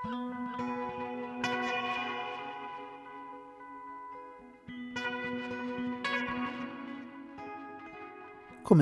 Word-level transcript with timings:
Komið 0.00 0.12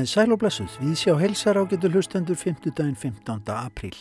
sæl 0.07 0.31
og 0.31 0.39
blessuð, 0.39 0.77
við 0.79 0.93
sjá 1.01 1.17
helsar 1.19 1.59
á 1.59 1.67
getur 1.67 1.91
hlustendur 1.97 2.39
50 2.39 2.71
daginn 2.71 2.95
15. 2.95 3.41
apríl. 3.51 3.97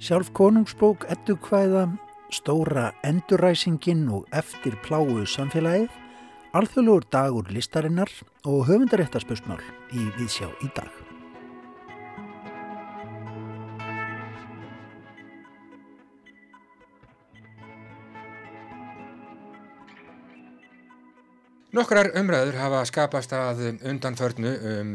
Sjálf 0.00 0.30
konungsbók, 0.32 1.04
eddukvæða, 1.12 1.84
stóra 2.32 2.94
enduræsingin 3.04 4.06
og 4.08 4.24
eftir 4.32 4.78
pláu 4.86 5.26
samfélagið, 5.28 5.92
alþjóðlugur 6.56 7.10
dagur 7.12 7.52
listarinnar 7.52 8.08
og 8.46 8.64
höfundaréttarspörsmál 8.70 9.60
í 9.92 10.08
Viðsjá 10.16 10.48
í 10.64 10.72
dag. 10.72 11.07
Nokkrar 21.78 22.08
umræður 22.18 22.56
hafa 22.58 22.78
skapast 22.88 23.30
að 23.38 23.60
undanförnu 23.86 24.50
um 24.72 24.88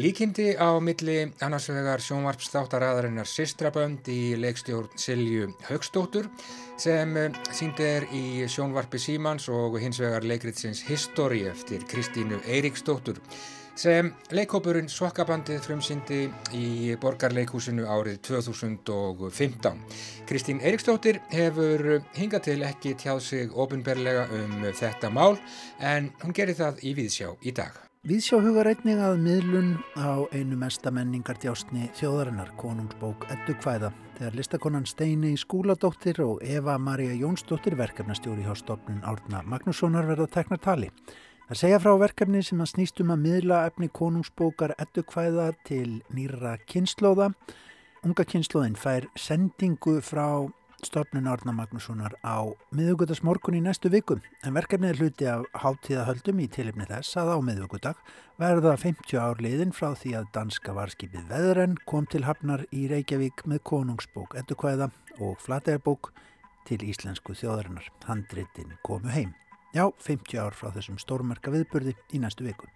líkindi 0.00 0.54
á 0.56 0.72
milli 0.80 1.18
annars 1.44 1.66
vegar 1.68 2.00
sjónvarpstáttaraðarinnar 2.00 3.28
Sistrabönd 3.28 4.08
í 4.08 4.32
leikstjórn 4.40 4.88
Silju 4.96 5.50
Högstóttur 5.66 6.30
sem 6.80 7.12
sínd 7.52 7.82
er 7.84 8.06
í 8.16 8.46
sjónvarpi 8.48 9.02
Símans 9.04 9.50
og 9.52 9.76
hins 9.82 10.00
vegar 10.00 10.24
leikritsins 10.24 10.80
Histori 10.88 11.42
eftir 11.50 11.84
Kristínu 11.92 12.40
Eiríksdóttur 12.48 13.20
sem 13.78 14.10
leikópurinn 14.34 14.88
Sokkabandið 14.90 15.62
frumsýndi 15.66 16.20
í 16.54 16.94
borgarleikhúsinu 17.02 17.86
árið 17.90 18.20
2015. 18.28 19.80
Kristín 20.28 20.62
Eiríksdóttir 20.62 21.20
hefur 21.34 22.00
hingað 22.18 22.46
til 22.50 22.60
ekki 22.66 22.94
tjáð 23.00 23.24
sig 23.26 23.50
ofinberlega 23.54 24.28
um 24.38 24.62
þetta 24.70 25.10
mál 25.10 25.34
en 25.80 26.12
hún 26.22 26.36
gerir 26.36 26.58
það 26.58 26.86
í 26.86 26.94
Víðsjá 27.00 27.34
í 27.42 27.54
dag. 27.56 27.74
Víðsjá 28.04 28.36
hugar 28.44 28.68
einning 28.68 28.98
að 29.00 29.14
miðlun 29.24 29.68
á 29.96 30.28
einu 30.36 30.58
mesta 30.60 30.90
menningardjásni 30.92 31.86
þjóðarinnar, 31.96 32.50
konungsbók 32.60 33.24
Eddu 33.32 33.54
Kvæða, 33.56 33.94
þegar 34.18 34.36
listakonan 34.36 34.84
Steini 34.84 35.30
Skúladóttir 35.40 36.20
og 36.20 36.42
Eva 36.44 36.76
Maria 36.76 37.14
Jónsdóttir 37.16 37.78
verkefnastjóri 37.80 38.44
hjá 38.44 38.52
stofnun 38.60 39.00
Árna 39.08 39.40
Magnússonar 39.48 40.04
verða 40.04 40.28
teknar 40.36 40.60
tali. 40.60 40.90
Það 41.44 41.58
segja 41.60 41.78
frá 41.82 41.92
verkefni 42.00 42.40
sem 42.40 42.60
að 42.64 42.70
snýstum 42.70 43.10
að 43.12 43.24
miðla 43.26 43.56
efni 43.68 43.90
konungsbókar 43.92 44.72
eddukvæða 44.80 45.50
til 45.68 45.98
nýra 46.16 46.54
kynnslóða. 46.70 47.34
Unga 48.04 48.24
kynnslóðin 48.24 48.78
fær 48.80 49.10
sendingu 49.20 49.98
frá 50.00 50.48
stofnun 50.84 51.28
Árna 51.28 51.52
Magnússonar 51.52 52.16
á 52.24 52.48
miðugudagsmorgun 52.72 53.58
í 53.58 53.62
næstu 53.64 53.92
viku 53.92 54.16
en 54.44 54.56
verkefnið 54.56 54.94
er 54.94 55.00
hluti 55.02 55.28
af 55.28 55.44
háttíðahöldum 55.60 56.40
í 56.40 56.48
tilipni 56.56 56.88
þess 56.88 57.20
að 57.20 57.34
á 57.36 57.38
miðugudag 57.44 58.00
verða 58.40 58.74
50 58.80 59.20
ár 59.20 59.44
liðin 59.44 59.76
frá 59.76 59.92
því 59.92 60.16
að 60.22 60.32
danska 60.36 60.76
varskipið 60.76 61.28
Veðren 61.28 61.78
kom 61.84 62.08
til 62.08 62.24
hafnar 62.24 62.64
í 62.72 62.88
Reykjavík 62.88 63.44
með 63.44 63.64
konungsbók 63.68 64.36
eddukvæða 64.40 64.88
og 65.20 65.36
flategjarbók 65.44 66.14
til 66.64 66.80
íslensku 66.88 67.36
þjóðarinnar. 67.36 67.92
Handritin 68.08 68.78
komu 68.80 69.12
heim. 69.12 69.36
Já, 69.74 69.88
50 69.98 70.38
ár 70.38 70.54
frá 70.54 70.70
þessum 70.70 71.00
stórmerka 71.02 71.50
viðburði 71.50 71.96
í 72.14 72.22
næstu 72.22 72.46
viku. 72.46 72.70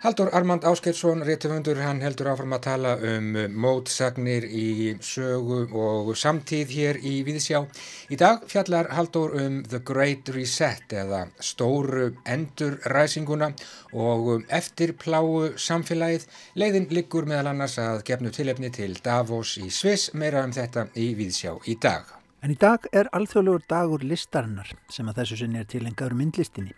Haldur 0.00 0.30
Armand 0.32 0.64
Áskeirsson, 0.64 1.20
réttufundur, 1.28 1.76
hann 1.84 1.98
heldur 2.00 2.30
áfram 2.32 2.54
að 2.56 2.62
tala 2.64 2.92
um 3.04 3.34
mótsagnir 3.60 4.46
í 4.48 4.94
sögu 5.04 5.58
og 5.76 6.14
samtíð 6.16 6.70
hér 6.72 6.98
í 7.04 7.18
Víðsjá. 7.26 7.60
Í 8.08 8.16
dag 8.16 8.46
fjallar 8.48 8.88
Haldur 8.96 9.34
um 9.42 9.58
The 9.68 9.82
Great 9.84 10.30
Reset 10.32 10.94
eða 11.02 11.26
stóru 11.44 12.06
endurræsinguna 12.24 13.50
og 13.92 14.46
eftir 14.48 14.94
pláu 14.96 15.50
samfélagið. 15.60 16.24
Leiðin 16.56 16.88
liggur 16.96 17.28
meðal 17.28 17.52
annars 17.52 17.76
að 17.84 18.00
gefnu 18.08 18.32
tilefni 18.32 18.72
til 18.72 18.96
Davos 19.04 19.58
í 19.60 19.68
Sviss, 19.68 20.14
meira 20.16 20.46
um 20.48 20.56
þetta 20.56 20.88
í 20.96 21.10
Víðsjá 21.20 21.58
í 21.68 21.76
dag. 21.76 22.19
En 22.40 22.54
í 22.54 22.56
dag 22.56 22.86
er 22.96 23.10
alþjóðlegur 23.12 23.66
dagur 23.68 24.04
listarinnar 24.06 24.70
sem 24.88 25.08
að 25.10 25.18
þessu 25.20 25.36
sinni 25.42 25.60
er 25.60 25.66
tilengaður 25.68 26.16
myndlistinni. 26.16 26.72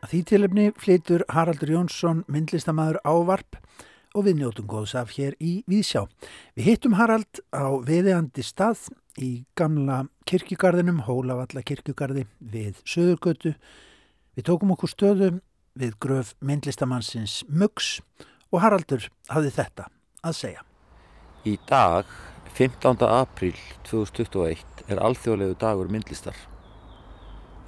Að 0.00 0.12
því 0.12 0.20
tilefni 0.30 0.66
flytur 0.78 1.24
Haraldur 1.34 1.72
Jónsson 1.74 2.22
myndlistamæður 2.30 3.00
ávarp 3.02 3.58
og 4.14 4.26
við 4.26 4.38
njótum 4.38 4.68
góðs 4.70 4.94
af 4.98 5.10
hér 5.16 5.34
í 5.42 5.60
Víðsjá. 5.70 6.04
Við 6.54 6.70
hittum 6.70 6.94
Harald 6.98 7.42
á 7.50 7.74
viðeandi 7.86 8.46
stað 8.46 8.86
í 9.18 9.44
gamla 9.58 10.04
kirkjugarðinum, 10.30 11.02
Hólavalla 11.06 11.66
kirkjugarði 11.66 12.28
við 12.38 12.78
Söðurgötu. 12.86 13.56
Við 14.38 14.46
tókum 14.46 14.74
okkur 14.76 14.94
stöðu 14.94 15.30
við 15.74 15.98
gröf 16.02 16.36
myndlistamannsins 16.38 17.42
Muggs 17.50 17.98
og 18.54 18.62
Haraldur 18.62 19.10
hafði 19.30 19.54
þetta 19.58 19.90
að 20.22 20.38
segja. 20.38 20.66
Í 21.46 21.56
dag, 21.66 22.06
15. 22.54 23.06
apríl 23.06 23.54
2021, 23.86 24.64
er 24.90 24.98
alþjóðlegu 25.00 25.54
dagur 25.60 25.88
myndlistar. 25.88 26.34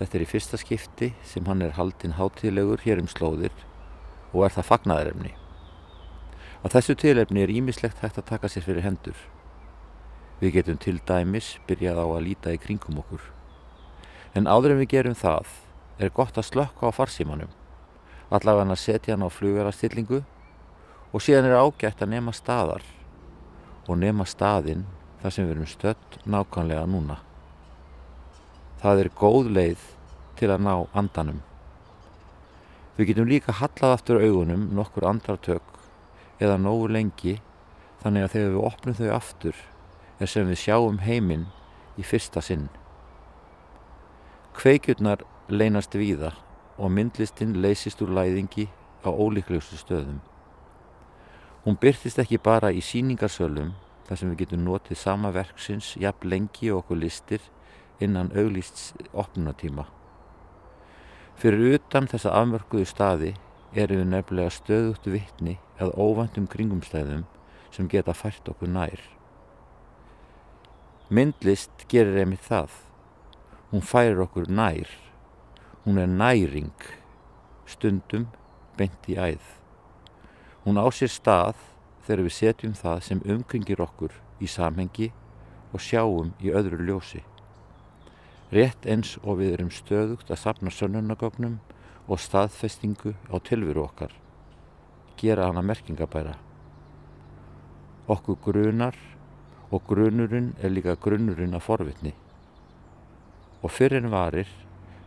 Þetta 0.00 0.18
er 0.18 0.24
í 0.24 0.26
fyrsta 0.28 0.58
skipti 0.58 1.12
sem 1.24 1.46
hann 1.46 1.62
er 1.62 1.76
haldinn 1.76 2.16
hátíðlegur 2.18 2.82
hér 2.82 3.00
um 3.00 3.08
slóðir 3.08 3.54
og 4.32 4.42
er 4.44 4.54
það 4.56 4.68
fagnaðarefni. 4.68 5.30
Á 6.62 6.66
þessu 6.74 6.96
tilefni 6.98 7.44
er 7.44 7.52
ímislegt 7.54 8.02
hægt 8.02 8.18
að 8.18 8.28
taka 8.32 8.50
sér 8.50 8.66
fyrir 8.66 8.84
hendur. 8.84 9.16
Við 10.42 10.58
getum 10.58 10.80
til 10.82 10.98
dæmis 11.08 11.54
byrjað 11.68 12.02
á 12.02 12.06
að 12.08 12.24
líta 12.26 12.52
í 12.52 12.60
kringum 12.60 12.98
okkur. 13.04 13.22
En 14.34 14.50
áður 14.50 14.74
en 14.74 14.82
við 14.82 14.92
gerum 14.96 15.14
það 15.16 15.52
er 16.02 16.10
gott 16.10 16.36
að 16.36 16.48
slökka 16.50 16.90
á 16.90 16.96
farsímanum, 16.96 17.52
allavega 18.34 18.66
hann 18.66 18.74
að 18.74 18.82
setja 18.82 19.14
hann 19.14 19.24
á 19.24 19.30
flugarastillingu 19.30 20.24
og 21.12 21.22
síðan 21.22 21.52
er 21.52 21.60
ágætt 21.62 22.02
að 22.02 22.12
nema 22.16 22.34
staðar 22.34 22.82
og 23.88 23.98
nema 23.98 24.26
staðinn 24.28 24.84
þar 25.22 25.34
sem 25.34 25.46
við 25.46 25.54
erum 25.56 25.70
stött 25.70 26.18
nákvæmlega 26.26 26.84
núna. 26.90 27.18
Það 28.82 29.04
er 29.04 29.10
góð 29.18 29.50
leið 29.54 29.88
til 30.38 30.50
að 30.50 30.64
ná 30.66 30.74
andanum. 30.98 31.40
Við 32.96 33.12
getum 33.12 33.30
líka 33.30 33.54
hallað 33.56 33.96
aftur 33.96 34.22
augunum 34.22 34.68
nokkur 34.76 35.06
andartök 35.08 35.78
eða 36.42 36.58
nógu 36.60 36.90
lengi 36.90 37.38
þannig 38.02 38.26
að 38.26 38.32
þegar 38.34 38.54
við 38.54 38.66
opnum 38.68 38.98
þau 38.98 39.10
aftur 39.16 39.60
er 40.18 40.30
sem 40.30 40.48
við 40.50 40.60
sjáum 40.64 40.98
heiminn 41.02 41.46
í 41.98 42.06
fyrsta 42.06 42.42
sinn. 42.42 42.68
Kveikjurnar 44.58 45.22
leynast 45.48 45.94
víða 45.96 46.34
og 46.76 46.92
myndlistinn 46.92 47.56
leysist 47.62 48.02
úr 48.04 48.12
læðingi 48.18 48.68
á 49.06 49.08
ólíklegustu 49.10 49.78
stöðum. 49.80 50.20
Hún 51.64 51.76
byrtist 51.78 52.18
ekki 52.18 52.40
bara 52.42 52.72
í 52.74 52.80
síningarsölum 52.82 53.68
þar 54.08 54.18
sem 54.18 54.30
við 54.32 54.40
getum 54.40 54.64
notið 54.66 54.98
sama 54.98 55.30
verksins 55.30 55.92
jafn 55.94 56.26
lengi 56.32 56.72
okkur 56.74 56.98
listir 56.98 57.44
innan 58.02 58.32
auglýsts 58.34 58.90
opnunatíma. 59.12 59.84
Fyrir 61.38 61.78
utan 61.78 62.10
þessa 62.10 62.34
afmörkuðu 62.40 62.88
staði 62.90 63.30
erum 63.78 64.02
við 64.02 64.10
nefnilega 64.10 64.56
stöðugt 64.58 65.06
vittni 65.14 65.56
að 65.78 65.94
óvandum 65.94 66.50
kringumstæðum 66.50 67.24
sem 67.70 67.88
geta 67.88 68.10
fært 68.10 68.50
okkur 68.50 68.74
nær. 68.74 68.98
Myndlist 71.14 71.86
gerir 71.86 72.24
einmitt 72.24 72.42
það. 72.42 72.74
Hún 73.70 73.86
færir 73.86 74.26
okkur 74.26 74.50
nær. 74.50 74.90
Hún 75.86 76.02
er 76.02 76.10
næring, 76.10 76.74
stundum 77.70 78.32
bent 78.78 79.06
í 79.06 79.14
æð. 79.14 79.61
Hún 80.62 80.78
á 80.78 80.86
sér 80.94 81.10
stað 81.10 81.58
þegar 82.06 82.20
við 82.22 82.34
setjum 82.36 82.74
það 82.78 82.98
sem 83.02 83.20
umkringir 83.34 83.80
okkur 83.82 84.12
í 84.38 84.46
samhengi 84.46 85.08
og 85.74 85.82
sjáum 85.82 86.32
í 86.38 86.52
öðru 86.54 86.78
ljósi. 86.86 87.22
Rétt 88.52 88.86
eins 88.86 89.16
og 89.24 89.40
við 89.40 89.56
erum 89.56 89.72
stöðugt 89.74 90.30
að 90.30 90.42
sapna 90.42 90.70
sönnunagögnum 90.70 91.56
og 92.06 92.20
staðfestingu 92.20 93.14
á 93.32 93.36
tilveru 93.42 93.86
okkar. 93.86 94.12
Gera 95.18 95.48
hana 95.48 95.64
merkingabæra. 95.66 96.36
Okkur 98.06 98.38
grunar 98.44 98.98
og 99.72 99.82
grunurinn 99.88 100.52
er 100.62 100.70
líka 100.70 100.94
grunurinn 100.94 101.56
af 101.58 101.66
forvitni. 101.66 102.12
Og 103.62 103.70
fyrir 103.70 104.02
en 104.02 104.12
varir 104.12 104.50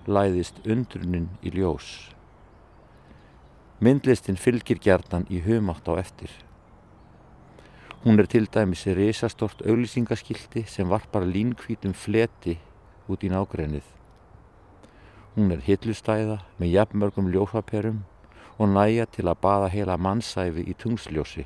læðist 0.08 0.60
undrunin 0.66 1.30
í 1.44 1.54
ljós. 1.56 2.15
Myndlistin 3.84 4.38
fylgir 4.40 4.80
gjarnan 4.80 5.26
í 5.28 5.42
humátt 5.44 5.90
á 5.92 6.00
eftir. 6.00 6.32
Hún 8.06 8.22
er 8.22 8.30
til 8.32 8.48
dæmis 8.48 8.86
risastort 8.88 9.66
auglýsingaskildi 9.68 10.64
sem 10.64 10.88
varpar 10.88 11.26
línkvítum 11.28 11.92
fleti 11.92 12.56
út 13.12 13.26
í 13.28 13.32
nágrennið. 13.34 13.84
Hún 15.36 15.52
er 15.52 15.66
hillustæða 15.68 16.40
með 16.56 16.72
jafnmörgum 16.78 17.28
ljófaperum 17.36 18.00
og 18.56 18.72
næja 18.72 19.10
til 19.12 19.28
að 19.28 19.42
baða 19.44 19.68
heila 19.76 20.00
mannsæfi 20.00 20.64
í 20.64 20.78
tungsljósi. 20.80 21.44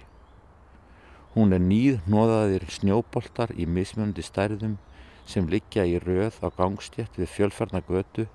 Hún 1.34 1.58
er 1.58 1.66
nýð 1.66 2.04
hnoðaðir 2.06 2.70
snjóboltar 2.70 3.58
í 3.58 3.66
mismjöndi 3.66 4.22
stærðum 4.22 4.78
sem 5.25 5.50
liggja 5.50 5.90
í 5.90 5.98
röð 5.98 6.38
á 6.46 6.54
gangstjett 6.54 7.18
við 7.18 7.34
fjölfarna 7.34 7.82
götu 7.90 8.30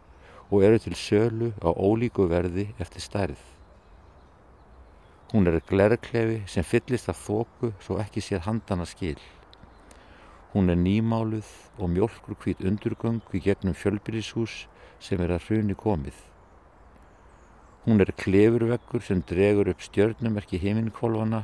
og 0.51 0.67
eru 0.67 0.83
til 0.83 0.99
sölu 0.99 1.55
á 1.63 1.71
ólíku 1.71 2.27
verði 2.27 2.73
eftir 2.83 3.07
stærð. 3.07 3.54
Hún 5.35 5.49
er 5.51 5.57
glerklefi 5.67 6.45
sem 6.47 6.63
fyllist 6.63 7.09
af 7.11 7.19
þóku 7.19 7.73
svo 7.83 7.97
ekki 7.99 8.21
sér 8.23 8.45
handana 8.45 8.85
skil. 8.87 9.19
Hún 10.53 10.71
er 10.71 10.79
nýmáluð 10.79 11.49
og 11.83 11.91
mjölkur 11.91 12.37
hvít 12.39 12.63
undurgöng 12.63 13.19
í 13.35 13.41
gegnum 13.43 13.75
fjölbyrjishús 13.75 14.69
sem 15.03 15.19
er 15.25 15.33
að 15.35 15.49
hruni 15.49 15.75
komið. 15.75 16.15
Hún 17.83 18.05
er 18.05 18.15
klefurveggur 18.15 19.03
sem 19.03 19.25
dregur 19.27 19.73
upp 19.73 19.83
stjörnumerki 19.83 20.63
heiminkvolvana 20.63 21.43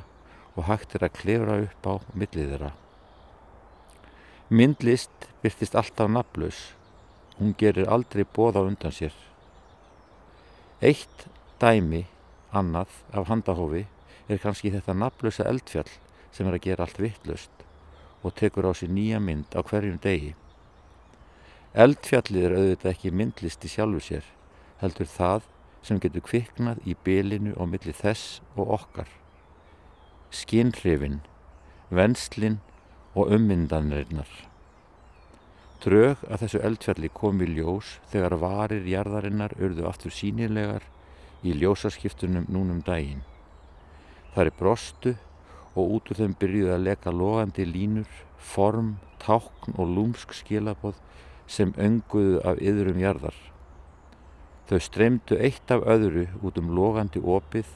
og 0.55 0.69
hægt 0.71 0.95
er 0.95 1.09
að 1.09 1.17
klefra 1.19 1.59
upp 1.65 1.91
á 1.91 1.95
millið 2.15 2.55
þeirra. 2.55 2.71
Myndlist 4.55 5.29
byrtist 5.43 5.75
alltaf 5.75 6.15
naflaus. 6.15 6.63
Hún 7.43 7.59
gerir 7.59 7.91
aldrei 7.91 8.23
bóða 8.23 8.63
undan 8.71 8.95
sér. 8.95 9.19
Eitt 10.79 11.27
dæmi, 11.59 12.07
annað, 12.53 12.91
af 13.13 13.29
handahófi 13.31 13.87
er 14.29 14.39
kannski 14.43 14.73
þetta 14.75 14.95
naflausa 14.95 15.47
eldfjall 15.51 15.91
sem 16.35 16.49
er 16.49 16.57
að 16.57 16.65
gera 16.67 16.87
allt 16.87 17.01
vittlust 17.03 17.65
og 18.23 18.35
tekur 18.37 18.69
á 18.69 18.73
sér 18.77 18.93
nýja 18.93 19.21
mynd 19.23 19.55
á 19.57 19.61
hverjum 19.65 19.99
degi. 20.03 20.35
Eldfjallið 21.73 22.45
er 22.47 22.57
auðvitað 22.59 22.93
ekki 22.93 23.15
myndlist 23.15 23.65
í 23.65 23.71
sjálfu 23.73 24.03
sér, 24.05 24.27
heldur 24.83 25.09
það 25.09 25.47
sem 25.87 26.01
getur 26.03 26.25
kviknað 26.27 26.83
í 26.85 26.97
bylinu 27.05 27.55
og 27.57 27.71
milli 27.73 27.95
þess 27.97 28.41
og 28.57 28.75
okkar. 28.77 29.09
Skinnhrifin, 30.31 31.21
venslin 31.89 32.61
og 33.15 33.33
ummyndanirnar. 33.35 34.29
Drög 35.81 36.21
að 36.29 36.43
þessu 36.45 36.61
eldfjalli 36.69 37.09
kom 37.17 37.41
í 37.41 37.49
ljós 37.55 37.97
þegar 38.13 38.37
varir 38.43 38.85
jarðarinnar 38.85 39.57
urðu 39.57 39.87
aftur 39.89 40.13
sínilegar 40.13 40.85
í 41.43 41.55
ljósaskiptunum 41.57 42.49
núnum 42.53 42.83
daginn. 42.87 43.23
Það 44.35 44.47
er 44.47 44.57
brostu 44.59 45.15
og 45.75 45.95
út 45.97 46.11
úr 46.11 46.21
þeim 46.21 46.35
byrjuði 46.41 46.75
að 46.75 46.85
leka 46.89 47.15
logandi 47.15 47.67
línur, 47.67 48.11
form, 48.37 48.97
tákn 49.23 49.77
og 49.77 49.91
lúmsk 49.97 50.35
skilaboð 50.37 50.99
sem 51.51 51.73
önguðu 51.79 52.41
af 52.47 52.61
yðrum 52.63 53.01
jarðar. 53.03 53.37
Þau 54.71 54.79
streymdu 54.87 55.39
eitt 55.43 55.73
af 55.75 55.83
öðru 55.83 56.29
út 56.47 56.59
um 56.61 56.71
logandi 56.77 57.19
opið 57.19 57.67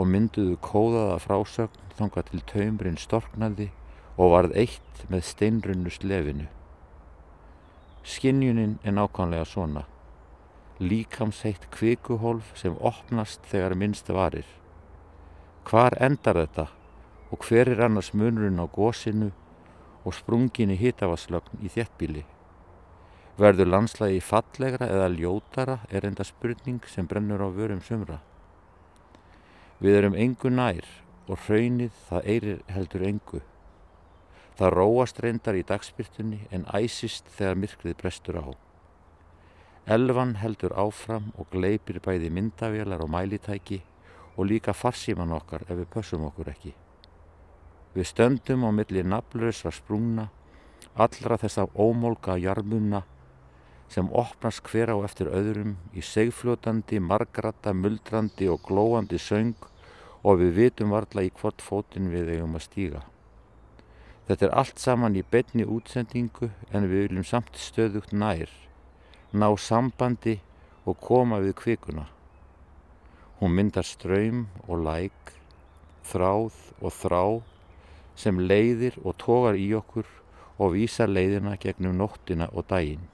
og 0.00 0.08
mynduðu 0.08 0.56
kóðaða 0.64 1.18
frásögn 1.20 1.92
þanga 1.98 2.24
til 2.30 2.40
taumrin 2.48 2.98
storknaði 3.00 3.68
og 4.16 4.32
varð 4.32 4.56
eitt 4.64 5.04
með 5.12 5.26
steinrunnu 5.28 5.92
slefinu. 5.92 6.48
Skinnjunin 8.02 8.78
er 8.82 8.96
nákvæmlega 8.96 9.44
svona. 9.46 9.84
Líkamsheitt 10.82 11.68
kvikuhólf 11.70 12.56
sem 12.58 12.74
opnast 12.82 13.44
þegar 13.46 13.76
minnst 13.78 14.08
varir. 14.10 14.46
Hvar 15.68 15.94
endar 16.02 16.40
þetta 16.40 16.64
og 17.30 17.46
hver 17.46 17.70
er 17.70 17.84
annars 17.86 18.08
munurinn 18.18 18.58
á 18.58 18.66
gósinu 18.66 19.28
og 20.02 20.16
sprungin 20.16 20.72
í 20.74 20.78
hitavaslögn 20.80 21.62
í 21.62 21.70
þjettbíli? 21.70 22.24
Verður 23.38 23.70
landslægi 23.70 24.18
fallegra 24.26 24.88
eða 24.90 25.12
ljótara 25.14 25.78
er 25.88 26.08
enda 26.08 26.26
spurning 26.26 26.82
sem 26.90 27.06
brennur 27.06 27.46
á 27.46 27.48
vörum 27.54 27.84
sumra. 27.86 28.18
Við 29.78 30.00
erum 30.00 30.18
engu 30.18 30.50
nær 30.50 30.88
og 31.28 31.38
hraunið 31.46 31.94
það 32.10 32.28
eirir 32.34 32.60
heldur 32.74 33.06
engu. 33.06 33.44
Það 34.58 34.76
róast 34.80 35.22
reyndar 35.22 35.62
í 35.62 35.62
dagspyrtunni 35.62 36.42
en 36.50 36.66
æsist 36.74 37.30
þegar 37.38 37.62
myrkrið 37.62 37.98
brestur 38.02 38.42
á. 38.42 38.71
Elvan 39.86 40.36
heldur 40.38 40.70
áfram 40.78 41.32
og 41.34 41.48
gleipir 41.50 41.98
bæði 41.98 42.28
myndavélar 42.30 43.02
og 43.02 43.10
mælitæki 43.10 43.80
og 44.36 44.46
líka 44.46 44.70
farsíman 44.70 45.34
okkar 45.34 45.64
ef 45.66 45.74
við 45.74 45.88
pössum 45.90 46.26
okkur 46.28 46.52
ekki. 46.52 46.74
Við 47.94 48.06
stöndum 48.06 48.62
á 48.62 48.70
milli 48.70 49.02
naflurösa 49.02 49.72
sprungna, 49.74 50.28
allra 50.94 51.36
þess 51.36 51.58
af 51.58 51.74
ómólka 51.74 52.38
jarmunna 52.38 53.02
sem 53.88 54.06
opnast 54.08 54.62
hver 54.70 54.94
á 54.94 54.96
eftir 55.02 55.26
öðrum 55.26 55.74
í 55.92 56.00
segfljótandi, 56.00 57.02
margrata, 57.02 57.74
muldrandi 57.74 58.48
og 58.48 58.62
glóandi 58.62 59.18
söng 59.18 59.58
og 60.22 60.38
við 60.38 60.54
vitum 60.60 60.94
varla 60.94 61.26
í 61.26 61.34
hvort 61.34 61.60
fótinn 61.60 62.12
við 62.14 62.36
eigum 62.36 62.54
að 62.54 62.68
stíga. 62.70 63.02
Þetta 64.28 64.46
er 64.46 64.58
allt 64.62 64.78
saman 64.78 65.18
í 65.18 65.26
betni 65.26 65.66
útsendingu 65.66 66.52
en 66.70 66.86
við 66.86 67.08
viljum 67.08 67.26
samt 67.26 67.58
stöðugt 67.58 68.14
nær, 68.14 68.48
ná 69.32 69.48
sambandi 69.56 70.40
og 70.84 70.98
koma 71.00 71.38
við 71.40 71.54
kvikuna. 71.56 72.04
Hún 73.40 73.54
myndar 73.56 73.86
ströym 73.88 74.46
og 74.68 74.84
læk, 74.84 75.32
þráð 76.04 76.58
og 76.80 76.92
þrá 76.92 77.24
sem 78.16 78.38
leiðir 78.38 78.98
og 79.02 79.16
tógar 79.22 79.56
í 79.56 79.70
okkur 79.74 80.06
og 80.58 80.74
vísar 80.76 81.08
leiðina 81.08 81.56
gegnum 81.56 81.96
nóttina 81.96 82.50
og 82.52 82.68
daginn. 82.68 83.08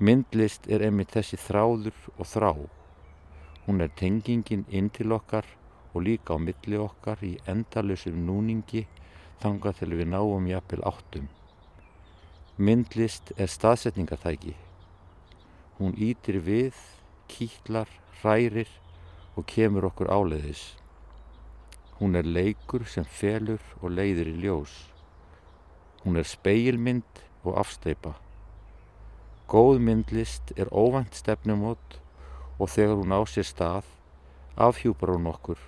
Myndlist 0.00 0.66
er 0.66 0.82
einmitt 0.82 1.12
þessi 1.14 1.38
þráður 1.38 1.96
og 2.16 2.26
þrá. 2.26 2.52
Hún 3.66 3.84
er 3.84 3.92
tengingin 3.96 4.64
inn 4.68 4.88
til 4.90 5.12
okkar 5.12 5.46
og 5.92 6.02
líka 6.06 6.34
á 6.34 6.38
milli 6.40 6.80
okkar 6.80 7.22
í 7.22 7.36
endalusum 7.46 8.16
núningi 8.26 8.86
þanga 9.42 9.74
til 9.76 9.92
við 9.94 10.10
náum 10.12 10.48
jafnvel 10.50 10.82
áttum. 10.88 11.28
Myndlist 12.58 13.32
er 13.36 13.48
staðsetningartæki. 13.48 14.56
Hún 15.80 15.94
ítir 15.96 16.42
við, 16.44 16.76
kýtlar, 17.32 17.88
hrærir 18.20 18.68
og 19.32 19.46
kemur 19.48 19.86
okkur 19.88 20.10
áleiðis. 20.12 20.74
Hún 21.96 22.18
er 22.20 22.28
leikur 22.28 22.84
sem 22.84 23.06
felur 23.08 23.64
og 23.80 23.94
leiðir 23.96 24.28
í 24.28 24.36
ljós. 24.42 24.74
Hún 26.04 26.20
er 26.20 26.28
speilmynd 26.28 27.24
og 27.44 27.56
afsteipa. 27.64 28.12
Góð 29.48 29.80
myndlist 29.80 30.52
er 30.60 30.68
óvænt 30.68 31.16
stefnumót 31.16 31.96
og 32.60 32.68
þegar 32.68 33.00
hún 33.00 33.16
á 33.16 33.20
sér 33.24 33.48
stað 33.48 33.88
afhjúpar 34.60 35.16
hún 35.16 35.32
okkur 35.32 35.60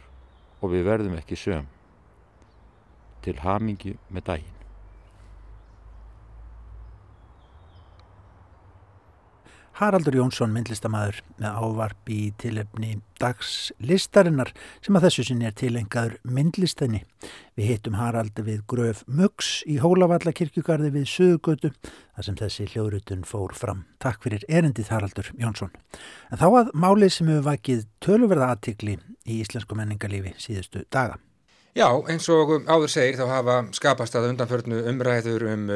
og 0.60 0.74
við 0.76 0.88
verðum 0.92 1.16
ekki 1.16 1.40
söm. 1.40 1.68
Til 3.24 3.40
hamingi 3.40 3.96
með 4.12 4.28
daginn. 4.28 4.61
Haraldur 9.78 10.16
Jónsson, 10.18 10.52
myndlistamæður 10.52 11.22
með 11.40 11.56
ávarp 11.64 12.10
í 12.12 12.18
tilefni 12.40 12.90
dagslistarinnar 13.22 14.52
sem 14.84 14.98
að 14.98 15.06
þessu 15.06 15.24
sinni 15.28 15.48
er 15.48 15.56
tilengaður 15.56 16.18
myndlistinni. 16.28 17.00
Við 17.56 17.70
hittum 17.70 17.96
Haraldur 17.96 18.46
við 18.46 18.60
Gröf 18.68 19.02
Mögs 19.08 19.50
í 19.64 19.78
Hólavallakirkjugarði 19.80 20.92
við 20.98 21.08
Suðugötu 21.14 21.72
þar 21.88 22.28
sem 22.28 22.38
þessi 22.42 22.68
hljóðrutun 22.74 23.26
fór 23.28 23.56
fram. 23.56 23.86
Takk 24.02 24.22
fyrir 24.26 24.44
erendið 24.48 24.92
Haraldur 24.92 25.32
Jónsson. 25.40 25.72
En 26.30 26.42
þá 26.42 26.48
að 26.50 26.72
málið 26.76 27.16
sem 27.16 27.32
hefur 27.32 27.50
vakið 27.50 27.84
töluverða 28.04 28.52
aðtikli 28.52 29.00
í 29.24 29.40
íslensku 29.40 29.78
menningarlífi 29.78 30.36
síðustu 30.36 30.84
daga. 30.92 31.16
Já, 31.72 31.88
eins 32.12 32.26
og 32.28 32.50
áður 32.68 32.90
segir 32.92 33.16
þá 33.16 33.30
hafa 33.30 33.54
skapast 33.72 34.16
að 34.18 34.26
undanförnu 34.34 34.82
umræður 34.90 35.46
um 35.48 35.70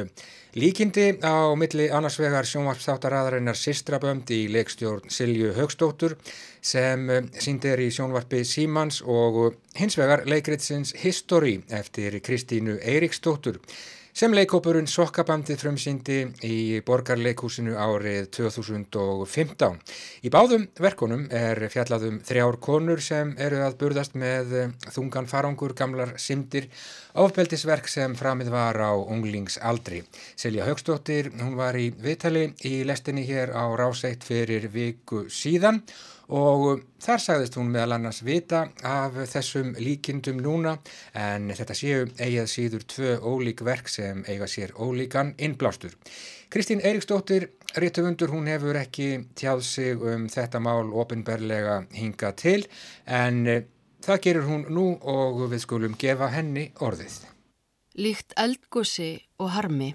líkindi 0.56 1.18
á 1.20 1.52
milli 1.52 1.90
annarsvegar 1.92 2.46
sjónvarpstáttaraðarinnar 2.48 3.58
Sistrabönd 3.60 4.30
í 4.32 4.46
leikstjórn 4.48 5.12
Silju 5.12 5.52
Högstóttur 5.56 6.16
sem 6.64 7.04
síndir 7.36 7.82
í 7.84 7.90
sjónvarpi 7.92 8.40
Símans 8.48 9.02
og 9.04 9.58
hinsvegar 9.76 10.24
leikritsins 10.24 10.94
History 11.02 11.58
eftir 11.68 12.16
Kristínu 12.24 12.78
Eiríkstóttur 12.80 13.60
sem 14.16 14.32
leikópurinn 14.32 14.86
Sokkabandið 14.88 15.58
frumsýndi 15.60 16.14
í 16.48 16.80
borgarleikúsinu 16.86 17.74
árið 17.76 18.30
2015. 18.32 19.76
Í 20.24 20.32
báðum 20.32 20.64
verkonum 20.80 21.26
er 21.28 21.60
fjallaðum 21.68 22.22
þrjár 22.24 22.56
konur 22.64 23.04
sem 23.04 23.34
eru 23.36 23.60
að 23.66 23.76
burðast 23.82 24.16
með 24.16 24.56
þungan 24.94 25.28
farangur, 25.28 25.76
gamlar 25.76 26.14
simdir, 26.16 26.70
ofbeldisverk 27.12 27.92
sem 27.92 28.16
framið 28.16 28.54
var 28.56 28.80
á 28.80 28.96
unglingsaldri. 28.96 30.06
Selja 30.32 30.64
Högstóttir, 30.64 31.28
hún 31.36 31.60
var 31.60 31.76
í 31.76 31.90
viðtali 31.92 32.54
í 32.64 32.78
lestinni 32.88 33.28
hér 33.28 33.52
á 33.52 33.68
Ráseitt 33.76 34.24
fyrir 34.24 34.70
viku 34.72 35.26
síðan 35.28 35.84
og 35.84 36.15
og 36.28 36.82
þar 37.02 37.22
sagðist 37.22 37.56
hún 37.58 37.70
meðal 37.70 37.96
annars 37.96 38.22
vita 38.26 38.66
af 38.82 39.14
þessum 39.30 39.74
líkindum 39.78 40.40
núna 40.42 40.76
en 41.14 41.50
þetta 41.54 41.76
séu 41.78 42.06
eigað 42.18 42.48
síður 42.50 42.86
tvö 42.90 43.12
ólík 43.22 43.62
verk 43.66 43.88
sem 43.88 44.24
eiga 44.26 44.48
sér 44.50 44.74
ólíkan 44.74 45.34
innblástur. 45.38 45.94
Kristín 46.50 46.80
Eiríksdóttir, 46.80 47.50
réttufundur, 47.74 48.30
hún 48.30 48.46
hefur 48.50 48.78
ekki 48.78 49.26
tjáð 49.34 49.62
sig 49.62 50.02
um 50.02 50.26
þetta 50.30 50.60
mál 50.62 50.92
ofinberlega 50.94 51.84
hinga 51.94 52.32
til 52.32 52.66
en 53.06 53.46
það 54.02 54.22
gerur 54.22 54.50
hún 54.50 54.66
nú 54.70 54.86
og 55.02 55.46
við 55.50 55.62
skulum 55.62 55.96
gefa 55.98 56.30
henni 56.34 56.70
orðið. 56.80 57.22
Líkt 57.96 58.34
eldgósi 58.36 59.14
og 59.40 59.54
harmi 59.56 59.94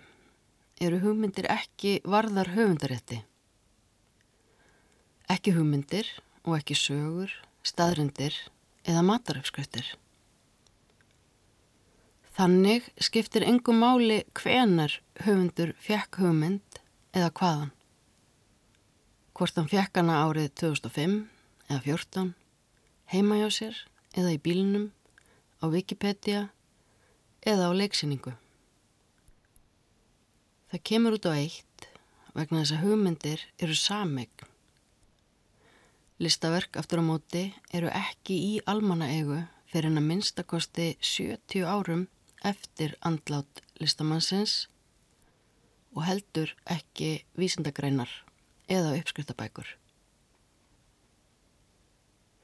eru 0.81 0.97
hugmyndir 1.03 1.45
ekki 1.51 1.99
varðar 2.03 2.49
höfundarétti. 2.55 3.21
Ekki 5.31 5.53
hugmyndir 5.55 6.07
og 6.43 6.57
ekki 6.57 6.75
sögur, 6.75 7.31
staðrindir 7.63 8.35
eða 8.83 9.03
mataröfskriftir. 9.07 9.85
Þannig 12.35 12.89
skiptir 12.99 13.45
engum 13.47 13.79
máli 13.79 14.23
hvenar 14.35 14.97
höfundur 15.23 15.71
fekk 15.79 16.19
hugmynd 16.23 16.81
eða 17.15 17.29
hvaðan. 17.37 17.71
Hvort 19.37 19.59
hann 19.59 19.71
fekk 19.71 20.01
hana 20.01 20.19
árið 20.25 20.51
2005 20.65 21.15
eða 21.69 21.79
14, 21.87 22.33
heima 23.13 23.39
hjá 23.39 23.47
sér 23.61 23.81
eða 24.17 24.35
í 24.35 24.41
bílinum, 24.43 24.89
á 25.63 25.71
Wikipedia 25.71 26.47
eða 27.47 27.69
á 27.69 27.77
leiksýningu. 27.77 28.35
Það 30.71 30.87
kemur 30.91 31.19
út 31.19 31.27
á 31.29 31.33
eitt 31.35 31.91
vegna 32.35 32.63
þess 32.63 32.75
að 32.75 32.83
hugmyndir 32.87 33.45
eru 33.59 33.75
samegn. 33.77 34.50
Listaverk 36.21 36.77
aftur 36.77 37.01
á 37.01 37.03
móti 37.05 37.47
eru 37.73 37.89
ekki 37.89 38.35
í 38.37 38.51
almannaegu 38.69 39.39
fyrir 39.71 39.89
en 39.89 39.97
að 39.97 40.09
minnstakosti 40.09 40.91
70 41.01 41.63
árum 41.65 42.03
eftir 42.45 42.93
andlát 43.01 43.61
listamannsins 43.81 44.67
og 45.95 46.03
heldur 46.05 46.53
ekki 46.69 47.23
vísindagreinar 47.41 48.11
eða 48.69 48.93
uppskriftabækur. 48.99 49.65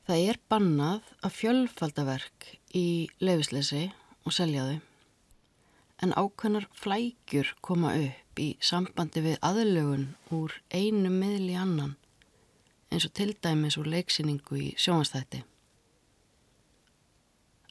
Það 0.09 0.25
er 0.31 0.41
bannað 0.49 1.13
að 1.21 1.37
fjölfaldaverk 1.37 2.49
í 2.73 2.87
leifisleysi 3.21 3.83
og 4.25 4.33
selja 4.33 4.65
þau 4.71 4.81
en 6.01 6.17
ákveðnar 6.17 6.67
flækjur 6.81 7.53
koma 7.61 7.93
upp 7.99 8.41
í 8.41 8.49
sambandi 8.57 9.23
við 9.25 9.39
aðlögun 9.45 10.09
úr 10.33 10.57
einu 10.73 11.13
miðli 11.13 11.53
annan 11.57 11.93
eins 12.91 13.05
og 13.07 13.13
til 13.13 13.35
dæmis 13.43 13.77
úr 13.79 13.89
leiksýningu 13.91 14.57
í 14.59 14.67
sjónastætti. 14.79 15.43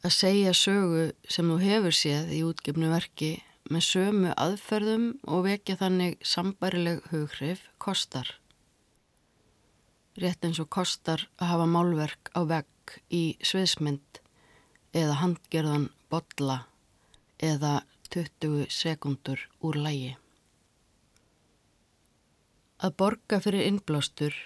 Að 0.04 0.12
segja 0.14 0.52
sögu 0.54 1.11
sem 1.28 1.49
þú 1.50 1.56
hefur 1.62 1.94
séð 1.99 2.32
í 2.37 2.42
útgefnu 2.46 2.90
verki 2.92 3.30
með 3.73 3.87
sömu 3.88 4.35
aðferðum 4.38 5.06
og 5.26 5.46
vekja 5.49 5.78
þannig 5.80 6.20
sambarileg 6.23 7.00
hughrif 7.11 7.64
kostar. 7.82 8.28
Rétt 10.20 10.44
eins 10.46 10.61
og 10.62 10.70
kostar 10.73 11.26
að 11.40 11.50
hafa 11.52 11.66
málverk 11.68 12.30
á 12.38 12.40
vegg 12.49 12.94
í 13.11 13.25
sviðsmynd 13.42 14.20
eða 14.96 15.18
handgerðan 15.20 15.90
botla 16.12 16.62
eða 17.42 17.80
20 18.14 18.70
sekundur 18.70 19.42
úr 19.61 19.76
lægi. 19.82 20.14
Að 22.78 22.94
borga 23.00 23.40
fyrir 23.42 23.66
innblástur 23.66 24.37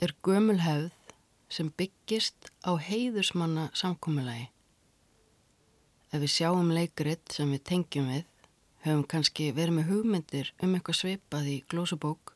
er 0.00 0.14
gömul 0.24 0.58
hefð 0.64 1.14
sem 1.52 1.68
byggist 1.76 2.50
á 2.64 2.72
heiðusmanna 2.80 3.68
samkommulagi. 3.76 4.48
Ef 6.10 6.22
við 6.22 6.32
sjáum 6.34 6.70
leikrit 6.74 7.34
sem 7.34 7.50
við 7.52 7.64
tengjum 7.68 8.08
við, 8.10 8.26
höfum 8.84 9.06
kannski 9.12 9.50
verið 9.54 9.76
með 9.76 9.90
hugmyndir 9.92 10.52
um 10.64 10.74
eitthvað 10.74 11.00
sveipað 11.00 11.50
í 11.52 11.56
glósubók 11.70 12.34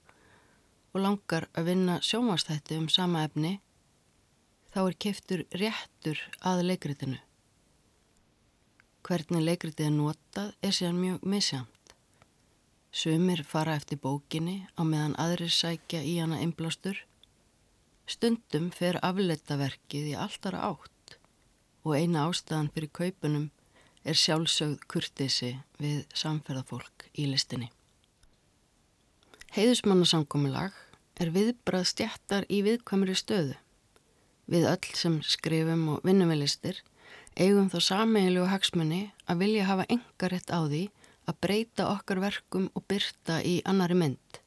og 0.94 1.00
langar 1.02 1.48
að 1.58 1.70
vinna 1.70 2.00
sjómastætti 2.04 2.76
um 2.78 2.90
sama 2.92 3.24
efni, 3.26 3.56
þá 4.70 4.80
er 4.84 4.98
keftur 5.06 5.46
réttur 5.54 6.20
að 6.42 6.66
leikritinu. 6.68 7.18
Hvernig 9.04 9.42
leikritið 9.44 9.88
er 9.88 9.96
notað 9.96 10.52
er 10.64 10.76
síðan 10.76 11.00
mjög 11.00 11.24
misjamt. 11.28 11.96
Sumir 12.94 13.42
fara 13.42 13.74
eftir 13.74 13.98
bókinni 13.98 14.62
á 14.78 14.86
meðan 14.86 15.16
aðrir 15.18 15.50
sækja 15.50 16.00
í 16.06 16.14
hana 16.20 16.38
einblástur. 16.44 17.00
Stundum 18.04 18.70
fer 18.74 18.98
afleitaverkið 19.00 20.10
í 20.12 20.16
alltara 20.18 20.60
átt 20.68 21.16
og 21.84 21.96
eina 21.96 22.26
ástæðan 22.28 22.70
fyrir 22.74 22.92
kaupunum 22.98 23.50
er 24.04 24.18
sjálfsögð 24.20 24.84
kurtisi 24.88 25.52
við 25.80 26.04
samferðafólk 26.16 27.08
í 27.16 27.28
listinni. 27.30 27.70
Heiðusmannasamkomiðlag 29.56 30.76
er 31.22 31.30
viðbrað 31.32 31.86
stjættar 31.92 32.48
í 32.52 32.60
viðkvæmri 32.66 33.14
stöðu. 33.16 33.54
Við 34.50 34.66
öll 34.68 34.90
sem 34.98 35.20
skrifum 35.24 35.86
og 35.94 36.04
vinnum 36.04 36.32
við 36.34 36.42
listir 36.42 36.82
eigum 37.34 37.70
þá 37.70 37.78
sameiginlegu 37.82 38.46
hagsmunni 38.50 39.02
að 39.26 39.40
vilja 39.42 39.66
hafa 39.66 39.86
engarétt 39.90 40.52
á 40.54 40.60
því 40.66 40.84
að 41.24 41.38
breyta 41.40 41.88
okkar 41.90 42.20
verkum 42.22 42.68
og 42.74 42.84
byrta 42.90 43.40
í 43.42 43.60
annari 43.66 43.96
mynd. 43.98 44.40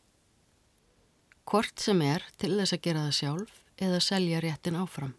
Hvort 1.47 1.79
sem 1.79 2.01
er 2.03 2.25
til 2.35 2.57
þess 2.57 2.75
að 2.75 2.81
gera 2.83 3.01
það 3.05 3.17
sjálf 3.17 3.59
eða 3.79 3.99
selja 4.03 4.39
réttin 4.43 4.75
áfram. 4.75 5.13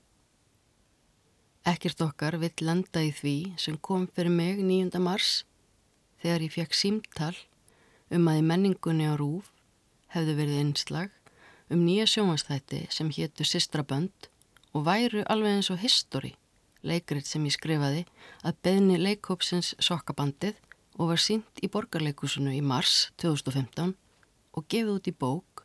Ekkert 1.65 2.03
okkar 2.05 2.37
vill 2.43 2.67
landa 2.69 3.01
í 3.01 3.13
því 3.17 3.37
sem 3.57 3.79
kom 3.81 4.05
fyrir 4.13 4.35
mig 4.35 4.61
9. 4.61 5.01
mars 5.01 5.47
þegar 6.21 6.45
ég 6.45 6.53
fekk 6.53 6.77
símtal 6.77 7.33
um 8.13 8.29
að 8.29 8.43
í 8.43 8.45
menningunni 8.51 9.09
á 9.09 9.17
Rúf 9.17 9.49
hefði 10.13 10.35
verið 10.43 10.61
einslag 10.67 11.17
um 11.73 11.87
nýja 11.87 12.05
sjómanstætti 12.13 12.83
sem 12.93 13.09
héttu 13.09 13.49
Sistrabönd 13.49 14.29
og 14.77 14.85
væru 14.85 15.25
alveg 15.33 15.57
eins 15.57 15.73
og 15.73 15.81
History 15.81 16.35
leikrit 16.83 17.27
sem 17.27 17.45
ég 17.49 17.55
skrifaði, 17.57 18.05
að 18.45 18.59
beðni 18.63 18.99
leikópsins 19.01 19.75
sokkabandið 19.83 20.59
og 20.99 21.13
var 21.13 21.23
sínt 21.23 21.63
í 21.63 21.71
borgarleikusinu 21.73 22.53
í 22.55 22.61
mars 22.61 23.09
2015 23.23 23.95
og 24.53 24.69
gefið 24.69 24.93
út 24.95 25.11
í 25.11 25.15
bók 25.15 25.58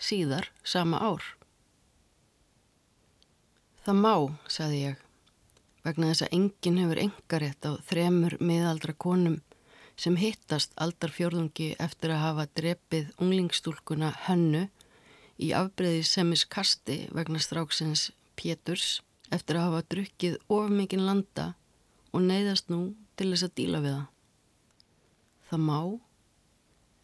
síðar 0.00 0.48
sama 0.64 0.98
ár. 0.98 1.22
Það 3.84 4.00
má, 4.00 4.14
sagði 4.48 4.80
ég, 4.80 4.98
vegna 5.84 6.10
þess 6.10 6.26
að 6.26 6.34
enginn 6.36 6.80
hefur 6.82 7.02
engarétt 7.04 7.68
á 7.68 7.72
þremur 7.88 8.36
miðaldra 8.40 8.96
konum 8.96 9.38
sem 10.00 10.16
hittast 10.16 10.72
aldarfjörðungi 10.80 11.74
eftir 11.80 12.14
að 12.14 12.22
hafa 12.24 12.46
drepið 12.56 13.10
unglingstúlkuna 13.20 14.12
hönnu 14.26 14.66
í 15.40 15.52
afbreyði 15.56 16.04
semis 16.08 16.44
kasti 16.48 17.02
vegna 17.16 17.40
stráksins 17.40 18.10
Péturs 18.36 19.00
eftir 19.32 19.58
að 19.60 19.66
hafa 19.68 19.82
drukkið 19.94 20.38
of 20.52 20.70
mikinn 20.72 21.04
landa 21.06 21.50
og 22.12 22.24
neyðast 22.26 22.70
nú 22.72 22.94
til 23.16 23.30
þess 23.32 23.46
að 23.48 23.56
díla 23.60 23.82
við 23.84 23.96
það. 23.96 24.06
Það 25.50 25.62
má, 25.66 25.80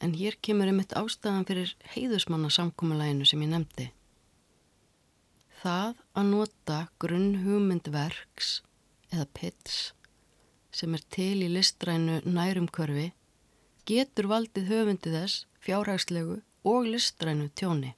en 0.01 0.15
hér 0.17 0.37
kemur 0.45 0.69
einmitt 0.71 0.95
ástæðan 0.99 1.47
fyrir 1.49 1.73
heiðusmanna 1.95 2.51
samkómalæginu 2.53 3.29
sem 3.29 3.43
ég 3.45 3.53
nefndi. 3.53 3.87
Það 5.63 6.01
að 6.21 6.31
nota 6.31 6.79
grunn 7.03 7.31
hugmyndverks 7.45 8.51
eða 9.13 9.27
pits 9.39 9.79
sem 10.77 10.93
er 10.97 11.05
til 11.17 11.41
í 11.47 11.49
listrænu 11.49 12.21
nærumkörfi 12.29 13.09
getur 13.89 14.29
valdið 14.33 14.71
höfundi 14.73 15.15
þess 15.15 15.47
fjárhagslegu 15.65 16.41
og 16.67 16.89
listrænu 16.93 17.49
tjóni. 17.57 17.95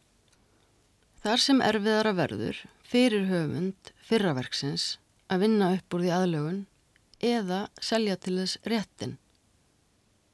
Þar 1.25 1.43
sem 1.43 1.63
erfiðara 1.65 2.15
verður 2.15 2.61
fyrir 2.87 3.27
höfund 3.29 3.93
fyrraverksins 4.07 4.99
að 5.29 5.45
vinna 5.45 5.73
upp 5.75 5.95
úr 5.97 6.05
því 6.05 6.13
aðlögun 6.15 6.61
eða 7.19 7.65
selja 7.83 8.17
til 8.23 8.39
þess 8.39 8.61
réttin 8.71 9.19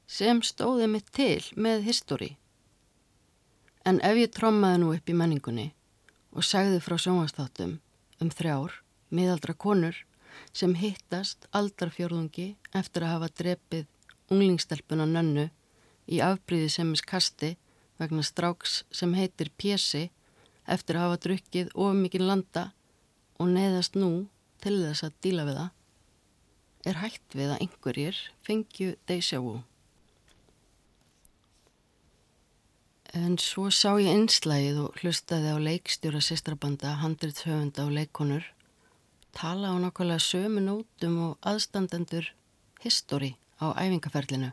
sem 0.07 0.41
stóði 0.45 0.87
mitt 0.91 1.11
til 1.15 1.41
með 1.55 1.85
históri. 1.89 2.35
En 3.85 3.99
ef 4.01 4.17
ég 4.17 4.33
trommaði 4.33 4.81
nú 4.81 4.93
upp 4.95 5.09
í 5.09 5.17
menningunni 5.17 5.67
og 6.35 6.45
segði 6.45 6.81
frá 6.83 6.97
sjónvastáttum 6.99 7.77
um 8.21 8.31
þrjár, 8.31 8.81
miðaldra 9.09 9.53
konur 9.53 9.97
sem 10.55 10.73
hittast 10.75 11.47
aldarfjörðungi 11.55 12.55
eftir 12.75 13.05
að 13.05 13.13
hafa 13.15 13.29
drepið 13.39 13.85
unglingstelpuna 14.31 15.05
nönnu 15.09 15.49
í 16.11 16.21
afbríði 16.23 16.71
sem 16.73 16.91
er 16.93 17.05
kasti 17.07 17.51
vegna 18.01 18.23
stráks 18.25 18.83
sem 18.91 19.13
heitir 19.15 19.51
Pési 19.57 20.09
eftir 20.65 20.97
að 20.97 21.05
hafa 21.05 21.21
drukkið 21.27 21.71
of 21.75 21.95
mikið 21.97 22.25
landa 22.29 22.65
og 23.39 23.51
neðast 23.53 23.97
nú 23.99 24.27
til 24.63 24.79
þess 24.81 25.05
að 25.07 25.17
díla 25.23 25.45
við 25.47 25.61
það 25.61 26.89
er 26.89 27.01
hægt 27.01 27.37
við 27.37 27.53
að 27.53 27.63
einhverjir 27.65 28.19
fengju 28.45 28.95
deja 29.09 29.41
En 33.15 33.37
svo 33.39 33.69
sá 33.71 33.93
ég 34.03 34.11
einslægið 34.11 34.77
og 34.83 34.97
hlustaði 34.99 35.53
á 35.55 35.57
leikstjóra 35.63 36.19
sýstrabanda, 36.19 36.97
handriðshöfunda 36.99 37.85
og 37.87 37.93
leikonur 37.95 38.47
tala 39.31 39.69
á 39.71 39.75
nákvæmlega 39.79 40.19
sömu 40.19 40.59
nótum 40.59 41.13
og 41.23 41.37
aðstandendur 41.39 42.25
histori 42.83 43.37
á 43.63 43.71
æfingaferlinu. 43.71 44.49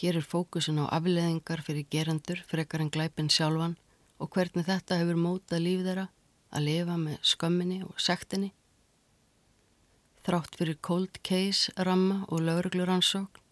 Hér 0.00 0.16
er 0.20 0.24
fókusin 0.32 0.80
á 0.80 0.88
afleðingar 0.96 1.60
fyrir 1.66 1.84
gerandur, 1.92 2.40
frekar 2.48 2.80
en 2.80 2.92
glæpin 2.94 3.28
sjálfan 3.28 3.76
og 4.16 4.30
hvernig 4.32 4.64
þetta 4.64 4.96
hefur 4.96 5.20
mótað 5.20 5.64
líf 5.66 5.82
þeirra 5.84 6.06
að 6.56 6.66
lifa 6.70 6.96
með 6.96 7.18
skömminni 7.32 7.82
og 7.84 8.00
sektinni. 8.00 8.54
Þrátt 10.24 10.56
fyrir 10.56 10.80
cold 10.80 11.20
case 11.20 11.68
ramma 11.76 12.22
og 12.32 12.40
laurugluransókn 12.48 13.44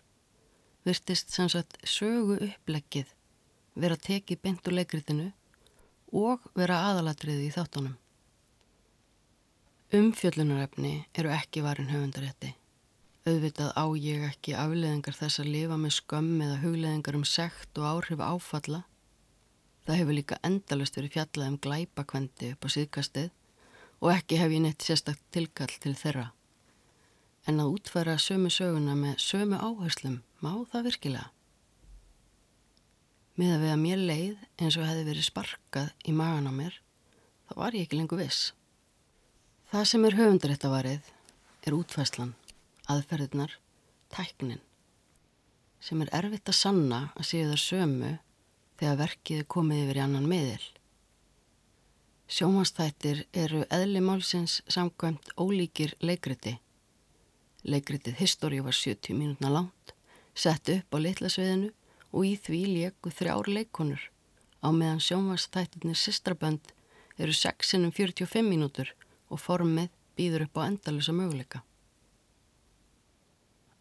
virtist 0.88 1.36
sem 1.36 1.52
sagt 1.52 1.76
sögu 1.84 2.40
uppleggið 2.48 3.12
vera 3.74 3.96
tekið 3.98 4.40
beint 4.42 4.68
úr 4.68 4.78
leikritinu 4.78 5.30
og 6.14 6.44
vera 6.54 6.80
aðalatriði 6.90 7.48
í 7.48 7.54
þáttunum. 7.54 7.96
Umfjöllunarefni 9.94 10.94
eru 11.14 11.30
ekki 11.30 11.62
varin 11.62 11.90
höfundarétti. 11.90 12.54
Auðvitað 13.24 13.70
á 13.78 13.84
ég 13.96 14.24
ekki 14.26 14.54
afleðingar 14.58 15.16
þess 15.16 15.40
að 15.42 15.52
lifa 15.54 15.78
með 15.80 15.94
skömm 15.96 16.40
eða 16.44 16.60
hugleðingar 16.64 17.18
um 17.18 17.26
sekt 17.28 17.78
og 17.80 17.86
áhrif 17.88 18.20
áfalla. 18.20 18.82
Það 19.84 20.00
hefur 20.00 20.18
líka 20.18 20.40
endalust 20.44 20.98
verið 20.98 21.14
fjallað 21.16 21.52
um 21.52 21.60
glæpakvendi 21.66 22.50
upp 22.54 22.66
á 22.66 22.68
síðkastið 22.74 23.30
og 24.00 24.10
ekki 24.14 24.40
hef 24.40 24.54
ég 24.56 24.64
neitt 24.64 24.84
sérstakt 24.84 25.22
tilkall 25.34 25.72
til 25.80 25.94
þeirra. 25.98 26.26
En 27.48 27.60
að 27.60 27.76
útfæra 27.76 28.16
sömu 28.20 28.50
söguna 28.52 28.96
með 28.98 29.18
sömu 29.20 29.60
áherslum 29.60 30.20
má 30.40 30.52
það 30.72 30.90
virkilega. 30.90 31.33
Með 33.34 33.56
að 33.56 33.62
við 33.64 33.72
að 33.72 33.80
mér 33.82 34.02
leið 34.08 34.42
eins 34.62 34.76
og 34.78 34.84
hefði 34.86 35.06
verið 35.08 35.26
sparkað 35.26 35.88
í 36.06 36.12
magan 36.14 36.46
á 36.46 36.52
mér, 36.54 36.76
þá 37.48 37.54
var 37.58 37.74
ég 37.74 37.88
ekki 37.88 37.98
lengur 37.98 38.20
viss. 38.22 38.52
Það 39.72 39.88
sem 39.90 40.06
er 40.06 40.16
höfundaréttavarið 40.20 41.08
er 41.66 41.74
útfæslan, 41.74 42.30
aðferðirnar, 42.86 43.56
tæknin, 44.14 44.62
sem 45.82 46.04
er 46.04 46.14
erfitt 46.14 46.52
að 46.52 46.60
sanna 46.60 47.00
að 47.18 47.28
séu 47.32 47.50
þar 47.50 47.62
sömu 47.64 48.14
þegar 48.78 49.02
verkið 49.02 49.42
er 49.42 49.52
komið 49.56 49.82
yfir 49.82 49.98
í 49.98 50.04
annan 50.06 50.30
miðil. 50.30 50.64
Sjómanstættir 52.30 53.26
eru 53.34 53.66
eðli 53.66 54.00
málsins 54.00 54.60
samkvæmt 54.70 55.34
ólíkir 55.34 55.98
leikriti. 56.00 56.60
Leikritið 57.66 58.20
Históri 58.22 58.62
var 58.62 58.76
70 58.78 59.18
mínútna 59.18 59.50
langt, 59.50 59.94
sett 60.34 60.70
upp 60.70 60.94
á 60.94 60.98
litlasviðinu 61.02 61.74
og 62.14 62.26
í 62.28 62.34
því 62.38 62.60
léku 62.70 63.10
þrjár 63.10 63.50
leikonur 63.50 64.02
á 64.62 64.68
meðan 64.70 65.02
sjónvastættinir 65.02 65.98
Sistrabönd 65.98 66.70
eru 67.18 67.34
6 67.34 67.74
um 67.80 67.90
45 67.92 68.46
mínútur 68.46 68.94
og 69.28 69.42
formið 69.42 69.90
býður 70.16 70.46
upp 70.46 70.60
á 70.62 70.66
endalusa 70.70 71.12
möguleika. 71.12 71.64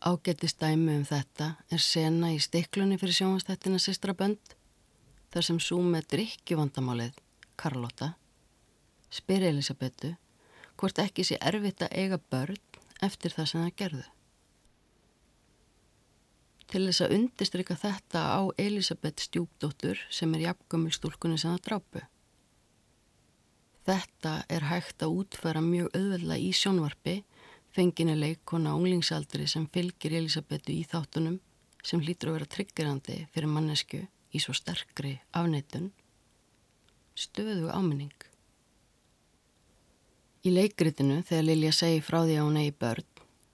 Ágættist 0.03 0.59
dæmi 0.59 0.97
um 0.97 1.05
þetta 1.07 1.53
er 1.71 1.79
sena 1.79 2.33
í 2.33 2.41
stiklunni 2.41 2.97
fyrir 2.99 3.15
sjónvastættina 3.19 3.79
Sistrabönd 3.79 4.57
þar 5.31 5.47
sem 5.47 5.61
sú 5.61 5.79
með 5.85 6.09
drikkjuvandamálið, 6.15 7.13
Karlotta, 7.55 8.15
spyr 9.13 9.47
Elisabetu 9.53 10.15
hvort 10.75 10.99
ekki 10.99 11.23
sé 11.23 11.37
erfitt 11.39 11.85
að 11.85 11.95
eiga 12.01 12.19
börn 12.33 12.59
eftir 13.05 13.31
það 13.31 13.49
sem 13.49 13.63
það 13.63 13.79
gerðu. 13.79 14.05
Til 16.73 16.87
þess 16.87 17.03
að 17.05 17.11
undistrykka 17.19 17.75
þetta 17.77 18.21
á 18.33 18.41
Elisabeth 18.57 19.21
Stjúpdóttur 19.27 19.99
sem 20.09 20.31
er 20.33 20.47
jafngömmul 20.47 20.95
stúlkunni 20.95 21.37
sem 21.37 21.53
það 21.53 21.67
drápu. 21.67 22.01
Þetta 23.85 24.31
er 24.49 24.65
hægt 24.71 25.05
að 25.05 25.19
útfæra 25.19 25.61
mjög 25.61 25.91
auðvöldla 25.93 26.39
í 26.41 26.49
sjónvarpi, 26.57 27.19
fenginni 27.77 28.15
leikona 28.17 28.73
unglingsaldri 28.73 29.45
sem 29.45 29.67
fylgir 29.69 30.17
Elisabetu 30.17 30.73
í 30.73 30.81
þáttunum 30.89 31.37
sem 31.85 32.01
hlýtur 32.01 32.31
að 32.31 32.39
vera 32.39 32.51
tryggjurandi 32.55 33.21
fyrir 33.35 33.53
mannesku 33.53 34.01
í 34.33 34.41
svo 34.41 34.57
sterkri 34.57 35.19
afneitun, 35.29 35.91
stöðu 37.13 37.69
áminning. 37.69 38.15
Í 40.41 40.57
leikritinu 40.57 41.21
þegar 41.27 41.51
Lilja 41.51 41.75
segi 41.75 42.01
frá 42.01 42.23
því 42.23 42.39
að 42.39 42.47
hún 42.47 42.61
eigi 42.63 42.79
börn, 42.81 43.11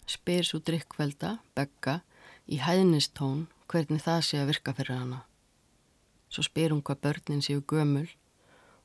spyr 0.07 0.47
svo 0.47 0.63
drikkvelda, 0.63 1.35
begga, 1.57 1.99
í 2.49 2.57
hæðnistón 2.63 3.45
hvernig 3.69 4.01
það 4.01 4.21
sé 4.25 4.39
að 4.41 4.49
virka 4.49 4.73
fyrir 4.73 4.97
hana. 4.97 5.19
Svo 6.29 6.43
spyr 6.45 6.73
hún 6.73 6.81
hvað 6.85 7.01
börnin 7.05 7.43
séu 7.45 7.61
gömul 7.61 8.07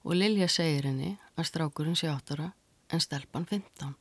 og 0.04 0.16
Lilja 0.16 0.48
segir 0.52 0.88
henni 0.88 1.14
að 1.36 1.48
strákurinn 1.48 1.96
sé 1.96 2.10
áttara 2.12 2.50
en 2.92 3.00
stelpan 3.00 3.46
15. 3.48 3.94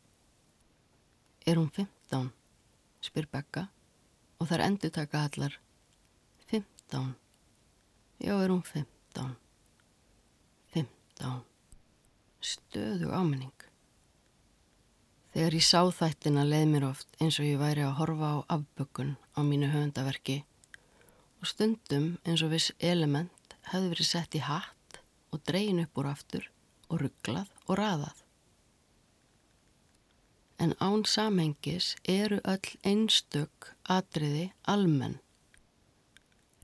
Er 1.48 1.60
hún 1.60 1.72
15? 1.72 2.32
spyr 3.04 3.28
Becca 3.32 3.68
og 4.40 4.48
þar 4.52 4.66
endur 4.68 4.92
taka 4.96 5.26
allar 5.28 5.58
15. 6.52 7.16
Já, 8.20 8.36
er 8.36 8.52
hún 8.52 8.64
15? 8.68 9.36
15. 10.76 11.44
Stöðu 12.44 13.12
áminning. 13.16 13.56
Þegar 15.34 15.56
ég 15.58 15.66
sá 15.66 15.82
þættina 15.88 16.44
leið 16.46 16.68
mér 16.70 16.90
oft 16.92 17.16
eins 17.20 17.40
og 17.40 17.48
ég 17.48 17.60
væri 17.60 17.88
að 17.88 17.98
horfa 18.00 18.36
á 18.36 18.40
afbökun 18.60 19.16
á 19.38 19.40
mínu 19.44 19.70
höfundaverki 19.74 20.44
og 21.42 21.50
stundum 21.50 22.06
eins 22.26 22.44
og 22.46 22.54
viss 22.54 22.74
element 22.80 23.56
hefði 23.72 23.92
verið 23.94 24.10
sett 24.10 24.38
í 24.38 24.42
hatt 24.48 25.00
og 25.34 25.42
dreyin 25.50 25.82
upp 25.84 25.98
úr 26.02 26.10
aftur 26.12 26.50
og 26.90 27.02
rugglað 27.02 27.50
og 27.68 27.80
raðað. 27.80 28.20
En 30.64 30.76
án 30.80 31.04
samhengis 31.10 31.96
eru 32.08 32.38
öll 32.44 32.78
einstök 32.84 33.74
atriði 33.98 34.52
almenn. 34.64 35.18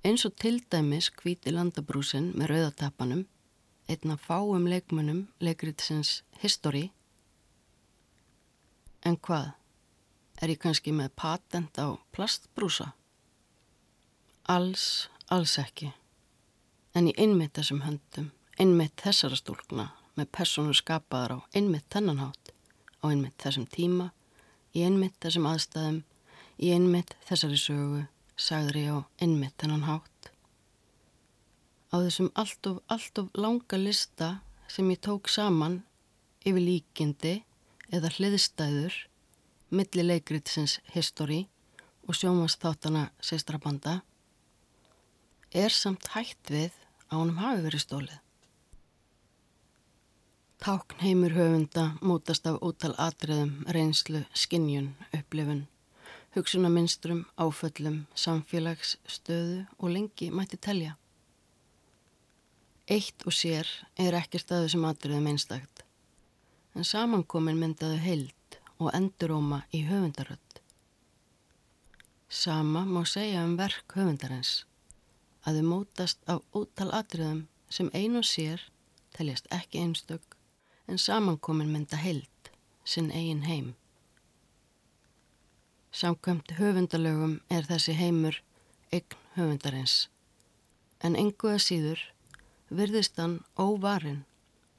Eins 0.05 0.23
og 0.29 0.37
til 0.39 0.61
dæmis 0.71 1.09
hvíti 1.19 1.51
landabrúsin 1.51 2.31
með 2.37 2.53
rauðatapanum, 2.53 3.25
einna 3.89 4.15
fáum 4.15 4.69
leikmunum 4.69 5.25
leikritsins 5.43 6.21
History 6.39 6.89
En 9.07 9.15
hvað? 9.15 9.53
Er 10.39 10.53
ég 10.53 10.59
kannski 10.63 10.93
með 10.95 11.11
patent 11.19 11.75
á 11.83 11.99
plastbrúsa? 12.15 12.93
Alls, 14.47 15.09
alls 15.27 15.57
ekki. 15.59 15.89
En 16.95 17.09
í 17.11 17.13
einmitt 17.19 17.57
þessum 17.59 17.81
höndum, 17.83 18.29
einmitt 18.55 18.95
þessara 19.03 19.35
stúlkna, 19.35 19.89
með 20.15 20.29
persónu 20.37 20.71
skapaðar 20.79 21.35
á 21.35 21.39
einmitt 21.51 21.89
þennanhátt, 21.91 22.53
á 23.03 23.11
einmitt 23.11 23.35
þessum 23.43 23.67
tíma, 23.67 24.07
í 24.71 24.85
einmitt 24.87 25.19
þessum 25.19 25.49
aðstæðum, 25.51 25.99
í 26.55 26.71
einmitt 26.71 27.13
þessari 27.27 27.59
sögu, 27.59 28.05
sagður 28.39 28.79
ég 28.79 28.95
á 28.95 28.99
einmitt 29.19 29.59
þennan 29.59 29.85
hátt. 29.91 30.31
Á 31.91 31.99
þessum 31.99 32.31
allt 32.39 32.71
of, 32.71 32.79
allt 32.87 33.19
of 33.19 33.29
langa 33.35 33.75
lista 33.75 34.37
sem 34.71 34.87
ég 34.95 35.03
tók 35.03 35.27
saman 35.27 35.81
yfir 36.47 36.63
líkindi 36.63 37.39
eða 37.91 38.15
hliðstæður 38.15 39.08
milli 39.69 40.03
leikritsins 40.05 40.79
History 40.95 41.45
og 42.07 42.15
sjómanstátana 42.17 43.09
Sestrabanda 43.21 43.99
er 45.53 45.73
samt 45.73 46.07
hægt 46.13 46.51
við 46.53 46.73
að 47.09 47.17
honum 47.17 47.41
hafi 47.41 47.65
verið 47.65 47.83
stólið. 47.85 48.19
Tákn 50.59 51.01
heimur 51.01 51.33
höfunda 51.37 51.85
mótast 52.01 52.47
af 52.49 52.59
ótal 52.61 52.93
atriðum, 52.99 53.63
reynslu, 53.71 54.25
skinnjun, 54.35 54.91
upplifun, 55.15 55.67
hugsunaminstrum, 56.35 57.25
áföllum, 57.39 58.01
samfélags, 58.13 58.97
stöðu 59.07 59.63
og 59.79 59.93
lengi 59.95 60.31
mætti 60.31 60.59
telja. 60.59 60.97
Eitt 62.89 63.23
og 63.25 63.37
sér 63.37 63.69
er 63.97 64.17
ekki 64.17 64.41
staðu 64.41 64.73
sem 64.73 64.89
atriðum 64.89 65.29
einstakt 65.31 65.85
en 66.75 66.85
samankomin 66.87 67.59
myndaðu 67.59 67.97
heild 68.03 68.38
og 68.79 68.91
enduróma 68.95 69.63
í 69.75 69.83
höfundaröld. 69.87 70.61
Sama 72.29 72.85
má 72.85 73.03
segja 73.05 73.43
um 73.43 73.55
verk 73.59 73.95
höfundarins 73.97 74.63
að 75.43 75.59
þau 75.59 75.69
mótast 75.71 76.19
af 76.31 76.43
ótal 76.55 76.91
atriðum 76.95 77.47
sem 77.69 77.89
ein 77.93 78.17
og 78.19 78.27
sér 78.27 78.63
teljast 79.15 79.49
ekki 79.55 79.81
einstök 79.83 80.37
en 80.87 80.97
samankomin 80.97 81.71
mynda 81.73 81.97
heild, 81.97 82.51
sinn 82.83 83.11
eigin 83.11 83.45
heim. 83.45 83.73
Samkvæmt 85.91 86.55
höfundalögum 86.59 87.39
er 87.49 87.67
þessi 87.69 87.97
heimur 87.97 88.41
eign 88.93 89.19
höfundarins 89.35 90.07
en 91.03 91.15
enguða 91.15 91.59
síður 91.63 92.01
virðist 92.69 93.17
hann 93.21 93.39
óvarinn 93.57 94.23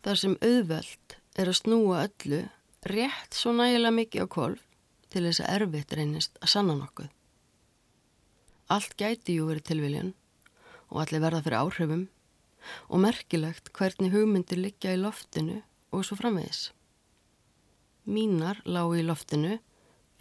þar 0.05 0.21
sem 0.23 0.37
auðveld 0.41 1.17
er 1.41 1.51
að 1.51 1.59
snúa 1.61 2.03
öllu 2.07 2.41
rétt 2.87 3.37
svo 3.37 3.53
nægilega 3.53 3.93
mikið 3.97 4.25
á 4.25 4.29
kolf 4.31 4.63
til 5.11 5.25
þess 5.27 5.43
að 5.45 5.53
erfitt 5.57 5.95
reynist 5.99 6.39
að 6.41 6.53
sanna 6.55 6.77
nokkuð. 6.79 7.11
Allt 8.71 8.95
gæti 8.97 9.37
jú 9.37 9.49
verið 9.51 9.67
tilviljan 9.71 10.13
og 10.91 11.01
allir 11.03 11.23
verða 11.25 11.43
fyrir 11.45 11.61
áhrifum 11.61 12.05
og 12.89 13.03
merkilegt 13.03 13.73
hvernig 13.77 14.15
hugmyndir 14.15 14.61
liggja 14.61 14.95
í 14.95 15.01
loftinu 15.01 15.59
og 15.91 16.05
svo 16.07 16.19
framvegis. 16.21 16.71
Mínar 18.07 18.63
lágu 18.65 18.97
í 18.99 19.07
loftinu 19.07 19.59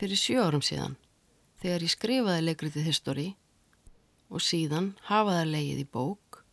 fyrir 0.01 0.19
sjö 0.19 0.41
árum 0.43 0.65
síðan 0.65 0.97
þegar 1.61 1.85
ég 1.85 1.93
skrifaði 1.93 2.47
leikritið 2.47 2.89
históri 2.89 3.27
og 4.29 4.43
síðan 4.45 4.93
hafaði 5.09 5.45
leigið 5.53 5.85
í 5.85 5.87
bók, 5.93 6.43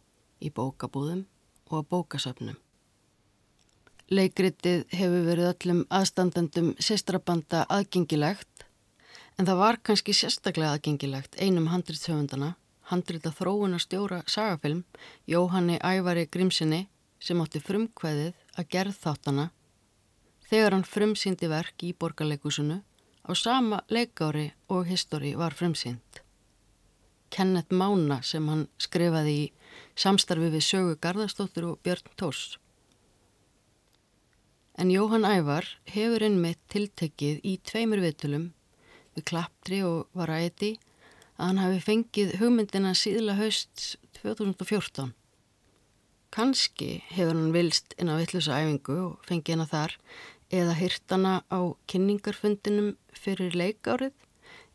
í 0.41 0.53
bókabúðum 0.53 1.27
og 1.71 1.81
á 1.81 1.89
bókasöfnum. 1.91 2.59
Leikritið 4.07 4.85
hefur 4.95 5.25
verið 5.27 5.49
öllum 5.51 5.79
aðstandandum 5.91 6.69
sýstrabanda 6.79 7.65
aðgengilegt 7.67 8.63
en 9.35 9.49
það 9.49 9.57
var 9.59 9.79
kannski 9.83 10.13
sérstaklega 10.15 10.77
aðgengilegt 10.77 11.35
einum 11.43 11.67
handrýtshöfundana, 11.73 12.53
handrita 12.87 13.33
þróuna 13.35 13.81
stjóra 13.83 14.21
sagafilm 14.31 14.85
Jóhanni 15.27 15.81
Ævari 15.83 16.29
Grímsinni 16.31 16.85
sem 17.19 17.41
átti 17.43 17.59
frumkvæðið 17.67 18.37
að 18.55 18.69
gerð 18.77 19.01
þáttana 19.01 19.49
þegar 20.51 20.77
hann 20.77 20.87
frumsýndi 20.87 21.51
verk 21.51 21.83
í 21.83 21.91
borgarleikusinu 21.99 22.77
á 23.27 23.33
sama 23.35 23.81
leikári 23.91 24.53
og 24.71 24.87
histori 24.87 25.33
var 25.35 25.57
frumsýnd. 25.59 26.23
Kenneth 27.35 27.75
Mána 27.75 28.21
sem 28.23 28.47
hann 28.47 28.69
skrifaði 28.79 29.35
í 29.41 29.51
samstarfi 29.99 30.53
við 30.55 30.65
sögu 30.69 30.95
Garðarstóttur 31.03 31.73
og 31.73 31.83
Björn 31.83 32.15
Tós. 32.15 32.61
En 34.77 34.91
Jóhann 34.93 35.25
Ævar 35.25 35.65
hefur 35.89 36.21
einmitt 36.27 36.59
tiltekið 36.69 37.39
í 37.49 37.55
tveimur 37.65 38.03
viðtölum 38.05 38.51
við 39.17 39.25
Klapptri 39.31 39.79
og 39.89 40.11
Varæti 40.13 40.75
að 41.37 41.47
hann 41.47 41.61
hafi 41.63 41.79
fengið 41.87 42.35
hugmyndina 42.43 42.91
síðla 42.93 43.39
haust 43.39 43.97
2014. 44.19 45.15
Kanski 46.37 46.91
hefur 47.09 47.33
hann 47.33 47.55
vilst 47.55 47.97
inn 47.97 48.13
á 48.13 48.21
vittlusa 48.21 48.59
æfingu 48.61 48.97
og 49.07 49.25
fengið 49.25 49.57
hana 49.57 49.67
þar 49.71 49.95
eða 50.61 50.75
hýrtana 50.83 51.33
á 51.49 51.61
kynningarfundinum 51.89 52.91
fyrir 53.17 53.57
leikárið 53.57 54.13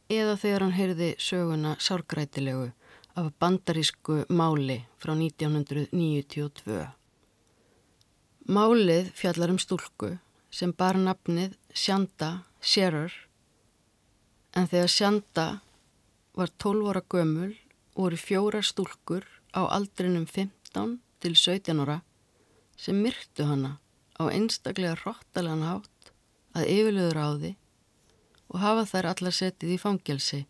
eða 0.09 0.33
þegar 0.41 0.65
hann 0.65 0.77
heyrði 0.79 1.11
söguna 1.21 1.75
sárgrætilegu 1.77 2.71
af 3.21 3.29
bandarísku 3.37 4.23
máli 4.33 4.81
frá 4.97 5.13
1992. 5.13 6.89
Málið 8.49 9.11
fjallar 9.13 9.51
um 9.53 9.59
stúlku 9.61 10.15
sem 10.49 10.71
bar 10.73 10.97
nafnið 10.97 11.53
Sjanda 11.77 12.41
Shearer 12.57 13.13
en 14.57 14.65
þegar 14.65 14.89
Sjanda 14.89 15.45
var 16.33 16.49
12 16.57 16.89
ára 16.89 17.03
gömul 17.05 17.53
voru 17.93 18.17
fjóra 18.17 18.63
stúlkur 18.65 19.27
á 19.53 19.61
aldrinum 19.69 20.25
15 20.25 20.97
til 21.21 21.35
17 21.37 21.83
ára 21.85 22.01
sem 22.73 22.97
myrktu 22.97 23.45
hana 23.45 23.77
á 24.17 24.25
einstaklega 24.33 24.97
hróttalega 24.97 25.69
hátt 25.69 26.11
að 26.57 26.69
yfirluður 26.73 27.21
á 27.21 27.27
því 27.37 27.55
og 28.49 28.59
hafa 28.65 28.89
þær 28.89 29.11
allar 29.13 29.37
setið 29.37 29.75
í 29.77 29.81
fangelsi 29.85 30.45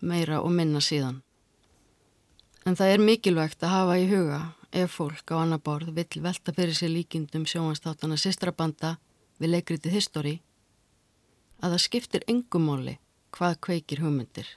meira 0.00 0.38
og 0.38 0.54
minna 0.54 0.78
síðan. 0.78 1.22
En 2.64 2.78
það 2.78 2.94
er 2.94 3.02
mikilvægt 3.10 3.64
að 3.66 3.74
hafa 3.74 3.98
í 3.98 4.06
huga 4.08 4.40
ef 4.74 4.96
fólk 4.98 5.30
á 5.30 5.36
annar 5.38 5.62
borð 5.62 5.92
vill 5.96 6.22
velta 6.24 6.54
fyrir 6.56 6.74
sér 6.74 6.92
líkindum 6.94 7.46
sjónastátana 7.46 8.18
sistrabanda 8.20 8.96
við 9.38 9.54
leikritið 9.54 9.96
History 9.98 10.34
að 11.60 11.76
það 11.76 11.84
skiptir 11.86 12.26
engumóli 12.28 12.98
hvað 13.34 13.60
kveikir 13.68 14.02
hugmyndir 14.04 14.50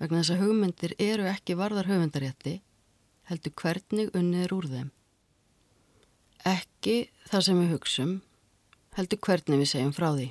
vegna 0.00 0.22
þess 0.22 0.34
að 0.34 0.42
hugmyndir 0.46 0.96
eru 0.98 1.28
ekki 1.30 1.58
varðar 1.60 1.90
hugmyndarétti 1.90 2.58
heldur 3.30 3.54
hvernig 3.62 4.10
unnið 4.16 4.44
er 4.46 4.54
úr 4.56 4.66
þeim. 4.70 4.90
Ekki 6.50 6.96
það 7.30 7.46
sem 7.46 7.58
við 7.60 7.72
hugsum, 7.74 8.14
heldur 8.96 9.20
hvernig 9.26 9.60
við 9.62 9.70
segjum 9.70 9.94
frá 9.94 10.08
því. 10.16 10.28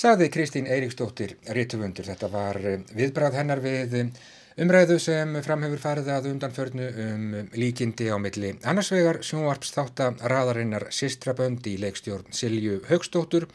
Saði 0.00 0.28
Kristín 0.32 0.68
Eiríksdóttir, 0.70 1.34
réttufundur, 1.56 2.06
þetta 2.06 2.28
var 2.32 2.56
eh, 2.62 2.84
viðbráð 2.96 3.40
hennar 3.40 3.60
við 3.64 3.96
eh, 3.98 4.12
umræðu 4.60 4.98
sem 5.00 5.36
framhefur 5.40 5.80
farið 5.80 6.08
að 6.12 6.26
undanförnu 6.34 6.88
um 7.06 7.22
líkindi 7.56 8.10
á 8.12 8.20
milli 8.20 8.50
annarsvegar 8.68 9.22
sjónvarpsþátt 9.24 10.02
að 10.04 10.24
raðarinnar 10.32 10.90
Sistrabönd 10.92 11.64
í 11.70 11.78
leikstjórn 11.80 12.34
Silju 12.36 12.82
Högstóttur 12.90 13.46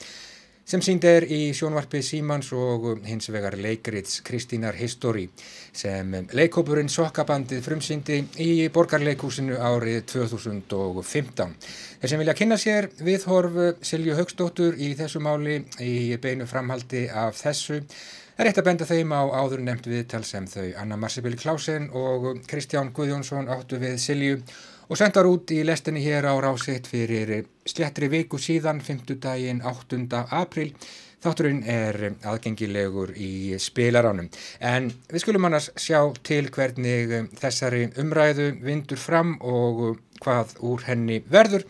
sem 0.66 0.82
sínd 0.82 1.06
er 1.06 1.28
í 1.30 1.52
sjónvarpi 1.54 2.02
Símans 2.02 2.50
og 2.58 3.04
hins 3.06 3.30
vegar 3.30 3.54
leikrits 3.62 4.24
Kristínar 4.26 4.74
Histori 4.80 5.28
sem 5.70 6.10
leikópurinn 6.34 6.90
Sokkabandið 6.90 7.62
frumsýndi 7.68 8.20
í 8.42 8.50
borgarleikúsinu 8.74 9.60
árið 9.62 10.02
2015. 10.16 11.54
Þeir 12.02 12.16
sem 12.16 12.24
vilja 12.24 12.38
kynna 12.42 12.58
sér 12.58 12.90
viðhorf 12.98 13.86
Silju 13.86 14.18
Högstóttur 14.18 14.82
í 14.82 14.96
þessu 14.98 15.22
máli 15.22 15.62
í 15.86 16.18
beinu 16.18 16.50
framhaldi 16.50 17.06
af 17.14 17.38
þessu 17.44 17.84
er 18.36 18.50
eitt 18.50 18.58
að 18.60 18.66
benda 18.68 18.86
þeim 18.88 19.14
á 19.16 19.24
áður 19.32 19.62
nefnt 19.64 19.86
viðtal 19.88 20.24
sem 20.28 20.48
þau 20.50 20.74
Anna 20.82 20.98
Marsipil 21.00 21.38
Klásen 21.40 21.86
og 21.96 22.42
Kristján 22.50 22.92
Guðjónsson 22.96 23.48
áttu 23.48 23.80
við 23.80 23.96
Silju 24.04 24.42
og 24.90 25.00
sendar 25.00 25.30
út 25.30 25.54
í 25.56 25.62
lestinni 25.66 26.04
hér 26.04 26.28
á 26.28 26.36
rásitt 26.44 26.90
fyrir 26.92 27.46
slettri 27.66 28.10
viku 28.12 28.38
síðan, 28.42 28.84
5. 28.84 29.16
daginn 29.24 29.64
8. 29.64 30.04
april. 30.36 30.74
Þátturinn 31.26 31.64
er 31.64 31.98
aðgengilegur 32.28 33.16
í 33.18 33.56
spilaránum. 33.58 34.28
En 34.60 34.92
við 35.10 35.24
skulum 35.24 35.48
annars 35.48 35.72
sjá 35.80 36.04
til 36.28 36.52
hvernig 36.54 37.16
þessari 37.40 37.88
umræðu 38.04 38.52
vindur 38.62 39.02
fram 39.02 39.38
og 39.42 40.02
hvað 40.22 40.58
úr 40.60 40.86
henni 40.86 41.24
verður. 41.26 41.66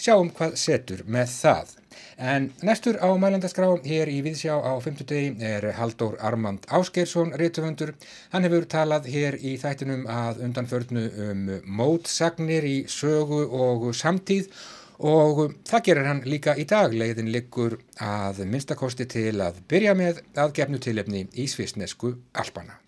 Sjáum 0.00 0.32
hvað 0.34 0.56
setur 0.58 1.04
með 1.06 1.30
það. 1.36 1.76
En 2.16 2.52
næstur 2.64 2.96
á 2.96 3.12
mælandaskrá 3.20 3.68
hér 3.84 4.08
í 4.08 4.22
Viðsjá 4.24 4.56
á 4.56 4.72
50 4.80 5.36
er 5.44 5.66
Haldur 5.76 6.16
Armand 6.24 6.64
Áskeirsson, 6.72 7.34
réttufundur. 7.36 7.92
Hann 8.32 8.46
hefur 8.48 8.64
talað 8.64 9.10
hér 9.12 9.36
í 9.36 9.58
þættinum 9.60 10.06
að 10.08 10.40
undanförnu 10.48 11.04
um 11.26 11.42
mótsagnir 11.66 12.64
í 12.64 12.78
sögu 12.88 13.42
og 13.52 13.92
samtíð 13.92 14.48
og 14.96 15.58
það 15.68 15.84
gerir 15.90 16.08
hann 16.08 16.24
líka 16.24 16.56
í 16.56 16.64
dag. 16.64 16.96
Leiðin 16.96 17.28
liggur 17.28 17.76
að 18.00 18.46
minnstakosti 18.48 19.04
til 19.04 19.36
að 19.44 19.60
byrja 19.68 19.92
með 19.92 20.24
að 20.40 20.56
gefnu 20.56 20.80
tilefni 20.80 21.26
í 21.36 21.48
svisnesku 21.52 22.16
Alpana. 22.32 22.80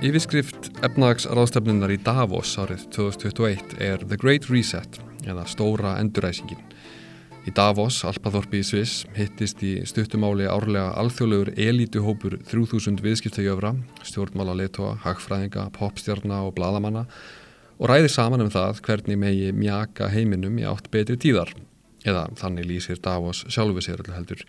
Yfirskrift 0.00 0.70
efnagsráðstefnunar 0.80 1.92
í 1.92 1.98
Davos 2.00 2.54
árið 2.56 2.86
2021 2.96 3.74
er 3.84 4.00
The 4.00 4.16
Great 4.16 4.46
Reset 4.48 4.96
eða 5.28 5.42
Stóra 5.44 5.98
Enduræsingin. 6.00 6.62
Í 7.44 7.52
Davos, 7.52 7.98
Alpaþorpi 8.08 8.62
í 8.62 8.64
Sviss, 8.64 9.02
hittist 9.12 9.60
í 9.60 9.74
stuttumáli 9.84 10.48
árlega 10.48 10.94
alþjóðlegur 11.02 11.52
elítuhópur 11.52 12.38
3000 12.48 13.04
viðskiptajöfra, 13.04 13.74
stjórnmála 14.08 14.56
leitoa, 14.62 14.94
hagfræðinga, 15.04 15.66
popstjarna 15.76 16.46
og 16.48 16.54
bladamanna 16.56 17.04
og 17.76 17.92
ræðir 17.92 18.16
saman 18.16 18.46
um 18.46 18.52
það 18.56 18.80
hvernig 18.86 19.20
megi 19.20 19.52
mjaka 19.52 20.08
heiminum 20.14 20.56
í 20.56 20.64
átt 20.64 20.88
betri 20.88 21.20
tíðar. 21.20 21.52
Eða 22.08 22.30
þannig 22.40 22.72
lýsir 22.72 23.04
Davos 23.04 23.44
sjálfu 23.52 23.84
sér 23.84 24.00
heldur. 24.16 24.48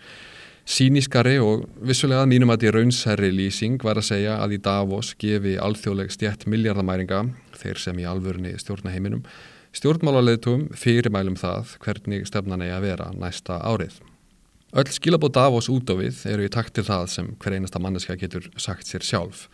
Sínískari 0.62 1.40
og 1.42 1.64
vissulega 1.82 2.22
mínum 2.30 2.52
að 2.54 2.62
því 2.62 2.70
raunsherri 2.76 3.32
lýsing 3.34 3.82
var 3.82 3.98
að 3.98 4.06
segja 4.12 4.36
að 4.38 4.54
í 4.54 4.58
Davos 4.62 5.10
gefi 5.18 5.56
alþjóðleg 5.58 6.12
stjætt 6.14 6.46
miljardamæringa, 6.46 7.24
þeir 7.58 7.80
sem 7.82 7.98
í 7.98 8.06
alvörni 8.06 8.54
stjórna 8.62 8.92
heiminum, 8.94 9.24
stjórnmálarleitum 9.74 10.68
fyrirmælum 10.78 11.34
það 11.40 11.74
hvernig 11.82 12.30
stefnan 12.30 12.62
eigi 12.62 12.76
að 12.76 12.86
vera 12.86 13.10
næsta 13.18 13.58
árið. 13.58 13.98
Öll 14.72 14.88
skilabóð 14.94 15.34
Davos 15.34 15.68
út 15.68 15.90
á 15.90 15.98
við 15.98 16.22
eru 16.30 16.46
í 16.46 16.52
takt 16.52 16.76
til 16.78 16.86
það 16.86 17.10
sem 17.10 17.34
hver 17.42 17.58
einasta 17.58 17.82
manneska 17.82 18.14
getur 18.20 18.46
sagt 18.54 18.86
sér 18.86 19.02
sjálf. 19.02 19.48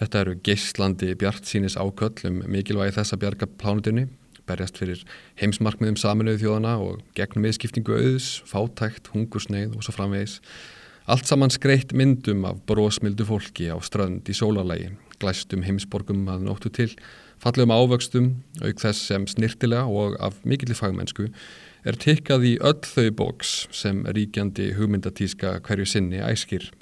Þetta 0.00 0.22
eru 0.24 0.38
geislandi 0.44 1.12
bjart 1.20 1.44
sínis 1.44 1.76
áköll 1.76 2.16
um 2.30 2.40
mikilvægi 2.48 2.96
þessa 2.96 3.20
bjarga 3.20 3.46
plánutinni 3.60 4.08
berjast 4.46 4.78
fyrir 4.80 5.02
heimsmarkmiðum 5.40 5.98
saminuðu 6.00 6.42
þjóðana 6.44 6.76
og 6.82 7.02
gegnum 7.18 7.46
viðskiptingu 7.46 7.96
auðs, 7.98 8.30
fátækt, 8.48 9.10
hungursneið 9.14 9.76
og 9.76 9.84
svo 9.86 9.94
framvegis. 9.96 10.40
Allt 11.06 11.28
saman 11.30 11.52
skreitt 11.54 11.94
myndum 11.94 12.46
af 12.48 12.64
brósmildu 12.66 13.26
fólki 13.28 13.68
á 13.70 13.78
strönd 13.78 14.26
í 14.26 14.34
sólarlægi, 14.34 14.90
glæstum 15.22 15.62
heimsborgum 15.62 16.24
að 16.32 16.48
nóttu 16.48 16.72
til, 16.74 16.88
fallum 17.42 17.70
ávöxtum, 17.70 18.32
auk 18.64 18.80
þess 18.82 19.06
sem 19.10 19.26
snirtilega 19.30 19.86
og 19.86 20.16
af 20.18 20.40
mikillir 20.42 20.78
fagmennsku 20.78 21.28
er 21.86 21.98
tikkað 22.02 22.48
í 22.48 22.56
öll 22.58 22.82
þau 22.82 23.12
bóks 23.20 23.54
sem 23.70 24.02
ríkjandi 24.10 24.72
hugmyndatíska 24.74 25.60
hverju 25.66 25.86
sinni 25.86 26.18
æskir. 26.24 26.72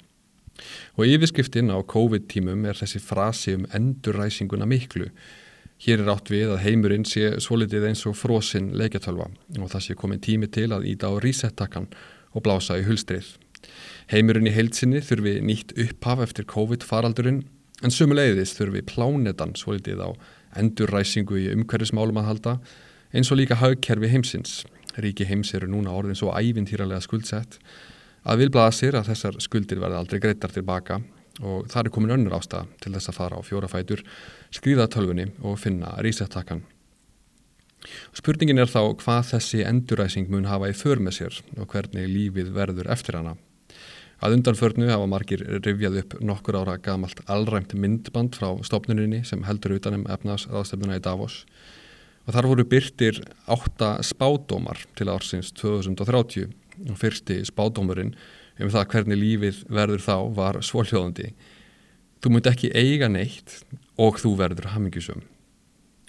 Og 0.97 1.05
yfirskriftin 1.05 1.69
á 1.69 1.77
COVID-tímum 1.83 2.65
er 2.65 2.79
þessi 2.79 3.01
frasi 3.03 3.57
um 3.59 3.67
endurræsinguna 3.75 4.65
miklu 4.65 5.11
Hér 5.83 6.05
er 6.05 6.11
átt 6.13 6.29
við 6.31 6.53
að 6.53 6.61
heimurinn 6.63 7.03
sé 7.07 7.33
svolítið 7.43 7.89
eins 7.89 8.05
og 8.07 8.15
frosinn 8.15 8.69
leikjartölva 8.79 9.27
og 9.59 9.71
það 9.73 9.81
sé 9.83 9.95
komin 9.99 10.21
tími 10.23 10.47
til 10.47 10.69
að 10.71 10.87
íta 10.87 11.09
á 11.11 11.19
reset-takkan 11.19 11.89
og 12.31 12.45
blása 12.45 12.77
í 12.79 12.85
hulstrið. 12.87 13.33
Heimurinn 14.07 14.47
í 14.47 14.53
heilsinni 14.55 15.01
þurfi 15.03 15.41
nýtt 15.43 15.73
upphaf 15.81 16.23
eftir 16.23 16.47
COVID-faraldurinn 16.47 17.43
en 17.83 17.91
sumuleiðis 17.91 18.55
þurfi 18.55 18.85
plánetan 18.87 19.51
svolítið 19.59 19.99
á 19.99 20.09
endurræsingu 20.55 21.41
í 21.41 21.49
umhverfismálum 21.51 22.21
að 22.21 22.29
halda 22.29 22.55
eins 23.11 23.31
og 23.33 23.41
líka 23.41 23.59
haugkerfi 23.59 24.13
heimsins. 24.13 24.63
Ríki 24.95 25.27
heims 25.27 25.51
eru 25.57 25.67
núna 25.67 25.91
orðin 25.91 26.15
svo 26.15 26.31
ævintýralega 26.31 27.03
skuldsett 27.03 27.59
að 28.23 28.45
vilblaða 28.45 28.95
að 29.01 29.11
þessar 29.11 29.41
skuldir 29.43 29.83
verði 29.83 29.99
aldrei 29.99 30.23
greittar 30.23 30.55
tilbaka 30.55 31.01
og 31.41 31.67
það 31.71 31.81
er 31.81 31.93
komin 31.95 32.15
önnur 32.15 32.37
ástæða 32.37 32.67
til 32.83 32.93
þess 32.95 33.11
að 33.11 33.17
fara 33.19 33.39
á 33.39 33.41
fjórafætur, 33.43 34.03
skrýða 34.55 34.87
tölfunni 34.93 35.27
og 35.43 35.59
finna 35.59 35.95
reset-takkan. 36.05 36.63
Spurningin 38.15 38.61
er 38.61 38.71
þá 38.71 38.95
hvað 39.01 39.27
þessi 39.33 39.65
enduræsing 39.67 40.29
mun 40.31 40.47
hafa 40.49 40.71
í 40.71 40.77
för 40.77 41.01
með 41.03 41.19
sér 41.19 41.41
og 41.59 41.69
hvernig 41.73 42.07
lífið 42.09 42.53
verður 42.55 42.89
eftir 42.93 43.19
hana. 43.19 43.35
Að 44.23 44.37
undanförnu 44.37 44.87
hafa 44.89 45.07
margir 45.11 45.43
rivjað 45.65 45.99
upp 46.01 46.15
nokkur 46.23 46.57
ára 46.61 46.77
gamalt 46.81 47.19
allræmt 47.29 47.75
myndband 47.75 48.37
frá 48.39 48.47
stopnuninni 48.65 49.25
sem 49.27 49.43
heldur 49.45 49.75
utanum 49.75 50.07
efnaðsraðstöfnuna 50.07 51.01
í 51.01 51.03
Davos 51.03 51.43
og 52.25 52.33
þar 52.33 52.47
voru 52.49 52.65
byrtir 52.65 53.19
átta 53.51 53.97
spádómar 54.01 54.79
til 54.97 55.11
ársins 55.13 55.51
2030 55.59 56.47
og 56.89 56.97
fyrsti 56.99 57.41
spádómurinn 57.45 58.15
um 58.59 58.71
það 58.71 58.89
hvernig 58.93 59.21
lífið 59.21 59.61
verður 59.77 60.03
þá 60.05 60.15
var 60.37 60.59
svóljóðandi. 60.63 61.31
Þú 62.23 62.33
munt 62.33 62.49
ekki 62.49 62.71
eiga 62.73 63.09
neitt 63.11 63.59
og 64.01 64.19
þú 64.21 64.35
verður 64.39 64.71
hamingjusum. 64.73 65.23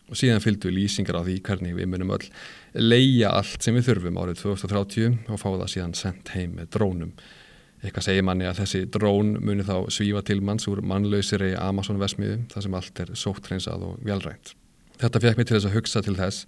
Og 0.07 0.19
síðan 0.19 0.43
fylgdu 0.43 0.71
lýsingar 0.71 1.19
á 1.19 1.27
því 1.27 1.41
hvernig 1.47 1.75
við 1.75 1.89
munum 1.91 2.13
öll 2.15 2.29
leia 2.79 3.33
allt 3.35 3.65
sem 3.65 3.75
við 3.75 3.89
þurfum 3.89 4.21
árið 4.23 4.45
2030 4.45 5.17
og 5.35 5.43
fá 5.43 5.49
það 5.49 5.73
síðan 5.73 5.97
sendt 5.99 6.31
heim 6.37 6.55
með 6.61 6.71
drónum. 6.77 7.11
Eitthvað 7.83 8.07
segir 8.07 8.25
manni 8.25 8.47
að 8.49 8.63
þessi 8.63 8.85
drón 8.95 9.35
muni 9.45 9.67
þá 9.67 9.91
svífa 9.93 10.23
til 10.27 10.39
manns 10.47 10.69
úr 10.71 10.81
mannlausiri 10.87 11.53
Amazon-vesmiðu 11.59 12.39
þar 12.53 12.65
sem 12.65 12.79
allt 12.79 13.03
er 13.03 13.13
sóttreinsað 13.19 13.85
og 13.91 14.07
velrænt. 14.07 14.55
Þetta 14.97 15.23
fekk 15.23 15.41
mér 15.41 15.49
til 15.51 15.59
þess 15.59 15.69
að 15.69 15.77
hugsa 15.77 16.03
til 16.07 16.17
þess 16.17 16.47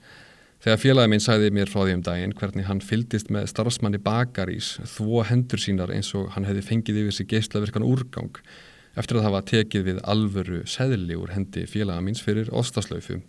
þegar 0.65 0.81
félagi 0.83 1.13
minn 1.13 1.23
sæði 1.23 1.53
mér 1.55 1.71
frá 1.71 1.85
því 1.85 1.95
um 1.99 2.03
daginn 2.07 2.35
hvernig 2.39 2.67
hann 2.67 2.81
fyldist 2.83 3.31
með 3.35 3.47
starfsmanni 3.53 4.01
bakarís 4.03 4.75
þvó 4.97 5.23
hendur 5.29 5.63
sínar 5.63 5.93
eins 5.95 6.11
og 6.19 6.33
hann 6.35 6.49
hefði 6.49 6.65
fengið 6.67 7.01
yfir 7.05 7.17
sig 7.19 7.31
geislaverkan 7.31 7.87
úrgang 7.87 8.41
eftir 8.99 9.19
að 9.19 9.27
það 9.27 9.35
var 9.37 9.49
tekið 9.53 9.87
við 9.87 10.01
alvöru 10.15 10.61
seðli 10.67 11.19
úr 11.19 11.35
hendi 11.35 11.65
félaga 11.71 12.03
míns 12.03 12.23
fyrir 12.25 12.51
ostaslaufu. 12.51 13.21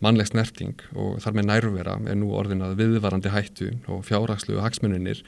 Mannleg 0.00 0.30
snerting 0.30 0.78
og 0.94 1.18
þar 1.24 1.36
með 1.36 1.48
nærvera 1.48 1.96
er 2.08 2.16
nú 2.16 2.30
orðinað 2.38 2.76
viðvarandi 2.78 3.32
hættu 3.34 3.72
og 3.90 4.04
fjárhagslu 4.08 4.60
hagsmuninir 4.62 5.24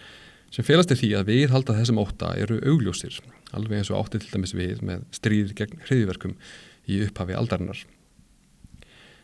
sem 0.53 0.65
félast 0.65 0.93
er 0.93 1.01
því 1.01 1.11
að 1.19 1.33
við 1.33 1.51
halda 1.53 1.77
þessum 1.77 2.01
óta 2.01 2.31
eru 2.41 2.61
augljósir, 2.61 3.19
alveg 3.57 3.83
eins 3.83 3.91
og 3.93 3.99
átti 3.99 4.23
til 4.23 4.31
dæmis 4.37 4.55
við 4.57 4.85
með 4.85 5.05
stríð 5.17 5.53
gegn 5.59 5.83
hriðiverkum 5.89 6.37
í 6.89 7.03
upphafi 7.07 7.37
aldarinnar. 7.37 7.83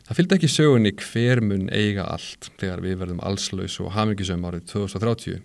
Það 0.08 0.16
fylgdi 0.16 0.36
ekki 0.38 0.48
sögunni 0.48 0.90
hver 0.96 1.42
mun 1.44 1.66
eiga 1.68 2.06
allt 2.08 2.46
þegar 2.56 2.80
við 2.80 2.94
verðum 3.02 3.18
allslaus 3.28 3.74
og 3.84 3.90
hamingisum 3.92 4.46
árið 4.48 4.62
2030. 4.70 5.42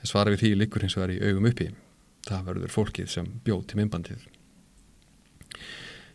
En 0.00 0.08
svara 0.08 0.32
við 0.32 0.40
því 0.40 0.52
likur 0.62 0.86
hins 0.86 0.96
vegar 0.96 1.12
í 1.12 1.18
augum 1.20 1.48
uppi. 1.50 1.66
Það 2.24 2.46
verður 2.46 2.72
fólkið 2.72 3.10
sem 3.12 3.28
bjóð 3.44 3.66
til 3.68 3.80
minnbandið. 3.82 4.22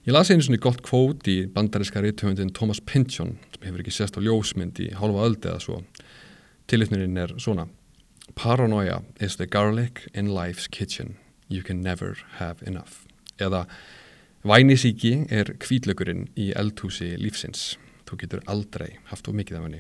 Ég 0.10 0.16
lasi 0.16 0.34
einu 0.34 0.48
svona 0.48 0.62
gott 0.66 0.82
kvót 0.82 1.30
í 1.30 1.44
bandariska 1.54 2.02
rítuhundin 2.02 2.50
Thomas 2.58 2.82
Pynchon 2.82 3.36
sem 3.54 3.68
hefur 3.68 3.84
ekki 3.84 3.94
sérst 3.94 4.18
á 4.18 4.26
ljósmynd 4.26 4.82
í 4.82 4.90
hálfa 4.98 5.28
öldi 5.30 5.52
eða 5.52 5.62
svo. 5.62 5.84
Tillitnurinn 6.66 7.22
er 7.22 7.36
svona 7.38 7.68
Paranoia 8.34 9.04
is 9.22 9.38
the 9.38 9.46
garlic 9.46 10.08
in 10.16 10.34
life's 10.34 10.66
kitchen. 10.66 11.18
You 11.48 11.62
can 11.62 11.84
never 11.86 12.18
have 12.42 12.66
enough. 12.66 13.06
Eða 13.38 13.68
Vænisíki 14.40 15.26
er 15.36 15.50
kvítlökurinn 15.60 16.30
í 16.40 16.54
eldhúsi 16.56 17.18
lífsins. 17.20 17.74
Þú 18.08 18.18
getur 18.22 18.44
aldrei 18.48 18.94
haft 19.10 19.28
of 19.28 19.36
mikið 19.36 19.58
af 19.58 19.66
henni. 19.66 19.80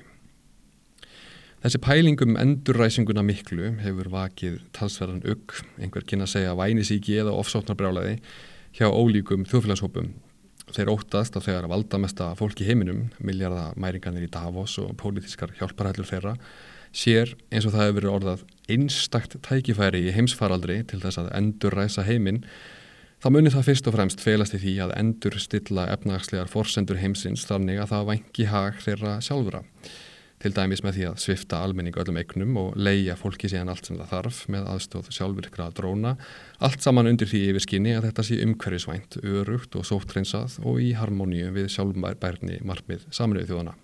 Þessi 1.63 1.79
pælingum 1.79 2.35
endurræsinguna 2.39 3.23
miklu 3.23 3.69
hefur 3.79 4.09
vakið 4.11 4.57
talsverðan 4.75 5.23
ugg, 5.31 5.53
einhver 5.79 6.03
kynna 6.03 6.27
að 6.27 6.33
segja 6.33 6.57
vænisíki 6.59 7.15
eða 7.21 7.37
ofsóknarbrjálaði 7.39 8.17
hjá 8.75 8.87
ólíkum 8.91 9.45
þjóðfélagshópum. 9.47 10.09
Þeir 10.75 10.91
óttast 10.91 11.39
að 11.39 11.45
þegar 11.47 11.69
valdamesta 11.71 12.27
fólk 12.39 12.59
í 12.59 12.67
heiminum, 12.67 13.05
miljardamæringanir 13.23 14.27
í 14.27 14.31
Davos 14.33 14.75
og 14.83 14.91
pólitískar 14.99 15.55
hjálparhællur 15.55 16.09
þeirra, 16.09 16.33
sér 16.91 17.31
eins 17.47 17.63
og 17.63 17.77
það 17.77 17.85
hefur 17.85 17.97
verið 18.01 18.17
orðað 18.17 18.43
einstakt 18.75 19.39
tækifæri 19.47 20.03
í 20.09 20.13
heimsfaraldri 20.17 20.81
til 20.91 20.99
þess 20.99 21.23
að 21.23 21.31
endurræsa 21.39 22.03
heiminn, 22.07 22.43
þá 23.19 23.31
munir 23.35 23.51
það 23.55 23.65
fyrst 23.67 23.89
og 23.89 23.95
fremst 23.95 24.21
felast 24.23 24.55
í 24.55 24.61
því 24.61 24.75
að 24.85 24.93
endur 24.99 25.39
stilla 25.43 25.87
efnagslegar 25.93 26.51
forsendur 26.51 27.01
heimsins 27.01 27.43
þannig 27.49 27.81
að 27.83 27.91
það 27.93 28.07
vangi 28.13 28.45
hag 28.47 28.79
þeirra 28.85 29.17
sjálfura. 29.25 29.63
Til 30.39 30.53
dæmis 30.55 30.79
með 30.85 30.95
því 30.95 31.05
að 31.09 31.17
svifta 31.19 31.57
almenning 31.59 31.97
öllum 31.99 32.17
eignum 32.21 32.53
og 32.61 32.77
leia 32.79 33.17
fólki 33.19 33.49
síðan 33.51 33.73
allt 33.73 33.89
sem 33.89 33.97
það 33.99 34.13
þarf 34.13 34.37
með 34.47 34.69
aðstóð 34.71 35.09
sjálfvirkra 35.11 35.67
dróna, 35.75 36.13
allt 36.63 36.85
saman 36.85 37.11
undir 37.11 37.27
því 37.27 37.41
yfir 37.49 37.65
skinni 37.65 37.91
að 37.97 38.07
þetta 38.07 38.23
sé 38.23 38.39
umhverfisvænt, 38.45 39.19
örugt 39.19 39.75
og 39.75 39.83
sóttreinsað 39.89 40.55
og 40.63 40.79
í 40.79 40.93
harmoníu 40.95 41.51
við 41.57 41.67
sjálfbærni 41.75 42.61
markmið 42.63 43.03
saminuðu 43.11 43.51
þjóðana. 43.51 43.75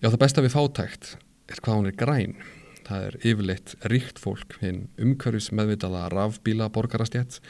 Já, 0.00 0.08
það 0.08 0.20
besta 0.24 0.46
við 0.46 0.56
fátækt 0.56 1.14
er 1.52 1.60
hvað 1.60 1.80
hún 1.82 1.90
er 1.90 2.00
græn. 2.00 2.38
Það 2.88 3.04
er 3.04 3.16
yfirleitt 3.28 3.74
ríkt 3.92 4.20
fólk, 4.22 4.56
hinn 4.62 4.86
umhverfis 4.96 5.50
meðvitaða 5.52 6.06
rafbíla 6.14 6.70
borgarastjætt 6.72 7.42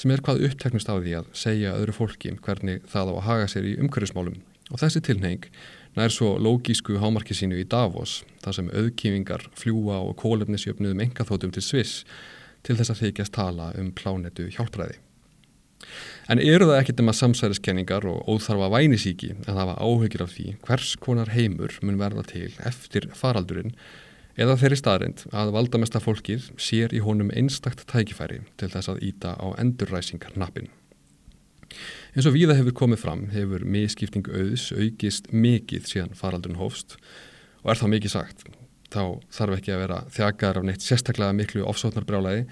sem 0.00 0.14
er 0.14 0.22
hvað 0.24 0.46
uppteknust 0.48 0.88
á 0.88 0.96
því 0.96 1.18
að 1.18 1.28
segja 1.36 1.74
öðru 1.76 1.92
fólki 1.92 2.32
hvernig 2.40 2.86
það 2.88 3.12
á 3.12 3.14
að 3.18 3.26
haga 3.26 3.50
sér 3.52 3.68
í 3.68 3.76
umhverfismálum 3.82 4.38
og 4.70 4.80
þessi 4.80 5.02
tilneying 5.04 5.48
nær 5.98 6.14
svo 6.14 6.36
lógísku 6.40 6.96
hámarki 7.02 7.36
sínu 7.36 7.58
í 7.60 7.66
Davos 7.68 8.20
þar 8.44 8.56
sem 8.56 8.72
auðkífingar 8.72 9.48
fljúa 9.58 9.98
og 10.06 10.16
kólefnisjöfnuðum 10.22 11.04
engaþótum 11.04 11.52
til 11.54 11.64
Sviss 11.66 12.04
til 12.66 12.78
þess 12.78 12.94
að 12.94 13.02
þykjast 13.04 13.34
tala 13.36 13.70
um 13.80 13.90
plánetu 13.96 14.46
hjálpræði. 14.52 15.00
En 16.30 16.40
eru 16.40 16.68
það 16.68 16.78
ekkit 16.82 17.00
um 17.02 17.10
að 17.10 17.18
samsæriskenningar 17.18 18.06
og 18.06 18.28
óþarfa 18.28 18.68
vænisíki 18.76 19.32
en 19.34 19.48
það 19.48 19.66
var 19.72 19.80
áhugir 19.80 20.24
af 20.24 20.34
því 20.36 20.46
hvers 20.68 20.92
konar 21.02 21.32
heimur 21.34 21.74
mun 21.82 21.98
verða 22.00 22.24
til 22.30 22.50
eftir 22.68 23.08
faraldurinn 23.16 23.74
eða 24.40 24.56
þeirri 24.60 24.78
staðrind 24.80 25.24
að 25.36 25.52
valdamesta 25.54 26.00
fólkið 26.02 26.50
sér 26.60 26.94
í 26.96 27.02
honum 27.04 27.32
einstakt 27.36 27.84
tækifæri 27.90 28.40
til 28.60 28.70
þess 28.72 28.92
að 28.92 29.02
íta 29.10 29.34
á 29.36 29.46
endurræsingar 29.60 30.36
nappin. 30.40 30.70
Eins 32.16 32.26
og 32.26 32.34
viða 32.34 32.56
hefur 32.58 32.74
komið 32.80 33.02
fram 33.04 33.26
hefur 33.34 33.62
miskipting 33.68 34.26
auðs 34.32 34.70
aukist 34.74 35.30
mikið 35.30 35.86
síðan 35.92 36.16
faraldurinn 36.18 36.58
hófst 36.58 36.96
og 37.62 37.72
er 37.72 37.80
þá 37.80 37.86
mikið 37.94 38.14
sagt. 38.16 38.44
Þá 38.90 39.02
þarf 39.30 39.58
ekki 39.60 39.74
að 39.74 39.82
vera 39.84 39.98
þjakar 40.10 40.58
af 40.58 40.66
neitt 40.66 40.82
sérstaklega 40.82 41.36
miklu 41.36 41.66
ofsóknarbrjálæði 41.70 42.46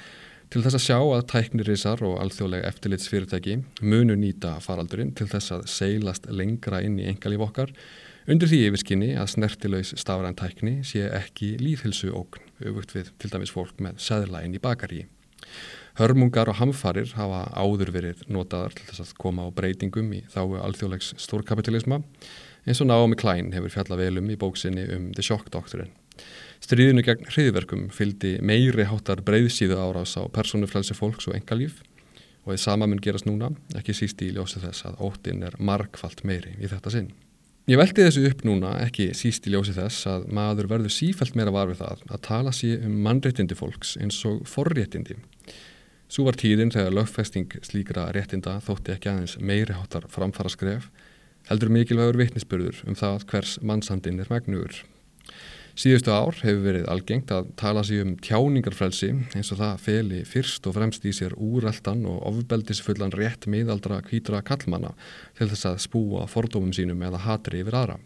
til 0.52 0.62
þess 0.64 0.78
að 0.78 0.84
sjá 0.84 0.98
að 1.00 1.24
tæknirísar 1.32 2.04
og 2.06 2.20
alþjóðlega 2.22 2.68
eftirlitsfyrirtæki 2.70 3.56
munu 3.82 4.14
nýta 4.16 4.54
faraldurinn 4.64 5.10
til 5.18 5.26
þess 5.28 5.56
að 5.56 5.66
seilast 5.72 6.28
lengra 6.30 6.80
inn 6.84 7.00
í 7.02 7.08
engalíf 7.10 7.42
okkar 7.48 7.74
undir 8.28 8.50
því 8.50 8.58
yfirskinni 8.68 9.12
að 9.16 9.30
snertilaus 9.32 9.94
stafræn 9.96 10.36
tækni 10.36 10.74
sé 10.84 11.06
ekki 11.16 11.54
líðhilsu 11.62 12.10
ógn 12.12 12.42
auðvugt 12.60 12.92
við 12.96 13.12
til 13.20 13.30
dæmis 13.32 13.52
fólk 13.54 13.78
með 13.80 14.02
sæðlægin 14.04 14.56
í 14.58 14.60
bakaríi. 14.60 15.06
Hörmungar 15.98 16.50
og 16.52 16.58
hamfarir 16.60 17.08
hafa 17.16 17.46
áður 17.56 17.90
verið 17.94 18.20
notaðar 18.30 18.76
til 18.76 18.84
þess 18.90 19.02
að 19.06 19.14
koma 19.22 19.48
á 19.48 19.54
breytingum 19.54 20.12
í 20.14 20.20
þáu 20.30 20.58
alþjóðlegs 20.60 21.14
stórkapitalisma 21.18 22.02
eins 22.68 22.82
og 22.84 22.90
Naomi 22.90 23.16
Klein 23.18 23.54
hefur 23.54 23.72
fjallað 23.72 24.04
velum 24.04 24.28
í 24.30 24.36
bóksinni 24.38 24.84
um 24.94 25.08
The 25.16 25.24
Shock 25.24 25.48
Doctrine. 25.54 25.88
Stríðinu 26.60 27.04
gegn 27.06 27.30
hriðverkum 27.30 27.86
fylgdi 27.94 28.36
meiri 28.44 28.84
háttar 28.90 29.22
breyðsíðu 29.24 29.78
árás 29.78 30.18
á 30.18 30.26
persónuflelsi 30.34 30.96
fólks 30.98 31.30
og 31.30 31.38
engalíf 31.38 31.80
og 32.44 32.52
því 32.52 32.58
sama 32.60 32.88
mun 32.88 33.00
gerast 33.02 33.28
núna, 33.28 33.52
ekki 33.78 33.96
síst 33.96 34.20
í 34.24 34.32
ljósi 34.34 34.60
þess 34.62 34.86
að 34.88 35.00
óttinn 35.08 35.42
er 35.46 35.56
markfalt 35.58 36.24
meiri 36.28 36.56
í 36.58 36.70
þetta 36.70 36.92
sinn. 36.94 37.10
Ég 37.68 37.76
veldi 37.76 38.00
þessu 38.00 38.22
upp 38.30 38.46
núna, 38.48 38.70
ekki 38.80 39.10
síst 39.12 39.44
í 39.44 39.50
ljósi 39.52 39.74
þess 39.76 40.06
að 40.08 40.22
maður 40.32 40.70
verður 40.70 40.92
sífælt 40.94 41.34
meira 41.36 41.52
varfið 41.52 41.82
það 41.82 42.04
að 42.08 42.22
tala 42.24 42.52
sér 42.56 42.86
um 42.88 42.94
mannréttindi 43.04 43.58
fólks 43.58 43.90
eins 44.00 44.22
og 44.24 44.38
forréttindi 44.48 45.18
Svo 46.08 46.24
var 46.24 46.38
tíðin 46.40 46.72
þegar 46.72 46.94
lögfesting 46.96 47.52
slíkra 47.60 48.06
réttinda 48.16 48.54
þótti 48.64 48.94
ekki 48.94 49.10
aðeins 49.12 49.34
meiri 49.44 49.76
háttar 49.76 50.06
framfara 50.08 50.48
skref, 50.48 50.86
heldur 51.50 51.68
mikilvægur 51.74 52.16
vitnisspörður 52.22 52.80
um 52.88 52.96
það 52.96 53.26
hvers 53.28 53.58
mannsandinn 53.60 54.22
er 54.24 54.32
megnugur. 54.32 54.78
Síðustu 55.78 56.10
ár 56.10 56.34
hefur 56.42 56.64
verið 56.64 56.88
algengt 56.90 57.30
að 57.30 57.52
tala 57.60 57.84
sér 57.86 58.00
um 58.02 58.16
tjáningarfrelsi 58.18 59.12
eins 59.38 59.52
og 59.54 59.60
það 59.60 59.84
feli 59.84 60.24
fyrst 60.26 60.66
og 60.66 60.74
fremst 60.74 61.06
í 61.06 61.12
sér 61.14 61.36
úreldan 61.38 62.02
og 62.10 62.16
ofbeldisfullan 62.32 63.14
rétt 63.14 63.46
miðaldra 63.46 64.00
kvítra 64.02 64.40
kallmanna 64.42 64.90
til 65.38 65.46
þess 65.52 65.70
að 65.70 65.78
spúa 65.86 66.26
fordómum 66.26 66.74
sínum 66.74 67.06
eða 67.06 67.22
hatri 67.28 67.62
yfir 67.62 67.78
aðra. 67.78 68.00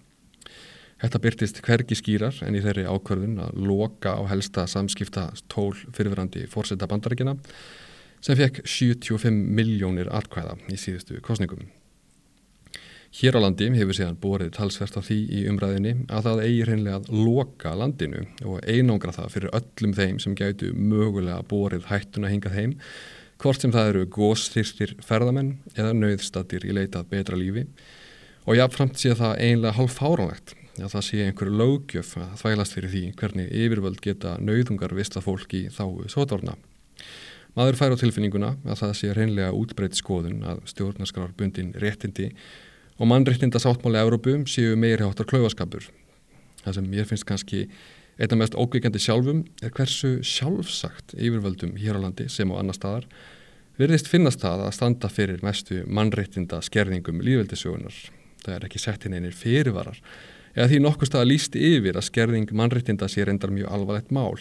Þetta 1.01 1.25
byrtist 1.25 1.65
hvergi 1.65 1.97
skýrar 1.97 2.45
en 2.45 2.61
í 2.61 2.61
þeirri 2.61 2.85
ákvörðun 2.93 3.41
að 3.47 3.65
loka 3.65 4.19
á 4.21 4.23
helsta 4.29 4.69
samskipta 4.69 5.31
tól 5.49 5.73
fyrirverandi 5.97 6.45
fórseta 6.53 6.91
bandarækina 6.91 7.39
sem 8.21 8.37
fekk 8.37 8.67
75 8.69 9.33
miljónir 9.33 10.13
atkvæða 10.13 10.61
í 10.69 10.77
síðustu 10.77 11.25
kostningum. 11.25 11.73
Hér 13.13 13.37
á 13.37 13.45
landi 13.45 13.67
hefur 13.77 13.93
síðan 13.93 14.17
borið 14.17 14.55
talsvert 14.57 14.95
af 14.97 15.05
því 15.05 15.17
í 15.37 15.41
umræðinni 15.51 15.91
að 16.09 16.29
það 16.31 16.39
eigi 16.47 16.63
hreinlega 16.65 17.01
að 17.03 17.11
loka 17.13 17.75
landinu 17.77 18.23
og 18.49 18.63
einangra 18.65 19.13
það 19.13 19.35
fyrir 19.35 19.53
öllum 19.59 19.93
þeim 19.99 20.21
sem 20.25 20.37
gætu 20.39 20.71
mögulega 20.73 21.43
borið 21.51 21.91
hættuna 21.91 22.31
hingað 22.33 22.57
heim, 22.57 22.73
hvort 23.37 23.61
sem 23.61 23.75
það 23.75 23.91
eru 23.91 24.07
góðstýrstir 24.17 24.95
ferðamenn 25.05 25.59
eða 25.75 25.93
nöðstatir 25.99 26.65
í 26.65 26.73
leitað 26.73 27.13
betra 27.13 27.37
lífi 27.37 27.67
og 28.47 28.57
jáfnframt 28.57 28.97
sé 29.05 29.13
það 29.21 29.37
einlega 29.45 29.77
hálf 29.77 30.01
fáránlegt 30.01 30.57
að 30.81 30.97
það 30.97 31.07
sé 31.11 31.23
einhverju 31.27 31.61
lögjöf 31.61 32.17
að 32.17 32.35
þvælast 32.41 32.79
fyrir 32.79 32.95
því 32.97 33.07
hvernig 33.21 33.55
yfirvöld 33.61 34.03
geta 34.09 34.39
nöðungar 34.41 34.97
vista 34.97 35.21
fólki 35.21 35.67
þá 35.69 35.85
sótvorna. 36.09 36.57
Maður 37.53 37.77
fær 37.77 37.93
á 37.93 38.01
tilfinninguna 38.01 38.55
að 38.65 38.79
það 38.87 38.93
sé 38.97 39.13
reynlega 39.13 39.53
útbreyt 39.53 39.99
skoðun 40.01 40.47
að 40.49 40.63
stjórnarskrár 40.73 41.35
bundin 41.37 41.75
réttindi 41.77 42.31
og 43.03 43.09
mannréttinda 43.11 43.59
sáttmáli 43.59 43.99
Európum 43.99 44.45
séu 44.47 44.77
meiri 44.79 45.03
áttar 45.03 45.27
klöfaskapur. 45.27 45.89
Það 46.63 46.75
sem 46.77 46.93
ég 46.95 47.07
finnst 47.11 47.27
kannski 47.27 47.63
einna 48.15 48.37
mest 48.39 48.55
ókvíkjandi 48.55 49.01
sjálfum 49.03 49.41
er 49.59 49.73
hversu 49.75 50.21
sjálfsagt 50.23 51.17
yfirvöldum 51.19 51.75
hér 51.83 51.99
á 51.99 52.01
landi 52.05 52.29
sem 52.31 52.53
á 52.55 52.63
annar 52.63 52.79
staðar 52.79 53.09
virðist 53.81 54.07
finnast 54.07 54.45
það 54.45 54.63
að 54.69 54.77
standa 54.77 55.11
fyrir 55.11 55.43
mestu 55.43 55.81
mannréttinda 55.91 56.61
skerðingum 56.63 57.19
lífveldisögunar. 57.27 57.97
Það 58.45 58.55
er 58.55 58.67
ekki 58.69 58.83
sett 58.85 59.09
inn 59.09 59.19
einir 59.19 59.35
fyrirvarar 59.35 59.99
eða 60.55 60.69
því 60.71 60.81
nokkuð 60.85 61.11
stað 61.11 61.25
að 61.25 61.31
líst 61.33 61.59
yfir 61.59 61.99
að 61.99 62.07
skerðing 62.07 62.55
mannréttinda 62.55 63.09
sé 63.11 63.27
reyndar 63.27 63.51
mjög 63.51 63.73
alvarlegt 63.75 64.15
mál 64.15 64.39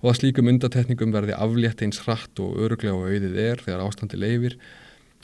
og 0.00 0.08
að 0.08 0.16
slíkum 0.22 0.48
undatekningum 0.48 1.12
verði 1.12 1.36
aflétt 1.36 1.84
eins 1.84 2.00
hratt 2.06 2.40
og 2.40 2.56
öruglega 2.56 2.96
og 2.96 3.10
auðið 3.10 3.36
er 3.42 3.60
þegar 3.66 3.84
ástandi 3.84 4.16
leifir, 4.16 4.56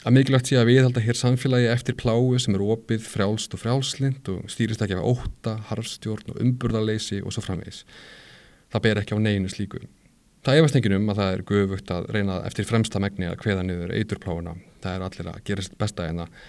að 0.06 0.14
mikilvægt 0.14 0.50
sé 0.50 0.58
að 0.61 0.68
viðhalda 0.70 1.02
hér 1.02 1.18
samfélagi 1.18 1.70
eftir 1.72 1.96
pláu 1.98 2.38
sem 2.38 2.54
er 2.54 2.62
opið, 2.62 3.02
frjálst 3.02 3.54
og 3.56 3.62
frjálslind 3.64 4.30
og 4.30 4.46
stýrist 4.52 4.82
ekki 4.84 4.98
af 4.98 5.08
óta, 5.11 5.56
harfstjórn 5.72 6.34
og 6.34 6.42
umburðarleysi 6.44 7.22
og 7.24 7.34
svo 7.34 7.42
framvegs. 7.42 7.82
Það 8.70 8.84
ber 8.84 9.02
ekki 9.02 9.18
á 9.18 9.24
neginu 9.24 9.50
slíku. 9.50 9.82
Það 10.46 10.61
efast 10.61 10.78
enginum 10.78 11.11
að 11.11 11.18
það 11.18 11.34
er 11.34 11.44
guðvugt 11.50 11.90
að 11.92 12.08
reyna 12.14 12.38
eftir 12.46 12.68
fremsta 12.68 13.02
megni 13.02 13.26
að 13.26 13.40
hveða 13.42 13.66
niður 13.66 13.94
eiturpláuna. 13.98 14.54
Það 14.84 14.94
er 14.94 15.06
allir 15.08 15.30
að 15.32 15.44
gera 15.50 15.66
sitt 15.66 15.78
besta 15.80 16.06
en 16.08 16.26
að 16.26 16.40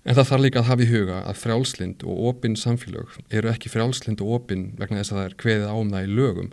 En 0.00 0.16
það 0.16 0.28
þarf 0.30 0.40
líka 0.40 0.60
að 0.62 0.68
hafa 0.70 0.84
í 0.84 0.88
huga 0.88 1.16
að 1.28 1.40
frjálslind 1.42 2.04
og 2.08 2.20
opinn 2.30 2.54
samfélög 2.56 3.18
eru 3.36 3.50
ekki 3.50 3.68
frjálslind 3.68 4.22
og 4.24 4.30
opinn 4.38 4.62
vegna 4.80 5.02
þess 5.02 5.12
að 5.12 5.18
það 5.18 5.26
er 5.26 5.34
hveðið 5.42 5.72
ám 5.74 5.90
það 5.92 6.06
í 6.06 6.14
lögum 6.16 6.48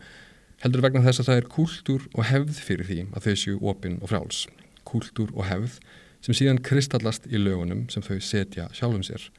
heldur 0.64 0.84
vegna 0.84 1.04
þess 1.06 1.22
að 1.22 1.30
það 1.30 1.40
er 1.40 1.48
kúltúr 1.54 2.08
og 2.12 2.28
hefð 2.28 2.60
fyrir 2.66 2.90
því 2.90 2.98
að 3.08 3.28
þau 3.28 3.38
séu 3.40 3.56
opinn 3.72 3.96
og 4.02 4.12
frjáls. 4.12 4.42
Kúltúr 4.88 5.32
og 5.32 5.48
hefð 5.48 5.80
sem 6.28 6.36
síðan 6.36 6.60
kristallast 6.60 7.28
í 7.32 7.40
lögunum 7.40 7.86
sem 7.92 8.04
þau 8.04 8.18
setja 8.20 8.68
sjálfum 8.76 9.06
sér. 9.08 9.30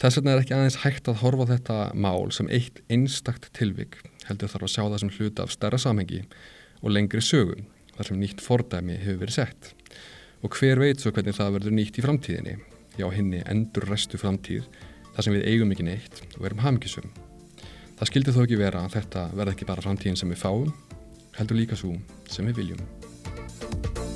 Þess 0.00 0.18
vegna 0.18 0.34
er 0.34 0.42
ekki 0.42 0.54
aðeins 0.56 0.80
hægt 0.82 1.08
að 1.08 1.22
horfa 1.22 1.46
þetta 1.54 1.76
mál 1.96 2.28
sem 2.36 2.48
eitt 2.52 2.82
einstakt 2.92 3.48
tilvik 3.56 3.96
heldur 4.28 4.50
þarf 4.52 4.66
að 4.66 4.74
sjá 4.74 4.82
það 4.82 4.98
sem 5.02 5.12
hluta 5.16 5.46
af 5.46 5.54
stærra 5.54 5.80
samhengi 5.80 6.20
og 6.82 6.92
lengri 6.92 7.24
sögum 7.24 7.64
þar 7.96 8.08
sem 8.08 8.20
nýtt 8.20 8.44
fordæmi 8.44 8.98
hefur 9.00 9.22
verið 9.24 9.38
sett. 9.38 9.72
Og 10.44 10.52
hver 10.58 10.80
veit 10.82 11.00
svo 11.00 11.12
hvernig 11.14 11.36
það 11.36 11.56
verður 11.56 11.76
nýtt 11.78 12.00
í 12.00 12.04
framtíðinni, 12.04 12.56
já 12.98 13.06
hinni 13.14 13.44
endur 13.48 13.86
restu 13.88 14.20
framtíð 14.20 14.66
þar 15.12 15.26
sem 15.26 15.36
við 15.36 15.46
eigum 15.48 15.72
ekki 15.72 15.86
neitt 15.86 16.24
og 16.38 16.48
erum 16.48 16.64
hafmyggisum. 16.64 17.12
Það 18.00 18.10
skildi 18.10 18.34
þó 18.34 18.42
ekki 18.46 18.60
vera 18.60 18.84
að 18.84 18.96
þetta 18.98 19.28
verði 19.32 19.56
ekki 19.56 19.70
bara 19.70 19.84
framtíðin 19.84 20.18
sem 20.18 20.32
við 20.32 20.42
fáum, 20.42 20.74
heldur 21.38 21.60
líka 21.60 21.78
svo 21.78 21.94
sem 22.28 22.48
við 22.50 22.64
viljum. 22.64 24.11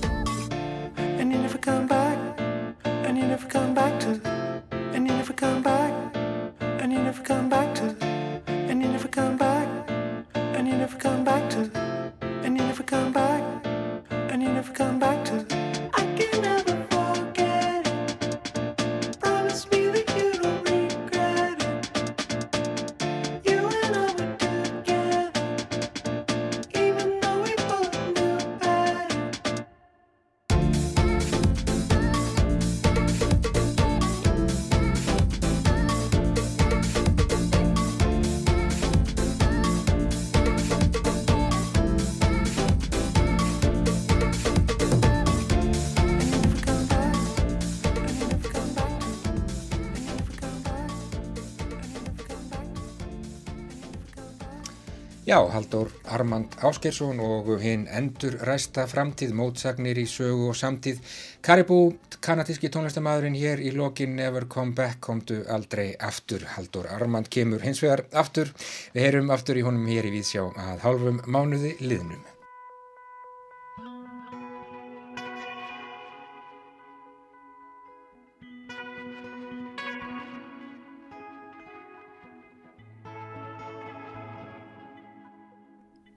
Já, 55.37 55.43
Haldur 55.53 55.91
Armand 56.09 56.55
Áskersson 56.65 57.19
og 57.21 57.51
hinn 57.61 57.83
endur 57.93 58.39
ræsta 58.49 58.87
framtíð, 58.89 59.35
mótsagnir 59.37 59.99
í 60.01 60.07
sögu 60.09 60.47
og 60.49 60.55
samtíð. 60.57 61.03
Caribou, 61.45 61.91
kanatíski 62.25 62.71
tónlistamæðurinn 62.73 63.37
hér 63.37 63.61
í 63.61 63.75
lokin 63.77 64.15
Never 64.17 64.47
Come 64.49 64.73
Back, 64.79 65.03
komdu 65.05 65.43
aldrei 65.53 65.91
aftur. 66.01 66.47
Haldur 66.55 66.89
Armand 66.89 67.29
kemur 67.29 67.67
hins 67.69 67.83
vegar 67.85 68.07
aftur. 68.17 68.55
Við 68.95 69.05
heyrum 69.05 69.35
aftur 69.37 69.61
í 69.61 69.67
honum 69.67 69.85
hér 69.93 70.09
í 70.09 70.15
Víðsjá 70.17 70.47
að 70.71 70.89
hálfum 70.89 71.21
mánuði 71.29 71.75
liðnum. 71.85 72.25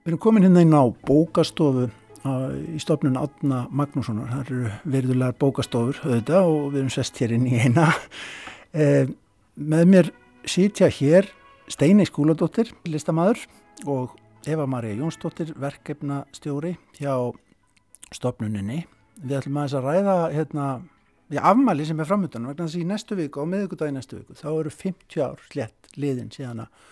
Við 0.00 0.14
erum 0.14 0.20
komin 0.24 0.46
hérna 0.46 0.62
inn 0.64 0.72
á 0.72 0.84
bókastofu 1.04 1.90
í 2.72 2.78
stofnun 2.80 3.18
Átna 3.20 3.66
Magnússonar. 3.68 4.30
Það 4.32 4.40
eru 4.46 4.70
verðulegar 4.94 5.34
bókastofur 5.40 5.98
auðvitað 6.06 6.48
og 6.48 6.62
við 6.70 6.78
erum 6.80 6.92
sest 6.94 7.20
hér 7.20 7.34
inn 7.36 7.44
í 7.48 7.58
eina. 7.60 7.90
Eh, 8.70 9.08
með 9.60 9.84
mér 9.90 10.08
sítja 10.46 10.86
hér 10.94 11.26
Steini 11.66 12.04
Skúladóttir, 12.06 12.68
listamæður 12.86 13.40
og 13.90 14.12
Eva 14.46 14.64
Maria 14.70 14.94
Jónsdóttir, 14.94 15.52
verkefnastjóri 15.58 16.76
hjá 16.96 17.16
stofnuninni. 18.14 18.84
Við 19.20 19.36
ætlum 19.40 19.58
að 19.58 19.66
þess 19.66 19.78
að 19.80 19.88
ræða 19.88 20.16
hérna, 20.36 20.68
afmæli 21.50 21.88
sem 21.88 22.00
er 22.00 22.08
framöndan 22.08 22.48
vegna 22.48 22.68
þess 22.68 22.78
að 22.78 22.84
í 22.84 22.88
næstu 22.92 23.18
viku, 23.18 23.42
á 23.42 23.50
miðugudagi 23.52 23.96
næstu 23.98 24.20
viku, 24.20 24.38
þá 24.38 24.48
eru 24.52 24.72
50 24.78 25.26
ár 25.26 25.44
slett 25.50 25.92
liðin 26.00 26.30
síðan 26.30 26.64
að 26.64 26.88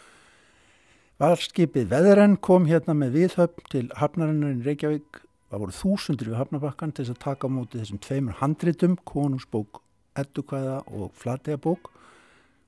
Varskipið 1.18 1.88
Veðurenn 1.90 2.36
kom 2.38 2.68
hérna 2.68 2.94
með 2.94 3.16
viðhöfn 3.16 3.64
til 3.72 3.80
hafnarinnar 3.98 4.52
í 4.54 4.62
Reykjavík. 4.62 5.16
Það 5.50 5.62
voru 5.64 5.74
þúsundur 5.74 6.28
við 6.30 6.36
hafnabakkan 6.38 6.92
til 6.94 7.02
þess 7.08 7.14
að 7.16 7.24
taka 7.24 7.48
á 7.50 7.54
móti 7.56 7.80
þessum 7.80 7.98
tveimur 8.04 8.36
handritum, 8.38 8.94
konungsbók, 9.02 9.80
eddukvæða 10.14 10.76
og 10.94 11.08
flategabók. 11.18 11.90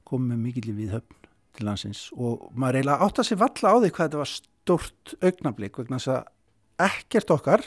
Kom 0.03 0.27
með 0.27 0.43
mikill 0.49 0.75
viðhöfn 0.75 1.29
til 1.55 1.69
landsins 1.69 2.09
og 2.17 2.49
maður 2.59 2.81
eiginlega 2.81 3.07
átt 3.07 3.23
að 3.23 3.29
sé 3.29 3.39
valla 3.39 3.71
á 3.71 3.77
því 3.77 3.93
hvað 3.93 4.09
þetta 4.09 4.23
var 4.25 4.33
stort 4.35 5.15
augnablík 5.21 5.79
vegna 5.79 6.03
þess 6.03 6.13
að 6.17 6.91
ekkert 6.91 7.35
okkar 7.37 7.67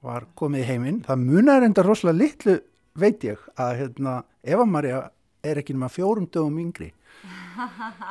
var 0.00 0.30
komið 0.32 0.64
í 0.64 0.70
heiminn. 0.70 1.04
Það 1.04 1.26
munar 1.28 1.68
enda 1.68 1.84
rosalega 1.84 2.22
litlu 2.22 2.56
veit 2.96 3.28
ég 3.28 3.44
að 3.60 3.76
hérna, 3.82 4.22
Eva 4.48 4.64
Maria 4.64 5.10
er 5.46 5.60
ekki 5.60 5.76
náma 5.76 5.90
fjórum 5.92 6.26
dögum 6.30 6.58
yngri 6.62 6.90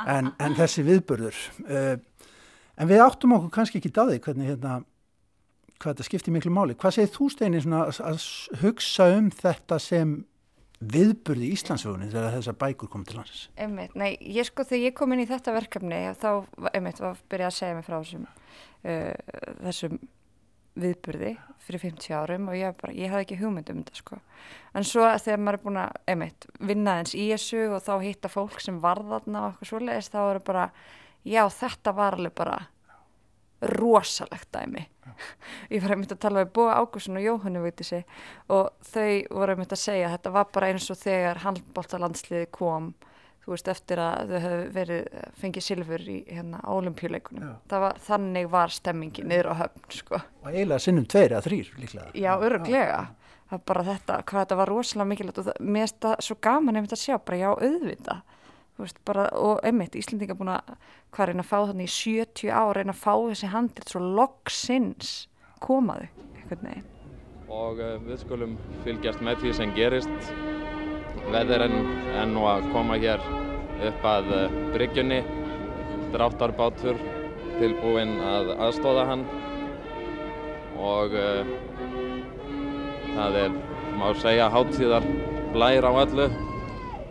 en, 0.06 0.32
en 0.38 0.56
þessi 0.58 0.86
viðbörður 0.88 1.38
uh, 1.66 1.96
en 2.80 2.90
við 2.90 3.04
áttum 3.04 3.36
okkur 3.38 3.54
kannski 3.60 3.82
ekki 3.82 3.94
dáði 3.96 4.22
hvernig 4.24 4.52
hérna 4.52 4.80
hvað 5.80 5.94
þetta 5.94 6.08
skiptir 6.08 6.36
miklu 6.36 6.52
máli. 6.54 6.76
Hvað 6.80 6.98
segir 6.98 7.14
þú 7.14 7.30
Steini 7.34 7.62
að, 7.64 8.02
að 8.04 8.26
hugsa 8.64 9.08
um 9.16 9.30
þetta 9.32 9.80
sem 9.84 10.18
viðburði 10.80 11.50
í 11.50 11.56
Íslandsvögunni 11.56 12.12
þegar 12.12 12.36
þessar 12.38 12.58
bækur 12.60 12.92
kom 12.92 13.04
til 13.08 13.18
lands? 13.20 13.48
Einmitt, 13.60 13.96
nei, 14.00 14.14
ég 14.20 14.48
sko 14.48 14.64
þegar 14.68 14.86
ég 14.86 14.96
kom 14.96 15.16
inn 15.16 15.24
í 15.24 15.28
þetta 15.28 15.56
verkefni 15.56 16.00
þá, 16.20 16.30
einmitt, 16.72 17.02
var 17.04 17.20
byrjað 17.32 17.52
að 17.52 17.58
segja 17.58 17.78
mig 17.78 17.88
frá 17.88 17.98
þessum, 17.98 18.28
uh, 18.88 19.44
þessum 19.66 20.00
viðburði 20.80 21.36
fyrir 21.70 21.84
50 21.84 22.16
árum 22.18 22.48
og 22.50 22.58
ég, 22.58 22.74
bara, 22.80 22.96
ég 22.98 23.12
hafði 23.12 23.26
ekki 23.28 23.40
hugmynd 23.44 23.70
um 23.74 23.84
þetta 23.84 24.00
sko. 24.00 24.18
En 24.74 24.88
svo 24.88 25.06
þegar 25.22 25.44
maður 25.44 25.60
er 25.60 25.64
búin 25.66 25.80
að, 25.84 26.00
einmitt, 26.10 26.48
vinna 26.72 26.96
eins 27.00 27.14
í 27.14 27.28
þessu 27.30 27.66
og 27.76 27.84
þá 27.86 27.94
hitta 28.06 28.32
fólk 28.32 28.60
sem 28.64 28.80
varðarna 28.82 29.44
og 29.44 29.52
eitthvað 29.52 29.72
svoleiðist, 29.74 30.16
þá 30.16 30.22
eru 30.24 30.44
bara, 30.48 30.66
já 31.28 31.44
þetta 31.54 31.96
var 32.00 32.18
alveg 32.18 32.36
bara 32.40 32.58
rosalegt 33.76 34.50
dæmi. 34.56 34.86
Já. 35.04 35.12
Ég 35.76 35.84
var 35.84 35.94
einmitt 35.94 36.16
að 36.16 36.22
tala 36.24 36.46
við 36.46 36.54
Bóa 36.56 36.80
Ágússon 36.80 37.20
og 37.20 37.26
Jóhannu 37.26 37.62
Vítissi 37.66 38.00
og 38.56 38.72
þau 38.88 39.12
voru 39.36 39.56
einmitt 39.56 39.76
að 39.76 39.84
segja 39.84 40.08
að 40.08 40.16
þetta 40.16 40.34
var 40.38 40.50
bara 40.56 40.70
eins 40.72 40.90
og 40.94 41.00
þegar 41.02 41.44
handbóltalandsliði 41.44 42.50
kom 42.56 42.94
þú 43.44 43.54
veist, 43.54 43.70
eftir 43.72 44.02
að 44.04 44.34
þau 44.34 44.40
hefðu 44.46 44.66
verið 44.76 45.14
fengið 45.42 45.66
silfur 45.66 46.04
í 46.06 46.18
hérna 46.28 46.60
olimpíuleikunum. 46.70 47.54
Var, 47.72 48.02
þannig 48.06 48.50
var 48.52 48.74
stemmingin 48.74 49.30
niður 49.32 49.52
á 49.52 49.54
höfn, 49.64 49.86
sko. 49.96 50.20
Og 50.44 50.52
eiginlega 50.52 50.84
sinnum 50.84 51.08
tveir 51.10 51.36
eða 51.36 51.46
þrýr 51.48 51.72
líklega. 51.80 52.12
Já, 52.18 52.34
öruglega. 52.38 53.06
Það 53.50 53.58
er 53.58 53.64
bara 53.72 53.86
þetta, 53.88 54.20
hvað 54.30 54.44
þetta 54.44 54.58
var 54.60 54.70
rosalega 54.70 55.10
mikilvægt 55.10 55.40
og 55.42 55.48
það, 55.48 55.64
mér 55.66 55.88
finnst 55.88 56.04
það 56.06 56.20
svo 56.28 56.36
gaman 56.46 56.78
einmitt 56.78 56.94
að 56.94 57.02
sjá, 57.02 57.16
bara 57.26 57.40
já, 57.40 57.50
auðvita. 57.56 58.18
Þú 58.78 58.86
veist, 58.86 59.00
bara, 59.10 59.26
og 59.36 59.64
einmitt, 59.66 59.98
Íslandinga 59.98 60.38
búin 60.38 60.54
að, 60.54 60.70
hvað 61.16 61.32
reyna 61.32 61.44
að 61.44 61.50
fá 61.50 61.58
þannig 61.72 61.90
í 61.90 61.96
70 61.96 62.54
ár, 62.54 62.78
reyna 62.78 62.94
að 62.94 63.02
fá 63.02 63.12
þessi 63.26 63.50
handrit 63.56 63.92
svo 63.92 64.04
loksins 64.06 65.16
komaðu, 65.66 66.08
einhvern 66.38 66.70
veginn. 66.70 66.88
Og 67.50 67.82
uh, 67.82 67.96
við 68.06 68.22
skulum 68.22 68.58
fylgjast 68.86 69.26
með 69.26 69.42
því 69.42 69.56
sem 69.58 69.74
gerist. 69.74 70.34
Veðurinn 71.30 71.84
er 72.18 72.26
nú 72.30 72.46
að 72.50 72.64
koma 72.74 72.96
hér 72.98 73.22
upp 73.86 74.06
að 74.10 74.30
uh, 74.34 74.56
bryggjunni, 74.74 75.20
dráttarbátur 76.14 76.98
tilbúinn 77.60 78.16
að 78.26 78.54
aðstóða 78.66 79.06
hann. 79.12 79.26
Og 80.80 81.14
uh, 81.20 81.52
það 83.14 83.40
er, 83.44 83.58
má 84.00 84.08
segja, 84.18 84.50
háttíðar 84.54 85.06
blær 85.54 85.86
á 85.86 85.92
öllu. 86.06 86.30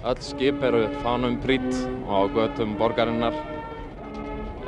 Öll 0.08 0.22
skip 0.24 0.62
eru 0.66 0.84
fánum 1.04 1.38
prýtt 1.44 1.82
á 2.10 2.18
götum 2.34 2.74
borgarinnar. 2.80 3.36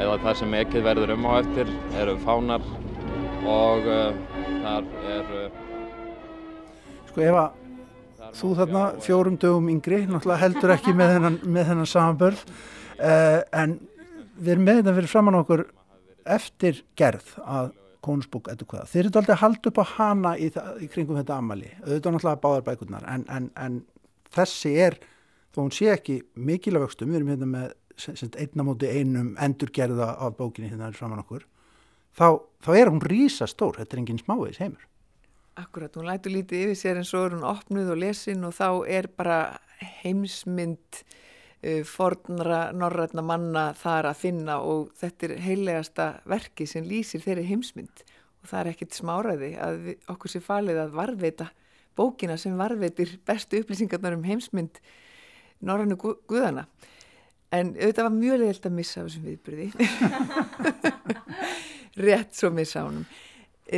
Eða 0.01 0.19
það 0.23 0.39
sem 0.43 0.59
ekkið 0.63 0.87
verður 0.87 1.15
um 1.17 1.27
á 1.27 1.33
eftir 1.41 1.73
eru 1.99 2.15
fánar. 2.23 2.63
Og 3.51 3.89
uh, 3.89 4.13
þar 4.61 4.93
er 5.17 5.35
uh, 5.41 5.65
Sko 7.11 7.27
ef 7.27 7.35
að 7.35 7.60
þú 8.37 8.53
þarna 8.59 8.85
fjórum 9.05 9.37
dögum 9.41 9.68
yngri, 9.72 10.05
náttúrulega 10.09 10.43
heldur 10.45 10.74
ekki 10.76 10.95
með 10.97 11.14
þennan, 11.16 11.37
með 11.45 11.68
þennan 11.70 11.91
samanbörð 11.91 12.43
uh, 12.47 13.41
en 13.62 13.76
við 14.41 14.55
erum 14.55 14.66
með 14.68 14.81
þetta 14.81 14.97
fyrir 14.99 15.12
framann 15.12 15.39
okkur 15.41 15.66
eftir 16.31 16.83
gerð 16.99 17.37
að 17.45 17.70
konusbúk 18.05 18.49
eða 18.49 18.66
hvað. 18.68 18.89
Þeir 18.89 19.03
eru 19.03 19.11
alltaf 19.20 19.35
að 19.35 19.43
halda 19.43 19.70
upp 19.70 19.81
á 19.81 19.85
hana 19.95 20.35
í, 20.41 20.49
í 20.81 20.89
kringum 20.93 21.18
þetta 21.20 21.37
amali, 21.41 21.70
auðvitað 21.85 22.16
náttúrulega 22.16 22.43
báðar 22.45 22.66
bækurnar 22.68 23.07
en, 23.12 23.26
en, 23.28 23.49
en 23.61 23.81
þessi 24.35 24.74
er, 24.87 24.97
þó 25.53 25.64
hún 25.64 25.74
sé 25.76 25.91
ekki 25.93 26.20
mikilvægstum, 26.41 27.11
við 27.12 27.20
erum 27.20 27.33
hérna 27.35 27.51
með 27.53 27.76
einnamóti 28.41 28.89
einum 28.89 29.35
endurgerða 29.41 30.14
af 30.24 30.39
bókinni 30.39 30.70
hérna 30.70 30.93
framann 30.97 31.20
okkur, 31.20 31.45
þá, 32.16 32.41
þá 32.64 32.70
er 32.78 32.93
hún 32.93 33.05
rísa 33.05 33.49
stór, 33.51 33.76
þetta 33.81 33.97
er 33.97 34.03
enginn 34.05 34.22
smávegis 34.22 34.62
heimur. 34.62 34.87
Akkurat, 35.61 35.93
hún 35.99 36.09
lætur 36.09 36.33
lítið 36.33 36.71
yfir 36.71 36.79
sér 36.79 37.01
en 37.01 37.09
svo 37.09 37.25
er 37.27 37.35
hún 37.37 37.45
opnuð 37.45 37.93
og 37.93 38.01
lesin 38.01 38.47
og 38.49 38.55
þá 38.57 38.69
er 38.89 39.11
bara 39.13 39.41
heimsmynd 40.01 41.01
uh, 41.01 41.83
fornra 41.89 42.71
norrætna 42.77 43.25
manna 43.25 43.67
þar 43.77 44.11
að 44.13 44.21
finna 44.23 44.61
og 44.65 44.95
þetta 45.01 45.29
er 45.29 45.37
heilegasta 45.45 46.09
verki 46.31 46.69
sem 46.71 46.87
lýsir 46.87 47.25
þeirri 47.25 47.49
heimsmynd. 47.51 48.05
Og 48.41 48.49
það 48.49 48.61
er 48.63 48.73
ekkert 48.73 48.97
smáraði 48.97 49.51
að 49.61 49.83
við, 49.85 49.99
okkur 50.15 50.33
sé 50.33 50.41
falið 50.45 50.81
að 50.87 50.97
varveita 50.97 51.51
bókina 51.99 52.39
sem 52.41 52.57
varveitir 52.57 53.19
bestu 53.27 53.61
upplýsingarnar 53.61 54.17
um 54.17 54.25
heimsmynd 54.25 54.81
norrænu 55.67 55.99
gu 56.01 56.15
guðana 56.31 56.67
en 57.53 57.75
auðvitað 57.75 58.07
var 58.07 58.15
mjög 58.15 58.39
leiðilt 58.41 58.69
að 58.69 58.77
missa 58.77 59.05
þessum 59.05 59.27
viðbyrði 59.27 59.67
rétt 62.07 62.39
svo 62.39 62.53
missa 62.55 62.85
ánum 62.87 63.05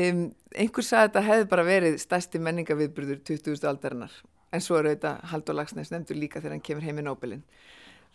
um, 0.01 0.25
einhver 0.57 0.87
sagði 0.87 1.03
að 1.03 1.09
þetta 1.09 1.27
hefði 1.29 1.51
bara 1.53 1.69
verið 1.69 2.01
stærsti 2.03 2.41
menningaviðbyrður 2.43 3.23
20. 3.29 3.69
aldarinnar. 3.69 4.17
En 4.53 4.61
svo 4.61 4.79
er 4.79 4.91
auðvitað 4.91 5.23
Haldur 5.31 5.57
Lagsnes 5.57 5.93
nefndur 5.93 6.19
líka 6.21 6.41
þegar 6.41 6.57
hann 6.57 6.67
kemur 6.67 6.85
heim 6.85 7.01
í 7.01 7.07
Nobelin 7.07 7.47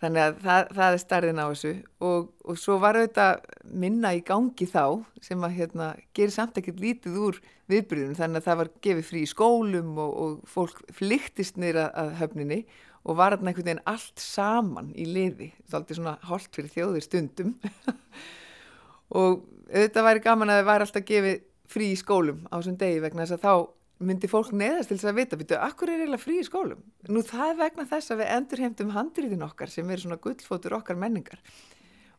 þannig 0.02 0.24
að 0.24 0.36
það, 0.44 0.72
það 0.78 0.96
er 0.96 1.02
starðin 1.02 1.42
á 1.42 1.46
þessu. 1.48 1.74
Og, 2.06 2.28
og 2.46 2.60
svo 2.62 2.78
var 2.82 3.00
auðvitað 3.00 3.46
minna 3.84 4.14
í 4.16 4.24
gangi 4.26 4.68
þá 4.70 4.84
sem 5.26 5.46
að 5.46 5.56
hérna, 5.58 5.92
gerir 6.18 6.34
samt 6.36 6.60
ekkert 6.62 6.82
lítið 6.82 7.20
úr 7.28 7.40
viðbyrðunum 7.72 8.20
þannig 8.20 8.42
að 8.42 8.50
það 8.50 8.60
var 8.62 8.74
gefið 8.88 9.08
frí 9.10 9.24
í 9.24 9.32
skólum 9.32 9.94
og, 10.04 10.12
og 10.24 10.52
fólk 10.52 10.84
flyktist 10.96 11.58
nýra 11.62 11.90
að 11.98 12.14
höfninni 12.22 12.62
og 13.08 13.18
var 13.20 13.36
þarna 13.36 13.52
einhvern 13.52 13.70
veginn 13.70 13.86
allt 13.88 14.22
saman 14.22 14.92
í 15.00 15.06
liði, 15.08 15.52
það 15.66 15.74
er 15.74 15.80
alltaf 15.80 16.00
svona 16.00 16.16
holdt 16.28 16.58
fyrir 16.58 16.74
þjóðir 16.74 17.06
stundum. 17.06 17.54
Og 19.18 19.46
auðvitað 19.72 20.04
væri 20.10 20.24
gaman 20.26 20.52
að 20.52 20.58
það 20.60 20.68
væri 20.68 20.86
alltaf 20.86 21.06
gefið 21.08 21.38
frí 21.72 21.92
í 21.94 22.00
skólum 22.00 22.46
á 22.52 22.60
þessum 22.60 22.78
degi 22.80 23.04
vegna 23.04 23.26
þess 23.26 23.38
að 23.38 23.46
þá 23.46 24.06
myndi 24.08 24.30
fólk 24.30 24.52
neðast 24.54 24.92
til 24.92 24.98
þess 25.00 25.10
að 25.10 25.18
vita, 25.18 25.38
veitu, 25.40 25.58
akkur 25.58 25.90
er 25.90 26.04
eiginlega 26.04 26.22
frí 26.22 26.38
í 26.42 26.46
skólum? 26.46 26.84
Nú 27.10 27.24
það 27.26 27.54
er 27.54 27.60
vegna 27.64 27.86
þess 27.90 28.14
að 28.14 28.22
við 28.22 28.34
endurheimtum 28.36 28.92
handriðin 28.94 29.46
okkar 29.48 29.72
sem 29.74 29.90
er 29.90 30.04
svona 30.04 30.20
gullfótur 30.22 30.78
okkar 30.78 31.00
menningar 31.02 31.42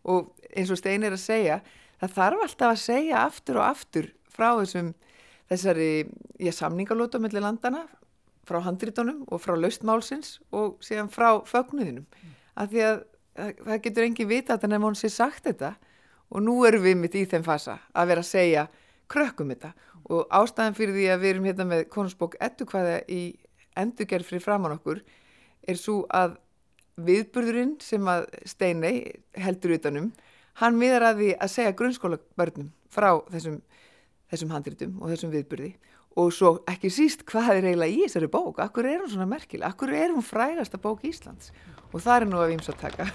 og 0.08 0.32
eins 0.54 0.72
og 0.74 0.80
Stein 0.80 1.06
er 1.06 1.14
að 1.14 1.22
segja, 1.22 1.60
það 2.00 2.16
þarf 2.16 2.46
alltaf 2.46 2.72
að 2.72 2.82
segja 2.82 3.22
aftur 3.24 3.60
og 3.60 3.68
aftur 3.68 4.10
frá 4.32 4.48
þessum 4.60 4.90
þessari, 5.48 5.92
já, 6.38 6.52
samningalóta 6.54 7.20
mellir 7.22 7.44
landana, 7.44 7.86
frá 8.48 8.60
handriðunum 8.64 9.24
og 9.28 9.42
frá 9.42 9.54
laustmálsins 9.58 10.38
og 10.56 10.78
síðan 10.84 11.10
frá 11.12 11.40
fögnuðinum, 11.46 12.06
af 12.58 12.72
því 12.72 12.84
að 12.86 13.00
það 13.38 13.82
getur 13.84 14.06
engin 14.06 14.30
vita 14.30 14.54
að 14.54 14.64
það 14.64 14.72
nefnum 14.72 14.88
hún 14.88 14.98
sé 14.98 15.10
sagt 15.12 15.46
þetta 15.46 15.74
og 16.28 16.44
nú 16.44 16.56
erum 16.66 16.84
við 16.84 16.96
mitt 17.00 17.16
í 17.16 17.24
þeim 17.28 17.44
fasa 17.46 17.78
að 17.92 18.12
vera 18.12 18.24
að 18.24 18.30
segja 18.32 18.64
krökkum 19.10 19.52
þetta. 19.52 19.72
Og 20.08 20.28
ástæðan 20.32 20.76
fyrir 20.78 20.96
því 20.96 21.06
að 21.12 21.22
við 21.22 21.32
erum 21.34 21.48
hérna 21.48 21.68
með 21.68 21.86
konusbók 21.92 22.36
ettukvæða 22.40 23.00
í 23.12 23.22
endurgerð 23.78 24.28
fyrir 24.28 24.44
framann 24.44 24.76
okkur 24.78 25.02
er 25.68 25.78
svo 25.78 26.02
að 26.14 26.38
viðburðurinn 26.98 27.76
sem 27.82 28.08
að 28.10 28.26
Steinei 28.48 28.94
heldur 29.38 29.76
utanum, 29.76 30.10
hann 30.58 30.78
miðar 30.78 31.12
að 31.12 31.20
því 31.20 31.28
að 31.38 31.52
segja 31.52 31.76
grunnskóla 31.78 32.18
börnum 32.38 32.72
frá 32.90 33.12
þessum, 33.30 33.60
þessum 34.32 34.54
handritum 34.54 34.96
og 35.02 35.12
þessum 35.12 35.34
viðburði. 35.34 35.74
Og 36.18 36.32
svo 36.34 36.54
ekki 36.66 36.90
síst 36.90 37.22
hvað 37.28 37.60
er 37.60 37.68
eiginlega 37.68 37.94
í 37.94 38.06
þessari 38.06 38.30
bók, 38.32 38.58
akkur 38.64 38.88
er 38.90 39.04
hún 39.04 39.12
svona 39.12 39.28
merkileg, 39.30 39.68
akkur 39.68 39.92
er 39.94 40.10
hún 40.10 40.24
frægasta 40.26 40.80
bók 40.82 41.04
Íslands? 41.06 41.52
Og 41.92 42.02
það 42.02 42.16
er 42.16 42.26
nú 42.26 42.40
að 42.40 42.48
við 42.48 42.56
íms 42.56 42.72
að 42.72 42.80
taka. 42.80 43.06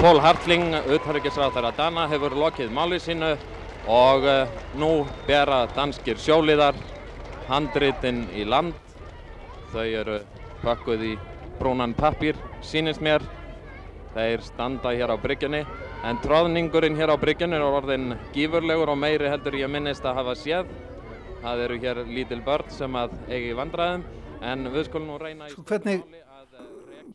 Pól 0.00 0.20
Hartling, 0.20 0.74
auðvitaðryggisráþara 0.82 1.72
Dana, 1.76 2.06
hefur 2.10 2.36
lokið 2.36 2.70
málið 2.76 3.06
sínu 3.06 3.32
og 3.88 4.26
uh, 4.28 4.60
nú 4.76 5.06
bera 5.26 5.64
danskir 5.76 6.20
sjóliðar 6.20 6.76
handritin 7.48 8.26
í 8.36 8.44
land. 8.44 8.74
Þau 9.72 9.86
eru 9.86 10.20
pakkuð 10.64 11.04
í 11.06 11.12
brúnan 11.60 11.94
pappir 11.96 12.38
sínist 12.64 13.02
mér. 13.04 13.24
Þeir 14.14 14.42
standa 14.42 14.92
hér 14.96 15.14
á 15.14 15.16
bryggjunni. 15.20 15.64
En 16.04 16.18
tróðningurinn 16.24 16.96
hér 16.98 17.12
á 17.14 17.16
bryggjunni 17.20 17.58
er 17.58 17.66
orðin 17.66 18.14
gífurlegur 18.34 18.90
og 18.90 18.98
meiri 18.98 19.30
heldur 19.30 19.58
ég 19.58 19.70
minnist 19.70 20.04
að 20.04 20.22
hafa 20.22 20.36
séð. 20.38 20.72
Það 21.40 21.62
eru 21.66 21.78
hér 21.84 22.02
lítil 22.08 22.40
börn 22.44 22.72
sem 22.74 22.96
að 22.98 23.14
eigi 23.30 23.54
vandræðum. 23.56 24.04
En 24.40 24.66
við 24.72 24.88
skulum 24.88 25.12
nú 25.12 25.18
reyna 25.20 25.48
í 25.48 25.52
sko, 25.52 25.64
hvernig, 25.68 26.02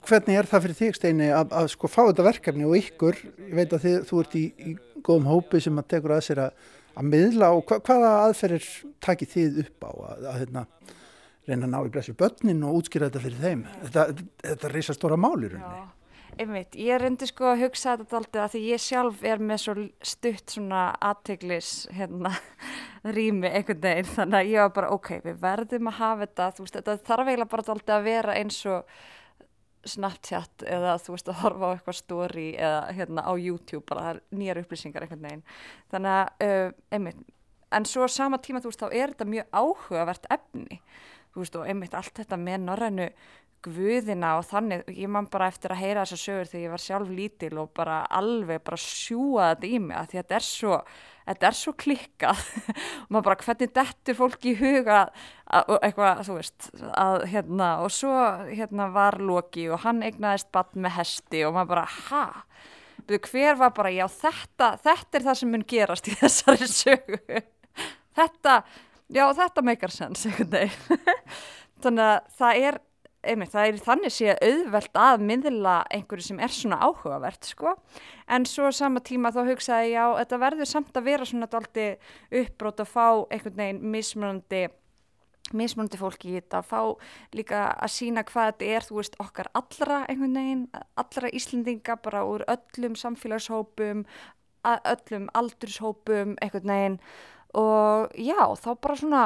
hvernig 0.05 0.37
er 0.37 0.49
það 0.49 0.65
fyrir 0.65 0.77
þig 0.77 0.97
Steini 0.99 1.29
að, 1.33 1.55
að 1.57 1.69
sko 1.73 1.89
fá 1.89 2.03
þetta 2.03 2.25
verkefni 2.27 2.67
og 2.67 2.75
ykkur, 2.77 3.17
ég 3.47 3.55
veit 3.57 3.73
að 3.73 3.87
þið, 3.87 3.95
þú 4.09 4.19
ert 4.21 4.35
í, 4.37 4.43
í 4.61 4.75
góðum 5.05 5.29
hópi 5.31 5.61
sem 5.63 5.81
að 5.81 5.89
tekur 5.95 6.15
að 6.15 6.23
sér 6.27 6.43
að, 6.47 6.69
að 6.95 7.09
miðla 7.13 7.51
og 7.55 7.65
hva, 7.69 7.81
hvaða 7.85 8.13
aðferðir 8.27 8.69
takir 9.03 9.31
þið 9.33 9.59
upp 9.65 9.89
á 9.89 9.91
að, 9.91 10.29
að 10.31 10.39
hérna, 10.43 10.65
reyna 11.45 11.67
að 11.67 11.73
ná 11.75 11.79
í 11.81 11.91
blessu 11.93 12.15
börnin 12.17 12.65
og 12.65 12.79
útskýra 12.81 13.11
þetta 13.11 13.25
fyrir 13.25 13.43
þeim? 13.43 13.67
Þetta, 13.83 14.07
þetta 14.45 14.69
er 14.69 14.75
reysa 14.79 14.97
stóra 14.97 15.19
málur 15.19 15.59
einmitt, 16.39 16.75
ég 16.79 16.99
reyndi 16.99 17.27
sko 17.29 17.47
að 17.51 17.65
hugsa 17.65 17.95
þetta 17.99 18.17
alltaf 18.19 18.43
að 18.43 18.53
því 18.55 18.61
ég 18.67 18.83
sjálf 18.83 19.23
er 19.25 19.41
með 19.43 19.61
svo 19.63 19.75
stutt 20.05 20.55
svona 20.55 20.85
aðteglis 21.03 21.71
hérna 21.95 22.31
rými 23.15 23.49
einhvern 23.51 23.83
veginn. 23.83 24.09
Þannig 24.15 24.39
að 24.39 24.51
ég 24.51 24.65
var 24.65 24.73
bara 24.79 24.93
ok, 24.95 25.11
við 25.25 25.37
verðum 25.43 25.91
að 25.91 25.99
hafa 25.99 26.25
þetta. 26.25 26.49
Þú 26.55 26.65
veist, 26.65 26.79
þetta 26.79 26.97
þarf 27.09 27.29
eiginlega 27.29 27.51
bara 27.53 27.67
alltaf 27.75 27.95
að 27.97 28.09
vera 28.09 28.37
eins 28.41 28.59
og 28.71 28.97
Snapchat 29.85 30.65
eða 30.65 30.97
þú 31.01 31.15
veist 31.15 31.29
að 31.29 31.39
horfa 31.43 31.69
á 31.69 31.73
eitthvað 31.75 31.99
story 31.99 32.47
eða 32.57 32.81
hérna 32.97 33.25
á 33.25 33.33
YouTube 33.37 33.85
bara 33.89 34.15
nýjar 34.35 34.63
upplýsingar 34.63 35.05
einhvern 35.05 35.25
veginn. 35.27 35.45
Þannig 35.93 36.19
að, 36.19 36.45
uh, 36.47 36.69
einmitt 36.95 37.23
en 37.75 37.85
svo 37.89 38.07
sama 38.11 38.39
tíma 38.41 38.61
þú 38.63 38.71
veist 38.71 38.83
þá 38.83 38.89
er 38.91 39.13
þetta 39.13 39.27
mjög 39.29 39.59
áhugavert 39.61 40.27
efni. 40.33 40.79
Þú 41.33 41.43
veist 41.43 41.57
og 41.59 41.67
einmitt 41.67 41.97
allt 41.97 42.15
þetta 42.15 42.37
með 42.39 42.61
norrænu 42.63 43.09
guðina 43.65 44.35
og 44.39 44.45
þannig, 44.49 44.85
ég 44.93 45.09
man 45.11 45.27
bara 45.31 45.47
eftir 45.49 45.73
að 45.73 45.81
heyra 45.81 46.05
þessar 46.05 46.21
sögur 46.21 46.49
þegar 46.51 46.63
ég 46.63 46.73
var 46.73 46.83
sjálf 46.83 47.11
lítil 47.11 47.51
og 47.61 47.71
bara 47.77 47.97
alveg 48.13 48.63
bara 48.65 48.79
sjúa 48.81 49.51
þetta 49.53 49.69
í 49.69 49.79
mig 49.81 49.97
að 49.97 50.09
því 50.11 50.19
að 50.19 50.23
þetta 50.23 50.37
er 50.37 50.45
svo, 50.47 50.79
þetta 51.29 51.49
er 51.49 51.57
svo 51.59 51.73
klikkað. 51.85 52.43
Og 52.75 53.09
maður 53.15 53.27
bara 53.29 53.39
hvernig 53.47 53.73
dettur 53.79 54.19
fólki 54.19 54.53
í 54.53 54.59
huga 54.59 54.99
að, 55.01 55.73
eitthvað, 55.79 56.23
þú 56.27 56.37
veist, 56.39 56.69
að 56.91 57.27
hérna 57.33 57.69
og 57.85 57.93
svo 57.95 58.15
hérna 58.51 58.89
var 58.95 59.19
Loki 59.21 59.67
og 59.69 59.85
hann 59.85 60.03
eignaðist 60.05 60.51
bann 60.55 60.85
með 60.85 60.97
hesti 60.99 61.45
og 61.47 61.55
maður 61.57 61.73
bara, 61.75 61.85
ha? 62.09 62.25
Hver 63.05 63.59
var 63.59 63.73
bara, 63.75 63.91
já 63.93 64.05
þetta, 64.09 64.71
þetta 64.81 65.19
er 65.19 65.27
það 65.27 65.39
sem 65.41 65.53
mun 65.53 65.69
gerast 65.69 66.09
í 66.09 66.17
þessari 66.21 66.69
sögu. 66.69 67.45
Þetta, 68.15 68.59
já 69.13 69.25
þetta 69.37 69.63
meikar 69.65 69.93
sens, 69.93 70.25
einhvern 70.29 70.53
veginn. 70.53 71.15
Þannig 71.83 72.07
að 72.09 72.35
það 72.39 72.67
er 72.69 72.77
einmitt, 73.31 73.51
það 73.53 73.67
er 73.67 73.81
þannig 73.85 74.13
sé 74.15 74.35
auðvelt 74.35 75.01
að 75.01 75.25
miðla 75.29 75.75
einhverju 75.93 76.27
sem 76.29 76.39
er 76.43 76.53
svona 76.53 76.79
áhugavert 76.85 77.49
sko, 77.49 77.75
en 78.31 78.47
svo 78.49 78.71
sama 78.75 79.03
tíma 79.05 79.33
þá 79.35 79.43
hugsaði 79.49 79.91
ég 79.93 80.01
á, 80.01 80.07
þetta 80.21 80.41
verður 80.45 80.71
samt 80.71 80.97
að 80.97 81.07
vera 81.11 81.27
svona 81.29 81.51
daldi 81.51 81.91
uppbrót 82.41 82.81
að 82.83 82.91
fá 82.93 83.07
einhvern 83.29 83.61
veginn 83.61 83.85
mismunandi 83.95 84.65
mismunandi 85.53 85.99
fólki 86.01 86.31
í 86.31 86.39
þetta, 86.39 86.63
að 86.63 86.69
fá 86.71 87.35
líka 87.37 87.59
að 87.77 87.91
sína 87.93 88.23
hvað 88.25 88.47
þetta 88.49 88.69
er, 88.73 88.85
þú 88.87 88.95
veist, 88.97 89.17
okkar 89.21 89.49
allra 89.53 89.99
einhvern 90.09 90.39
veginn, 90.39 90.63
allra 90.97 91.29
Íslendinga 91.37 91.99
bara 92.01 92.23
úr 92.25 92.45
öllum 92.49 92.97
samfélagshópum 92.97 94.01
öllum 94.65 95.29
aldurshópum 95.37 96.35
einhvern 96.41 96.71
veginn. 96.73 96.99
Og 97.55 98.11
já, 98.19 98.41
þá 98.59 98.69
bara 98.81 98.95
svona 98.99 99.23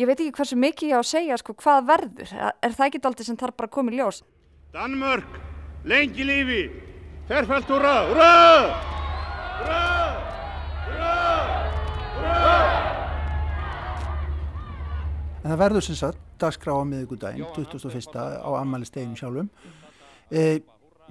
ég 0.00 0.08
veit 0.08 0.16
ekki 0.16 0.32
hversu 0.36 0.56
mikið 0.56 0.88
ég 0.88 0.96
á 0.96 1.00
að 1.02 1.10
segja 1.10 1.38
sko 1.40 1.54
hvað 1.58 1.88
verður, 1.90 2.32
er, 2.32 2.72
það 2.72 2.86
ekki 2.86 3.02
aldrei 3.10 3.26
sem 3.26 3.38
þarf 3.40 3.58
bara 3.58 3.68
að 3.68 3.74
koma 3.76 3.92
í 3.92 3.98
ljós? 3.98 4.22
Danmörk, 4.72 5.36
lengi 5.84 6.24
lífi. 6.24 6.62
Ferfælt 7.28 7.68
húra, 7.70 7.92
húra 8.08 8.30
Húra 9.62 9.82
Húra 10.88 11.12
Húra 12.16 12.56
En 15.42 15.50
það 15.50 15.60
verður 15.60 15.86
sem 15.86 15.98
sagt 15.98 16.18
dagskrá 16.42 16.74
á 16.74 16.82
miðugudaginn, 16.86 17.46
21. 17.54 18.18
á 18.18 18.50
ammælistegin 18.58 19.14
sjálfum. 19.18 19.48
E, 20.30 20.62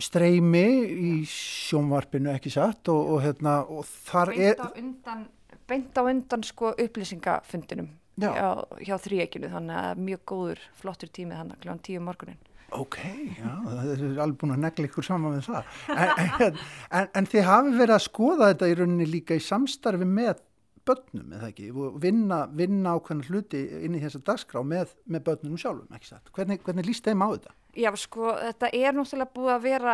streymi 0.01 0.65
í 0.91 1.13
sjónvarpinu 1.27 2.31
ekki 2.33 2.51
satt 2.51 2.91
og, 2.91 3.15
og, 3.15 3.23
hérna, 3.23 3.61
og 3.63 3.87
þar 3.87 4.33
beint 4.33 4.45
er... 4.49 4.59
á 4.59 4.67
undan, 4.83 5.25
beint 5.67 5.99
á 5.99 6.01
undan 6.03 6.45
sko 6.47 6.73
upplýsingafundinum 6.75 7.91
Já. 8.19 8.31
hjá, 8.35 8.49
hjá 8.83 8.95
þríekinu 9.05 9.51
þannig 9.53 9.77
að 9.81 10.01
mjög 10.07 10.23
góður, 10.27 10.63
flottur 10.81 11.11
tími 11.15 11.37
þannig 11.37 11.61
kljóðan 11.63 11.85
tíu 11.87 12.01
um 12.01 12.09
morgunin 12.09 12.41
Ok, 12.71 13.01
já, 13.35 13.49
það 13.65 13.89
er 13.91 14.03
alveg 14.23 14.37
búin 14.39 14.53
að 14.55 14.61
negla 14.63 14.87
ykkur 14.87 15.03
saman 15.03 15.33
með 15.35 15.49
það. 15.49 15.71
En, 15.91 16.11
en, 16.45 16.59
en, 17.01 17.09
en 17.19 17.25
þið 17.27 17.43
hafi 17.43 17.73
verið 17.75 17.95
að 17.97 18.05
skoða 18.05 18.47
þetta 18.53 18.69
í 18.71 18.75
rauninni 18.79 19.07
líka 19.11 19.35
í 19.35 19.41
samstarfi 19.43 20.07
með 20.07 20.39
börnum, 20.87 21.33
eða 21.35 21.49
ekki? 21.51 21.67
Vinna, 22.01 22.37
vinna 22.55 22.95
ákveðna 22.95 23.27
hluti 23.27 23.65
inn 23.83 23.97
í 23.97 24.03
þessa 24.05 24.23
dagskrá 24.31 24.63
með, 24.63 24.95
með 25.03 25.25
börnum 25.27 25.59
sjálfum, 25.59 25.91
ekki 25.97 26.13
satt? 26.13 26.31
Hvernig, 26.35 26.63
hvernig 26.63 26.87
líst 26.87 27.07
þeim 27.09 27.25
á 27.25 27.27
þetta? 27.33 27.57
Já, 27.71 27.87
sko, 27.95 28.33
þetta 28.35 28.67
er 28.75 28.95
náttúrulega 28.95 29.31
búið 29.31 29.51
að 29.53 29.61
vera 29.63 29.93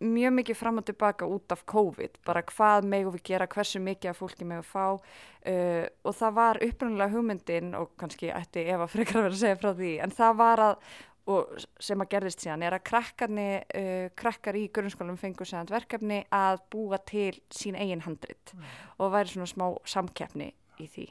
mjög 0.00 0.32
mikið 0.38 0.56
fram 0.56 0.80
og 0.80 0.86
tilbaka 0.88 1.26
út 1.28 1.52
af 1.52 1.64
COVID, 1.68 2.22
bara 2.24 2.40
hvað 2.48 2.86
megum 2.88 3.12
við 3.18 3.26
gera, 3.28 3.48
hversu 3.52 3.82
mikið 3.84 4.14
af 4.14 4.22
fólki 4.22 4.46
megum 4.48 4.64
fá 4.64 4.86
uh, 4.96 5.84
og 6.08 6.16
það 6.16 6.38
var 6.38 6.60
upprunalega 6.64 7.12
hugmyndin 7.12 7.76
og 7.76 7.92
kannski 8.00 8.32
ætti 8.32 8.64
Eva 8.72 8.88
frekar 8.92 9.20
að 9.20 9.28
vera 9.28 9.36
að 9.36 9.42
segja 9.42 9.60
frá 9.60 9.70
því, 9.76 9.92
en 10.06 10.16
það 10.16 10.40
var 10.40 10.64
að, 10.70 10.88
og 11.28 11.68
sem 11.90 12.06
að 12.06 12.10
gerðist 12.16 12.46
síðan, 12.46 12.64
er 12.64 12.78
að 12.78 13.36
uh, 13.36 14.08
krakkar 14.16 14.56
í 14.56 14.64
grunnskólum 14.72 15.20
fengur 15.20 15.52
segðan 15.52 15.72
verkefni 15.76 16.24
að 16.32 16.64
búa 16.72 17.02
til 17.04 17.34
sín 17.52 17.76
eigin 17.76 18.06
handrit 18.08 18.56
og 18.96 19.12
væri 19.12 19.34
svona 19.34 19.52
smá 19.52 19.68
samkeppni 19.84 20.54
í 20.80 20.88
því. 20.88 21.10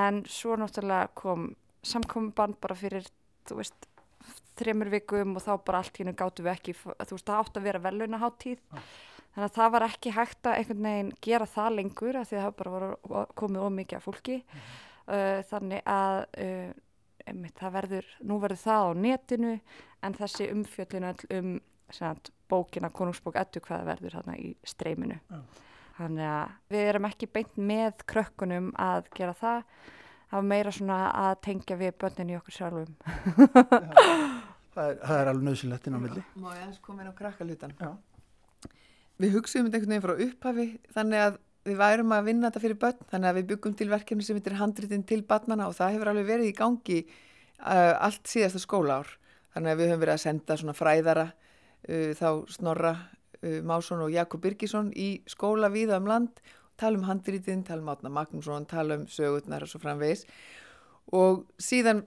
En 0.00 0.24
svo 0.24 0.56
náttúrulega 0.56 1.12
kom 1.12 1.50
samkominnband 1.84 2.56
bara 2.62 2.78
fyrir, 2.78 3.04
þú 3.44 3.60
veist, 3.60 3.91
þremur 4.58 4.92
vikum 4.92 5.36
og 5.38 5.44
þá 5.44 5.52
bara 5.66 5.80
allt 5.82 5.98
hérna 5.98 6.14
gáttu 6.18 6.44
við 6.44 6.52
ekki, 6.52 6.76
þú 6.76 7.16
veist, 7.16 7.26
það 7.26 7.40
átt 7.40 7.58
að 7.58 7.66
vera 7.68 7.82
velunaháttíð. 7.86 8.62
Þannig 9.32 9.48
að 9.48 9.56
það 9.56 9.72
var 9.72 9.86
ekki 9.86 10.12
hægt 10.12 10.46
að 10.46 10.58
einhvern 10.60 10.86
veginn 10.86 11.12
gera 11.24 11.48
það 11.48 11.76
lengur 11.78 12.18
af 12.20 12.28
því 12.28 12.38
að 12.38 12.46
það 12.46 12.56
bara 12.58 12.88
var 13.14 13.30
komið 13.40 13.66
ómikið 13.66 13.98
af 13.98 14.08
fólki. 14.08 14.38
Uh, 15.02 15.38
þannig 15.48 15.86
að 15.88 16.18
uh, 16.44 16.72
einmitt, 17.26 17.56
það 17.58 17.76
verður, 17.78 18.10
nú 18.28 18.38
verður 18.42 18.60
það 18.62 18.86
á 18.86 18.90
netinu 19.06 19.52
en 20.02 20.16
þessi 20.18 20.48
umfjöllin 20.52 21.08
öll 21.08 21.38
um 21.38 21.52
sagt, 21.92 22.30
bókina, 22.48 22.90
konungsbók 22.92 23.36
ettu 23.40 23.60
hvaða 23.64 23.88
verður 23.92 24.18
þarna 24.18 24.36
í 24.40 24.52
streyminu. 24.66 25.18
Þannig 25.96 26.28
að 26.28 26.54
við 26.72 26.86
erum 26.92 27.08
ekki 27.08 27.28
beint 27.32 27.58
með 27.60 28.04
krökkunum 28.08 28.70
að 28.80 29.10
gera 29.16 29.34
það. 29.36 29.64
Það 30.32 30.38
var 30.38 30.48
meira 30.48 30.70
svona 30.72 30.98
að 31.20 31.34
tengja 31.44 31.76
við 31.76 31.90
börnin 32.00 32.30
í 32.32 32.36
okkur 32.38 32.54
sjálfum. 32.56 32.94
Það 34.72 34.86
er, 34.88 34.94
það 35.04 35.18
er 35.18 35.28
alveg 35.28 35.44
nöðsynlegt 35.44 35.86
inn 35.88 35.96
á 35.96 36.00
milli. 36.00 36.20
Má 36.40 36.46
ég 36.54 36.60
aðeins 36.62 36.78
koma 36.80 37.02
inn 37.02 37.10
á 37.12 37.14
krakkalutan? 37.18 37.74
Já. 37.76 37.90
Við 39.20 39.34
hugsaðum 39.36 39.66
þetta 39.68 39.76
einhvern 39.76 39.92
veginn 39.92 40.04
frá 40.06 40.22
upphafi 40.24 40.64
þannig 40.94 41.24
að 41.26 41.36
við 41.68 41.76
værum 41.82 42.14
að 42.16 42.30
vinna 42.30 42.48
þetta 42.48 42.62
fyrir 42.62 42.78
börn 42.86 43.10
þannig 43.10 43.28
að 43.28 43.36
við 43.38 43.50
byggum 43.50 43.74
til 43.76 43.88
verkefni 43.92 44.24
sem 44.24 44.38
heitir 44.38 44.56
handritin 44.58 45.04
til 45.12 45.20
barnana 45.28 45.68
og 45.68 45.76
það 45.76 45.92
hefur 45.98 46.10
alveg 46.14 46.30
verið 46.30 46.48
í 46.48 46.56
gangi 46.56 46.98
uh, 47.04 47.92
allt 48.00 48.32
síðasta 48.32 48.62
skólaár 48.64 49.12
þannig 49.52 49.74
að 49.74 49.82
við 49.82 49.92
höfum 49.92 50.02
verið 50.06 50.16
að 50.16 50.24
senda 50.24 50.56
svona 50.62 50.76
fræðara 50.80 51.26
uh, 51.28 52.10
þá 52.16 52.28
Snorra 52.56 52.94
uh, 52.96 53.60
Másson 53.68 54.02
og 54.02 54.16
Jakob 54.16 54.42
Birgisson 54.42 54.88
í 54.96 55.10
skóla 55.28 55.68
viða 55.76 56.00
um 56.00 56.08
land 56.10 56.42
tala 56.82 56.98
um 56.98 57.06
handritin, 57.06 57.62
tala 57.66 57.84
um 57.84 57.92
Átna 57.92 58.10
Magnússon 58.12 58.66
tala 58.68 58.98
um 59.00 59.06
sögurnar 59.10 59.64
og 59.64 59.70
svo 59.70 59.80
framvegis. 59.82 60.26
Og 61.14 61.46
síðan 61.62 62.04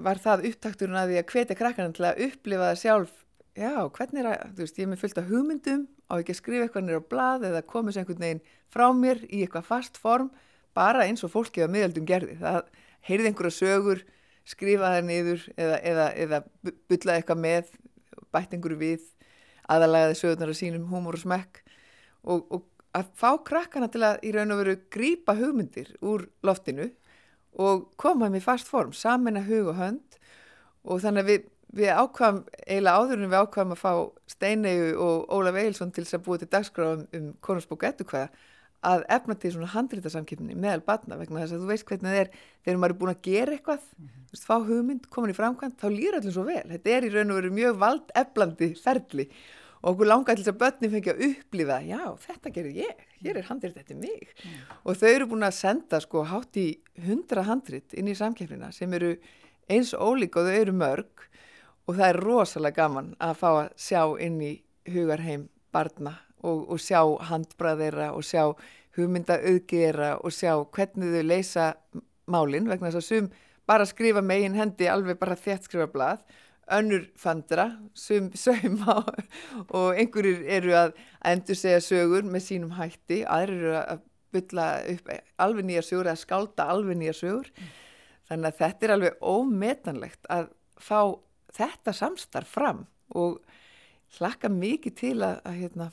var 0.00 0.20
það 0.22 0.46
upptakturinn 0.50 0.98
að 0.98 1.12
því 1.12 1.18
að 1.20 1.32
hvetja 1.34 1.58
krakkarna 1.58 1.96
til 1.96 2.06
að 2.08 2.22
upplifa 2.28 2.70
það 2.70 2.80
sjálf. 2.82 3.16
Já, 3.58 3.74
hvernig 3.96 4.22
er 4.22 4.28
að, 4.30 4.52
þú 4.54 4.64
veist, 4.64 4.78
ég 4.78 4.86
er 4.86 4.90
með 4.92 5.02
fullt 5.02 5.18
af 5.20 5.28
hugmyndum 5.30 5.82
á 6.06 6.12
ekki 6.16 6.34
að 6.34 6.38
skrifa 6.38 6.66
eitthvað 6.66 6.86
nýra 6.86 7.02
á 7.02 7.10
blað 7.10 7.46
eða 7.48 7.64
komið 7.66 7.96
sem 7.96 8.04
einhvern 8.04 8.24
veginn 8.24 8.42
frá 8.70 8.86
mér 8.96 9.20
í 9.26 9.42
eitthvað 9.42 9.66
fast 9.66 9.98
form, 10.00 10.30
bara 10.76 11.04
eins 11.06 11.24
og 11.26 11.32
fólkið 11.34 11.66
á 11.66 11.74
miðaldum 11.74 12.06
gerði. 12.08 12.36
Það 12.40 12.70
heyrði 13.08 13.30
einhverja 13.30 13.56
sögur, 13.56 14.04
skrifa 14.48 14.92
það 14.94 15.08
niður 15.08 15.46
eða, 15.56 15.80
eða, 15.90 16.06
eða 16.24 16.42
bylla 16.90 17.16
eitthvað 17.18 17.42
með, 17.42 17.74
bætt 18.30 18.54
einhverju 18.54 18.80
við, 18.80 19.04
aðalægaði 19.70 20.18
sögurnar 20.22 20.54
að 20.54 20.60
sínum 20.62 20.88
húmor 20.90 21.18
og 21.18 21.24
smekk. 21.24 21.62
Og, 22.30 22.46
og 22.54 22.64
að 22.96 23.12
fá 23.18 23.30
krakkana 23.46 23.88
til 23.92 24.02
að 24.06 24.24
í 24.26 24.32
raun 24.34 24.54
og 24.54 24.62
veru 24.64 24.76
grípa 24.92 25.36
hugmyndir 25.38 25.92
úr 26.02 26.26
loftinu 26.46 26.90
og 27.60 27.88
koma 28.00 28.30
í 28.30 28.42
fast 28.42 28.68
form, 28.70 28.92
samena 28.92 29.42
hug 29.46 29.72
og 29.72 29.78
hönd. 29.78 30.20
Og 30.86 31.02
þannig 31.02 31.24
að 31.24 31.30
við, 31.30 31.48
við 31.76 31.90
ákvæm, 31.92 32.38
eiginlega 32.66 33.00
áður 33.02 33.18
en 33.18 33.32
við 33.32 33.42
ákvæm 33.42 33.74
að 33.74 33.82
fá 33.82 33.92
Steinegu 34.30 34.94
og 35.02 35.34
Ólaf 35.34 35.58
Eilsson 35.60 35.92
til 35.92 36.06
þess 36.06 36.18
að 36.18 36.24
búa 36.26 36.40
til 36.40 36.48
dagskráðum 36.54 37.04
um 37.18 37.28
konungsbóku 37.44 37.90
ettukvæða 37.90 38.30
að 38.86 39.02
efna 39.12 39.36
til 39.36 39.50
svona 39.52 39.68
handrítasamkipni 39.74 40.54
meðal 40.56 40.80
batna 40.86 41.18
vegna 41.20 41.42
þess 41.42 41.52
að 41.52 41.64
þú 41.64 41.68
veist 41.68 41.86
hvernig 41.90 42.08
það 42.08 42.20
er 42.22 42.30
þegar 42.64 42.78
maður 42.80 42.94
er 42.94 43.00
búin 43.02 43.12
að 43.12 43.24
gera 43.26 43.56
eitthvað. 43.56 43.82
Mm 43.82 44.06
-hmm. 44.06 44.28
veist, 44.30 44.46
fá 44.48 44.56
hugmynd, 44.56 45.08
komin 45.10 45.34
í 45.34 45.36
framkvæmt, 45.36 45.80
þá 45.82 45.88
lýra 45.92 46.16
allir 46.20 46.32
svo 46.32 46.44
vel. 46.48 46.66
Þetta 46.70 46.90
er 46.90 47.04
í 47.04 47.12
raun 47.12 47.30
og 47.30 47.36
veru 47.36 47.50
mjög 47.50 47.76
valdeflandi 47.84 48.74
ferli 48.80 49.28
og 49.80 49.94
okkur 49.94 50.08
langar 50.08 50.36
til 50.36 50.44
þess 50.44 50.52
að 50.52 50.60
börnin 50.60 50.92
fengi 50.92 51.12
að 51.12 51.22
upplifa, 51.26 51.78
já, 51.88 52.00
þetta 52.26 52.52
gerir 52.54 52.80
ég 52.82 53.04
hér 53.24 53.40
er 53.40 53.48
handrit 53.48 53.78
eftir 53.80 53.96
mig. 54.00 54.28
Og 54.84 54.98
þau 55.00 55.08
eru 55.08 55.28
búin 55.30 55.46
að 55.46 55.56
senda 55.56 56.00
sko 56.04 56.24
hátt 56.28 56.58
í 56.60 56.68
hundra 57.06 57.44
handrit 57.48 57.96
inn 57.96 58.10
í 58.10 58.16
samkeppnina 58.16 58.72
sem 58.76 58.92
eru 58.96 59.14
eins 59.70 59.94
ólík 59.96 60.36
og 60.36 60.48
þau 60.48 60.58
eru 60.58 60.76
mörg. 60.76 61.26
Og 61.88 61.96
það 61.96 62.08
er 62.08 62.20
rosalega 62.22 62.82
gaman 62.82 63.14
að 63.18 63.38
fá 63.40 63.48
að 63.50 63.70
sjá 63.80 64.02
inn 64.22 64.36
í 64.44 64.52
hugarheim 64.90 65.48
barna 65.72 66.18
og, 66.44 66.68
og 66.70 66.80
sjá 66.80 67.00
handbraðeira 67.30 68.12
og 68.16 68.24
sjá 68.26 68.44
hugmynda 68.96 69.38
auðgera 69.40 70.16
og 70.20 70.34
sjá 70.34 70.52
hvernig 70.74 71.14
þau 71.14 71.24
leysa 71.26 71.66
málinn 72.30 72.68
vegna 72.70 72.90
þess 72.90 73.00
að 73.00 73.08
sum 73.08 73.30
bara 73.70 73.86
skrifa 73.86 74.22
megin 74.24 74.56
hendi 74.58 74.88
alveg 74.90 75.18
bara 75.18 75.38
þétt 75.38 75.68
skrifa 75.68 75.88
blað 75.90 76.22
önnur 76.72 77.06
fandra, 77.18 77.66
sauma 77.94 79.00
og 79.68 79.98
einhverjir 79.98 80.44
eru 80.58 80.76
að 80.78 80.94
endur 81.30 81.58
segja 81.58 81.80
sögur 81.84 82.26
með 82.26 82.46
sínum 82.46 82.74
hætti, 82.78 83.24
aðrir 83.26 83.64
eru 83.64 83.76
að 83.80 84.06
bylla 84.30 84.66
upp 84.92 85.10
alveg 85.42 85.66
nýja 85.66 85.82
sögur, 85.86 86.10
að 86.10 86.22
skálda 86.22 86.68
alveg 86.70 87.00
nýja 87.00 87.16
sögur. 87.18 87.50
Mm. 87.50 87.72
Þannig 88.30 88.50
að 88.50 88.60
þetta 88.60 88.86
er 88.86 88.94
alveg 88.94 89.24
ómetanlegt 89.26 90.30
að 90.30 90.50
fá 90.80 91.00
þetta 91.56 91.94
samstarf 91.96 92.52
fram 92.54 92.84
og 93.18 93.40
hlakka 94.18 94.50
mikið 94.52 94.96
til 94.98 95.16
að, 95.26 95.40
að 95.46 95.58
hérna, 95.58 95.88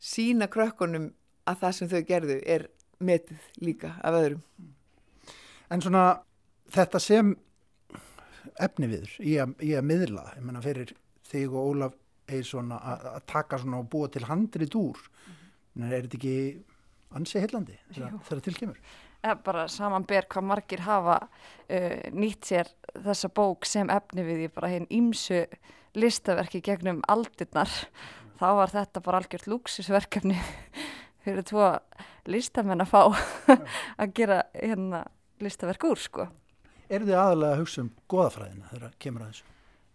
sína 0.00 0.48
krökkunum 0.50 1.10
að 1.50 1.62
það 1.62 1.76
sem 1.76 1.90
þau 1.90 2.02
gerðu 2.08 2.38
er 2.46 2.66
metið 3.00 3.46
líka 3.62 3.94
af 4.04 4.18
öðrum. 4.18 4.42
En 5.70 5.82
svona 5.82 6.04
þetta 6.74 7.00
sem 7.02 7.32
efni 8.60 8.88
viður 8.90 9.16
í 9.20 9.36
í 9.36 9.74
að 9.76 9.86
miðla, 9.86 10.24
ég 10.36 10.44
menna 10.46 10.62
fyrir 10.64 10.94
þig 11.30 11.54
og 11.54 11.74
Ólaf 11.74 11.96
að 12.30 13.22
taka 13.26 13.58
svona 13.58 13.80
og 13.80 13.88
búa 13.90 14.08
til 14.08 14.24
handrið 14.28 14.74
úr 14.78 14.98
mm 14.98 15.32
-hmm. 15.34 15.92
er 15.92 16.02
þetta 16.02 16.16
ekki 16.16 16.64
ansi 17.10 17.40
heillandi 17.40 17.78
þegar 17.94 18.40
tilkemur? 18.40 18.78
Eða 19.22 19.34
bara 19.44 19.68
samanber 19.68 20.26
hvað 20.30 20.44
margir 20.44 20.80
hafa 20.80 21.18
uh, 21.68 22.10
nýtt 22.12 22.44
sér 22.44 22.68
þessa 22.94 23.28
bók 23.28 23.66
sem 23.66 23.90
efni 23.90 24.22
við 24.22 24.46
í 24.46 24.48
bara 24.48 24.68
hinn 24.68 24.86
ímsu 24.90 25.46
listaverki 25.94 26.60
gegnum 26.60 27.02
aldirnar. 27.08 27.68
Þá 28.38 28.48
var 28.56 28.68
þetta 28.68 29.00
bara 29.00 29.16
algjört 29.18 29.46
lúksusverkefni 29.46 30.38
fyrir 31.24 31.42
tvo 31.42 31.78
listamenn 32.26 32.80
að 32.80 32.92
fá 32.94 33.02
að 34.02 34.14
gera 34.14 34.42
hérna 34.54 35.04
listaverk 35.40 35.84
úr 35.84 35.98
sko 35.98 36.28
Er 36.90 37.06
þið 37.06 37.16
aðalega 37.16 37.54
að 37.54 37.60
hugsa 37.62 37.82
um 37.84 37.88
goðafræðina 38.10 38.68
þegar 38.72 38.94
kemur 39.02 39.22
að 39.22 39.32
þessu? 39.32 39.48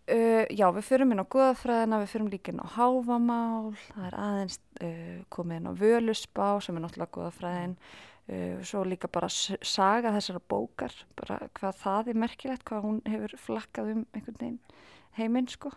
Uh, 0.06 0.43
já, 0.54 0.68
við 0.70 0.84
fyrum 0.86 1.12
inn 1.12 1.22
á 1.26 1.34
goðafræðina, 1.34 1.98
við 2.04 2.12
fyrum 2.14 2.28
líka 2.30 2.52
inn 2.54 2.62
á 2.62 2.68
háfamál, 2.76 3.72
það 3.88 4.04
er 4.06 4.18
aðeins 4.22 4.58
uh, 4.86 5.16
komið 5.34 5.58
inn 5.58 5.70
á 5.74 5.80
völusbá 5.80 6.46
sem 6.62 6.78
er 6.78 6.84
náttúrulega 6.86 7.16
goðafræðin, 7.18 7.74
uh, 8.30 8.60
svo 8.70 8.84
líka 8.86 9.10
bara 9.12 9.32
saga 9.34 10.14
þessara 10.14 10.43
bókar, 10.54 10.93
bara 11.18 11.39
hvað 11.58 11.82
það 11.82 12.12
er 12.14 12.22
merkilegt, 12.22 12.68
hvað 12.70 12.86
hún 12.86 13.02
hefur 13.10 13.36
flakkað 13.48 13.91
um 13.96 14.06
einhvern 14.14 14.39
veginn 14.43 14.60
heiminn, 15.18 15.50
sko. 15.50 15.74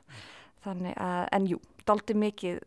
Þannig 0.66 0.99
að, 1.01 1.23
en 1.39 1.49
jú, 1.55 1.62
daldi 1.89 2.19
mikið 2.19 2.61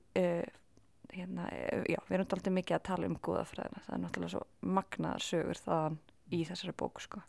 hérna, 1.11 1.49
já, 1.91 1.99
við 2.07 2.15
erum 2.15 2.25
alltaf 2.25 2.55
mikið 2.55 2.77
að 2.77 2.87
tala 2.87 3.11
um 3.11 3.19
góðafræðina, 3.21 3.83
það 3.85 3.95
er 3.95 4.01
náttúrulega 4.05 4.33
svo 4.33 4.71
magnaðar 4.79 5.25
sögur 5.27 5.59
þaðan 5.61 6.01
í 6.31 6.41
þessari 6.47 6.75
bóku 6.81 7.03
sko. 7.03 7.21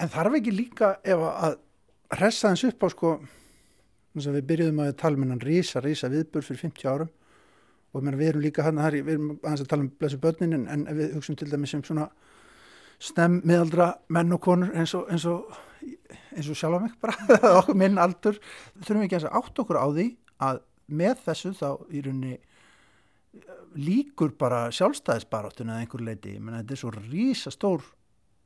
En 0.00 0.08
þarf 0.08 0.38
ekki 0.38 0.54
líka 0.54 0.94
ef 1.04 1.22
að 1.28 1.58
hressa 2.16 2.54
þess 2.54 2.70
upp 2.70 2.84
á 2.84 2.88
sko 2.90 3.12
við 4.16 4.44
byrjuðum 4.48 4.82
að 4.82 4.94
tala 4.98 5.18
um 5.18 5.24
hennan 5.26 5.42
rísa, 5.44 5.82
rísa 5.84 6.10
viðbur 6.10 6.44
fyrir 6.46 6.64
50 6.66 6.88
árum. 6.90 7.10
Og 7.90 8.06
við 8.06 8.28
erum 8.28 8.44
líka 8.44 8.64
hann 8.64 8.78
að 8.78 9.00
við 9.00 9.16
erum 9.16 9.30
að 9.42 9.64
tala 9.68 9.84
um 9.84 9.90
blessu 9.98 10.18
börnin 10.22 10.56
en, 10.56 10.66
en 10.70 10.86
við 10.96 11.16
hugsaum 11.16 11.38
til 11.38 11.50
dæmis 11.50 11.74
sem 11.74 11.82
svona 11.86 12.08
stem 13.00 13.40
miðaldra 13.48 13.94
menn 14.12 14.36
og 14.36 14.42
konur 14.44 14.72
eins 14.76 14.92
og, 14.96 15.08
eins 15.10 15.24
og, 15.28 15.48
eins 16.36 16.50
og 16.52 16.58
sjálf 16.58 16.78
á 16.78 16.84
mig 16.84 16.96
bara, 17.00 17.16
okkur 17.60 17.78
minn 17.80 17.98
aldur 18.00 18.38
þurfum 18.82 19.06
ekki 19.06 19.20
að 19.22 19.30
átt 19.40 19.62
okkur 19.64 19.80
á 19.80 19.86
því 19.88 20.06
að 20.46 20.60
með 21.00 21.24
þessu 21.24 21.52
þá 21.56 21.68
í 21.88 22.04
rauninni 22.04 22.36
líkur 23.80 24.34
bara 24.38 24.66
sjálfstæðisbaráttun 24.74 25.70
eða 25.70 25.84
einhver 25.84 26.02
leiti, 26.04 26.34
ég 26.34 26.42
menna 26.42 26.62
þetta 26.62 26.76
er 26.76 26.82
svo 26.82 26.92
rísa 26.96 27.52
stór 27.54 27.84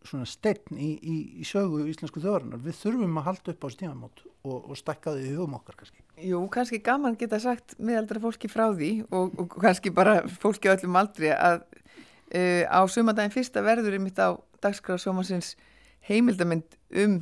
svona 0.04 0.26
stein 0.28 0.76
í, 0.76 0.90
í, 1.00 1.16
í 1.40 1.46
sögu 1.48 1.84
íslensku 1.88 2.22
þjóðarinnar, 2.22 2.60
við 2.64 2.76
þurfum 2.80 3.20
að 3.20 3.26
halda 3.28 3.54
upp 3.54 3.64
á 3.64 3.68
stímamót 3.72 4.24
og, 4.44 4.58
og 4.58 4.78
stakka 4.78 5.14
þau 5.14 5.22
í 5.22 5.32
hugum 5.32 5.56
okkar 5.58 5.78
kannski. 5.80 6.02
Jú, 6.28 6.40
kannski 6.52 6.80
gaman 6.84 7.16
geta 7.20 7.40
sagt 7.42 7.76
miðaldra 7.78 8.22
fólki 8.22 8.50
frá 8.52 8.66
því 8.74 8.90
og, 9.08 9.38
og 9.40 9.56
kannski 9.56 9.92
bara 9.94 10.20
fólki 10.28 10.68
á 10.68 10.76
öllum 10.76 10.98
aldri 11.00 11.32
að 11.32 11.62
uh, 11.64 12.64
á 12.68 12.80
sumandaginn 12.90 13.34
fyrsta 13.34 13.64
verður 13.64 13.98
ég 13.98 14.04
mitt 14.04 14.20
á 14.20 14.36
dagskrá 14.64 14.98
sjómansins 15.00 15.54
heimildamind 16.08 16.78
um 17.00 17.18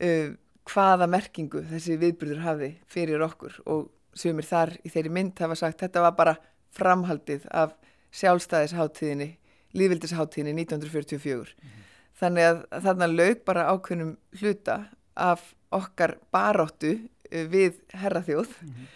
uh, 0.00 0.32
hvaða 0.68 1.08
merkingu 1.10 1.64
þessi 1.72 1.98
viðbyrður 2.00 2.44
hafi 2.44 2.72
fyrir 2.90 3.24
okkur 3.24 3.58
og 3.66 3.88
sumir 4.14 4.46
þar 4.46 4.76
í 4.84 4.92
þeirri 4.92 5.12
mynd 5.12 5.40
hafa 5.40 5.56
sagt 5.58 5.82
þetta 5.82 6.04
var 6.04 6.16
bara 6.18 6.36
framhaldið 6.72 7.46
af 7.52 7.74
sjálfstæðisháttíðinni, 8.12 9.28
lífildisháttíðinni 9.76 10.64
1944. 10.64 11.54
Mm 11.56 11.68
-hmm. 11.68 11.91
Þannig 12.20 12.48
að 12.48 12.58
þarna 12.84 13.08
laug 13.10 13.44
bara 13.46 13.68
ákveðnum 13.72 14.16
hluta 14.40 14.76
af 15.18 15.52
okkar 15.72 16.16
baráttu 16.32 16.92
eh, 17.30 17.46
við 17.48 17.80
herraþjóð 17.96 18.52
mm 18.60 18.68
-hmm. 18.68 18.90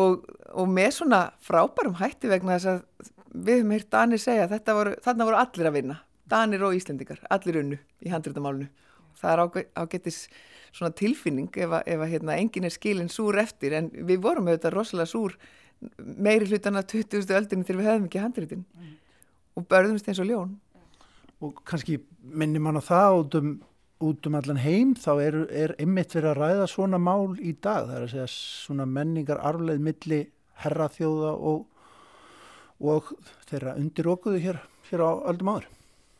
og, 0.00 0.24
og 0.54 0.68
með 0.68 0.90
svona 0.98 1.20
frábærum 1.40 1.98
hætti 1.98 2.30
vegna 2.30 2.58
þess 2.58 2.70
að 2.72 3.12
við 3.34 3.60
höfum 3.60 3.74
hýrt 3.74 3.90
Danir 3.90 4.22
segja 4.22 4.48
voru, 4.48 4.94
þarna 5.02 5.24
voru 5.24 5.36
allir 5.36 5.66
að 5.66 5.76
vinna, 5.76 5.96
Danir 6.30 6.62
og 6.62 6.74
Íslendingar, 6.74 7.20
allir 7.30 7.58
unnu 7.58 7.78
í 8.00 8.10
handréttamálunu. 8.10 8.68
Það 9.18 9.32
er 9.32 9.64
ágættis 9.74 10.28
svona 10.74 10.94
tilfinning 10.94 11.50
ef 11.56 11.70
að, 11.70 11.82
ef 11.86 12.00
að 12.00 12.10
hérna, 12.10 12.36
engin 12.38 12.64
er 12.64 12.74
skilin 12.74 13.10
súr 13.12 13.38
eftir 13.38 13.72
en 13.72 13.90
við 13.90 14.22
vorum 14.22 14.48
auðvitað 14.48 14.74
rosalega 14.74 15.10
súr 15.10 15.36
meiri 15.98 16.48
hlutan 16.48 16.78
að 16.80 16.88
20. 16.94 17.34
öldinu 17.38 17.66
til 17.66 17.76
við 17.78 17.88
hefðum 17.88 18.08
ekki 18.08 18.22
handréttin 18.22 18.64
mm. 18.64 18.94
og 19.58 19.66
börðumst 19.70 20.08
eins 20.08 20.22
og 20.22 20.28
ljón 20.30 20.56
og 21.44 21.60
kannski 21.68 21.98
minnir 22.24 22.62
mann 22.64 22.80
á 22.80 22.84
það 22.84 23.18
út 23.20 23.38
um, 23.40 23.54
út 24.04 24.26
um 24.28 24.36
allan 24.38 24.60
heim 24.60 24.94
þá 24.98 25.10
er, 25.22 25.36
er 25.52 25.74
einmitt 25.80 26.14
verið 26.16 26.32
að 26.32 26.40
ræða 26.40 26.70
svona 26.70 27.00
mál 27.00 27.36
í 27.38 27.54
dag. 27.54 27.86
Það 27.88 27.96
er 27.96 28.06
að 28.06 28.12
segja 28.14 28.30
svona 28.32 28.88
menningar 28.88 29.42
arfleð 29.44 29.84
milli 29.84 30.20
herraþjóða 30.64 31.32
og, 31.52 31.64
og 32.84 33.14
þeirra 33.48 33.76
undir 33.80 34.10
okkuðu 34.14 34.42
hér, 34.44 34.60
hér 34.90 35.04
á 35.04 35.10
öldum 35.30 35.54
áður. 35.54 35.70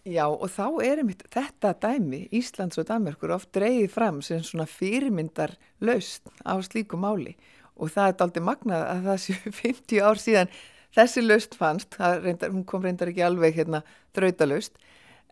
Já 0.05 0.27
og 0.29 0.51
þá 0.53 0.67
er 0.85 1.01
einmitt 1.01 1.25
þetta 1.33 1.73
dæmi 1.81 2.27
Íslands 2.37 2.77
og 2.81 2.89
Danmarkur 2.91 3.33
oft 3.39 3.49
dreyið 3.57 3.89
fram 3.93 4.21
sem 4.25 4.43
svona 4.45 4.67
fyrirmyndar 4.69 5.57
laust 5.81 6.29
á 6.45 6.61
slíku 6.61 7.01
máli. 7.01 7.39
Og 7.81 7.91
það 7.91 8.11
er 8.11 8.25
aldrei 8.27 8.45
magnað 8.45 8.85
að 8.91 9.07
það 9.09 9.23
séu 9.25 9.55
50 9.65 10.05
ár 10.05 10.21
síðan 10.21 10.53
þessi 10.95 11.25
laust 11.25 11.57
fannst, 11.59 11.97
reyndar, 11.99 12.53
hún 12.53 12.67
kom 12.69 12.85
reyndar 12.85 13.11
ekki 13.11 13.25
alveg 13.27 13.57
hérna 13.57 13.81
drautalust 14.15 14.77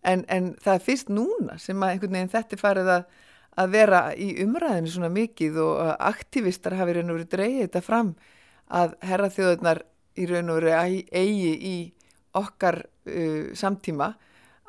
en, 0.02 0.24
en 0.28 0.52
það 0.62 0.74
er 0.74 0.84
fyrst 0.86 1.12
núna 1.12 1.58
sem 1.62 1.82
að 1.82 1.94
einhvern 1.94 2.16
veginn 2.18 2.32
þetta 2.32 2.58
farið 2.60 2.90
að, 2.96 3.06
að 3.62 3.74
vera 3.76 4.02
í 4.14 4.28
umræðinu 4.44 4.92
svona 4.92 5.12
mikið 5.12 5.58
og 5.62 5.80
aktivistar 5.96 6.78
hafi 6.78 6.96
raun 6.96 7.12
og 7.12 7.20
verið 7.20 7.32
dreyið 7.36 7.62
þetta 7.66 7.84
fram 7.86 8.12
að 8.72 8.96
herraþjóðunar 9.06 9.82
í 10.18 10.28
raun 10.30 10.52
og 10.52 10.60
verið 10.60 11.14
eigi 11.14 11.54
í 11.68 11.76
okkar 12.38 12.82
uh, 12.82 13.52
samtíma 13.56 14.12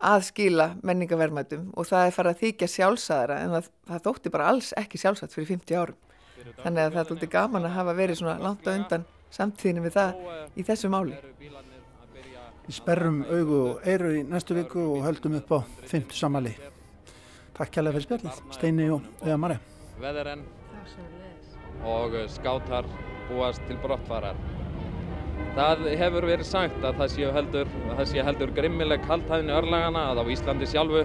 að 0.04 0.26
skila 0.28 0.74
menningavermaðum 0.84 1.70
og 1.80 1.88
það 1.88 2.08
er 2.08 2.16
farið 2.16 2.34
að 2.34 2.42
þykja 2.42 2.72
sjálfsæðara 2.74 3.38
en 3.44 3.54
það, 3.56 3.70
það 3.92 4.08
þótti 4.08 4.32
bara 4.34 4.50
alls 4.52 4.72
ekki 4.80 5.00
sjálfsætt 5.00 5.36
fyrir 5.36 5.54
50 5.54 5.80
árum. 5.80 6.00
Þannig 6.60 6.82
að 6.82 6.90
það 6.90 6.98
er 7.00 7.14
alltaf 7.14 7.30
gaman 7.32 7.68
að 7.70 7.78
hafa 7.78 7.94
verið 7.96 8.20
svona 8.20 8.36
langt 8.44 8.68
á 8.68 8.72
undan 8.74 9.06
samtíðinu 9.34 9.86
við 9.86 9.96
það 9.96 10.60
í 10.60 10.66
þessu 10.68 10.92
máli. 10.92 11.16
Við 12.64 12.76
sperrum 12.78 13.18
augu 13.28 13.58
og 13.60 13.88
eiru 13.92 14.14
í 14.16 14.20
næstu 14.24 14.56
viku 14.56 14.80
og 14.94 15.02
höldum 15.04 15.34
upp 15.42 15.50
á 15.52 15.60
50 15.90 16.16
samali. 16.16 16.54
Takk 17.58 17.74
kærlega 17.76 17.98
fyrir 17.98 18.06
spjallið, 18.08 18.38
Steini 18.56 18.86
og 18.94 19.04
Eða 19.20 19.40
Marja. 19.44 19.60
Veðurenn 20.00 20.46
og 21.84 22.16
skátar 22.32 22.88
búast 23.28 23.66
til 23.68 23.76
brottvarar. 23.84 24.40
Það 25.58 25.84
hefur 26.00 26.30
verið 26.32 26.48
sagt 26.48 26.88
að 26.88 27.02
það 27.02 27.12
sé 27.14 27.36
heldur, 27.36 27.76
sé 28.10 28.24
heldur 28.26 28.56
grimmileg 28.56 29.04
kaltæðinu 29.10 29.58
örlagana 29.60 30.08
að 30.14 30.24
á 30.24 30.32
Íslandi 30.34 30.70
sjálfu 30.72 31.04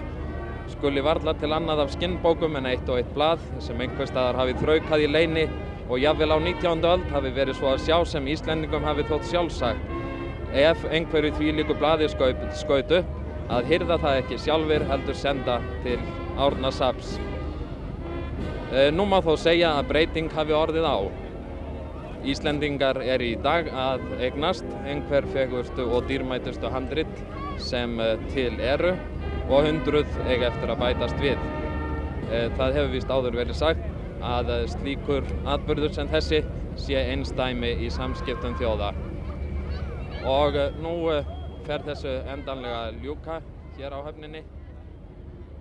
skuli 0.71 1.03
varla 1.03 1.35
til 1.41 1.51
annað 1.53 1.83
af 1.83 1.93
skinnbókum 1.97 2.55
en 2.55 2.71
eitt 2.71 2.87
og 2.87 3.01
eitt 3.01 3.11
blað 3.13 3.43
sem 3.65 3.83
einhver 3.83 4.07
staðar 4.07 4.39
hafi 4.39 4.55
þraukað 4.63 5.05
í 5.05 5.11
leini 5.11 5.47
og 5.89 5.99
jáfnvel 5.99 6.33
á 6.33 6.39
19. 6.39 6.87
öld 6.87 7.07
hafi 7.11 7.35
verið 7.35 7.59
svo 7.59 7.73
að 7.73 7.83
sjá 7.83 7.97
sem 8.07 8.31
Íslendingum 8.31 8.87
hafi 8.87 9.05
þótt 9.09 9.27
sjálfsagt 9.27 9.97
ef 10.53 10.85
einhverju 10.89 11.35
því 11.37 11.51
líku 11.59 11.75
bladi 11.77 12.09
skaut 12.09 12.91
upp 12.91 13.15
að 13.49 13.69
hyrða 13.69 13.97
það 14.01 14.19
ekki 14.21 14.37
sjálfur 14.43 14.85
heldur 14.89 15.17
senda 15.17 15.57
til 15.83 15.97
árna 16.37 16.71
saps. 16.73 17.17
E, 18.69 18.89
nú 18.93 19.05
má 19.09 19.17
þó 19.25 19.33
segja 19.41 19.73
að 19.77 19.89
breyting 19.89 20.29
hafi 20.33 20.53
orðið 20.53 20.85
á. 20.85 20.97
Íslendingar 22.29 22.99
er 23.01 23.23
í 23.23 23.31
dag 23.41 23.69
að 23.73 24.03
eignast 24.19 24.67
einhver 24.85 25.25
fegurstu 25.33 25.87
og 25.87 26.05
dýrmætustu 26.09 26.69
handrit 26.69 27.23
sem 27.57 27.97
e, 27.99 28.11
til 28.33 28.53
eru 28.61 28.93
og 29.49 29.65
hundruð 29.65 30.19
eiga 30.27 30.51
eftir 30.51 30.69
að 30.69 30.81
bætast 30.85 31.21
við. 31.23 31.41
E, 32.29 32.47
það 32.57 32.77
hefur 32.77 32.93
vist 32.93 33.13
áður 33.13 33.41
verið 33.41 33.61
sagt 33.63 33.85
að 34.21 34.51
slíkur 34.75 35.25
atbyrður 35.49 35.95
sem 35.95 36.09
þessi 36.11 36.43
sé 36.79 37.01
einstæmi 37.09 37.71
í 37.81 37.89
samskiptum 37.93 38.57
þjóða 38.59 38.93
og 40.25 40.55
eh, 40.55 40.71
nú 40.83 40.93
eh, 41.13 41.27
fer 41.67 41.83
þessu 41.85 42.15
endanlega 42.27 42.89
ljúka 42.99 43.41
hér 43.77 43.93
á 43.95 43.99
höfninni. 44.03 44.43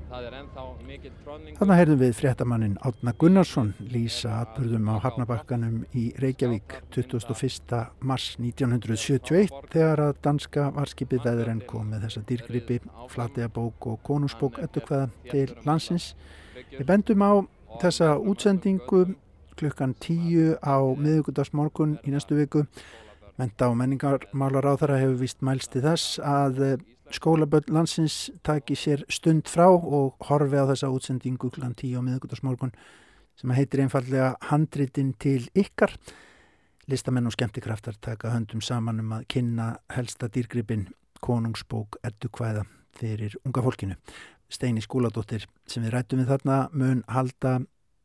Þannig 0.09 1.77
heyrðum 1.77 1.99
við 2.01 2.15
fréttamannin 2.17 2.79
Átna 2.81 3.13
Gunnarsson 3.21 3.75
lýsa 3.93 4.39
atbyrðum 4.39 4.89
á 4.89 5.05
Hafnabakkanum 5.05 5.83
í 5.93 6.07
Reykjavík 6.17 6.79
21. 6.97 7.83
mars 8.09 8.31
1971 8.41 9.53
þegar 9.69 10.01
að 10.07 10.23
danska 10.25 10.71
varskipið 10.79 11.27
veðurinn 11.29 11.61
kom 11.69 11.93
með 11.93 12.07
þessa 12.07 12.23
dýrgripi. 12.31 12.79
Flateabók 13.13 13.91
og 13.93 14.01
Konungsbók 14.09 14.57
ettukvæða 14.65 15.11
til 15.29 15.53
landsins. 15.69 16.15
Við 16.73 16.87
bendum 16.89 17.27
á 17.29 17.33
þessa 17.83 18.15
útsendingu 18.17 19.03
klukkan 19.61 19.93
10 20.01 20.57
á 20.65 20.79
miðugundagsmorgun 20.97 21.99
í 22.07 22.17
næstu 22.17 22.39
viku 22.39 22.65
Menta 23.39 23.69
og 23.71 23.77
menningarmálar 23.79 24.67
á 24.67 24.75
þeirra 24.81 24.97
hefur 24.99 25.21
vist 25.21 25.45
mælsti 25.47 25.79
þess 25.85 26.17
að 26.27 26.57
eh, 26.67 26.81
skólaböll 27.15 27.69
landsins 27.71 28.33
taki 28.43 28.75
sér 28.75 29.05
stund 29.07 29.47
frá 29.47 29.69
og 29.71 30.17
horfi 30.27 30.59
á 30.59 30.67
þessa 30.67 30.91
útsendingu 30.91 31.53
kl. 31.55 31.69
10 31.71 31.95
á 31.95 32.03
miðugudagsmorgun 32.03 32.75
sem 33.39 33.55
heitir 33.55 33.85
einfallega 33.85 34.33
Handritin 34.51 35.13
til 35.23 35.47
ykkar. 35.55 35.95
Listamenn 36.91 37.31
og 37.31 37.37
skemmtikraftar 37.37 38.01
taka 38.03 38.35
höndum 38.35 38.59
saman 38.59 38.99
um 39.05 39.15
að 39.21 39.29
kynna 39.31 39.69
helsta 39.95 40.27
dýrgripin 40.27 40.89
konungsbók 41.23 42.01
eddukvæða 42.03 42.67
fyrir 42.99 43.39
unga 43.47 43.63
fólkinu. 43.63 43.95
Steini 44.51 44.83
Skúladóttir 44.83 45.47
sem 45.71 45.87
við 45.87 45.95
rættum 45.95 46.25
við 46.25 46.35
þarna 46.35 46.61
mun 46.73 47.07
halda 47.07 47.61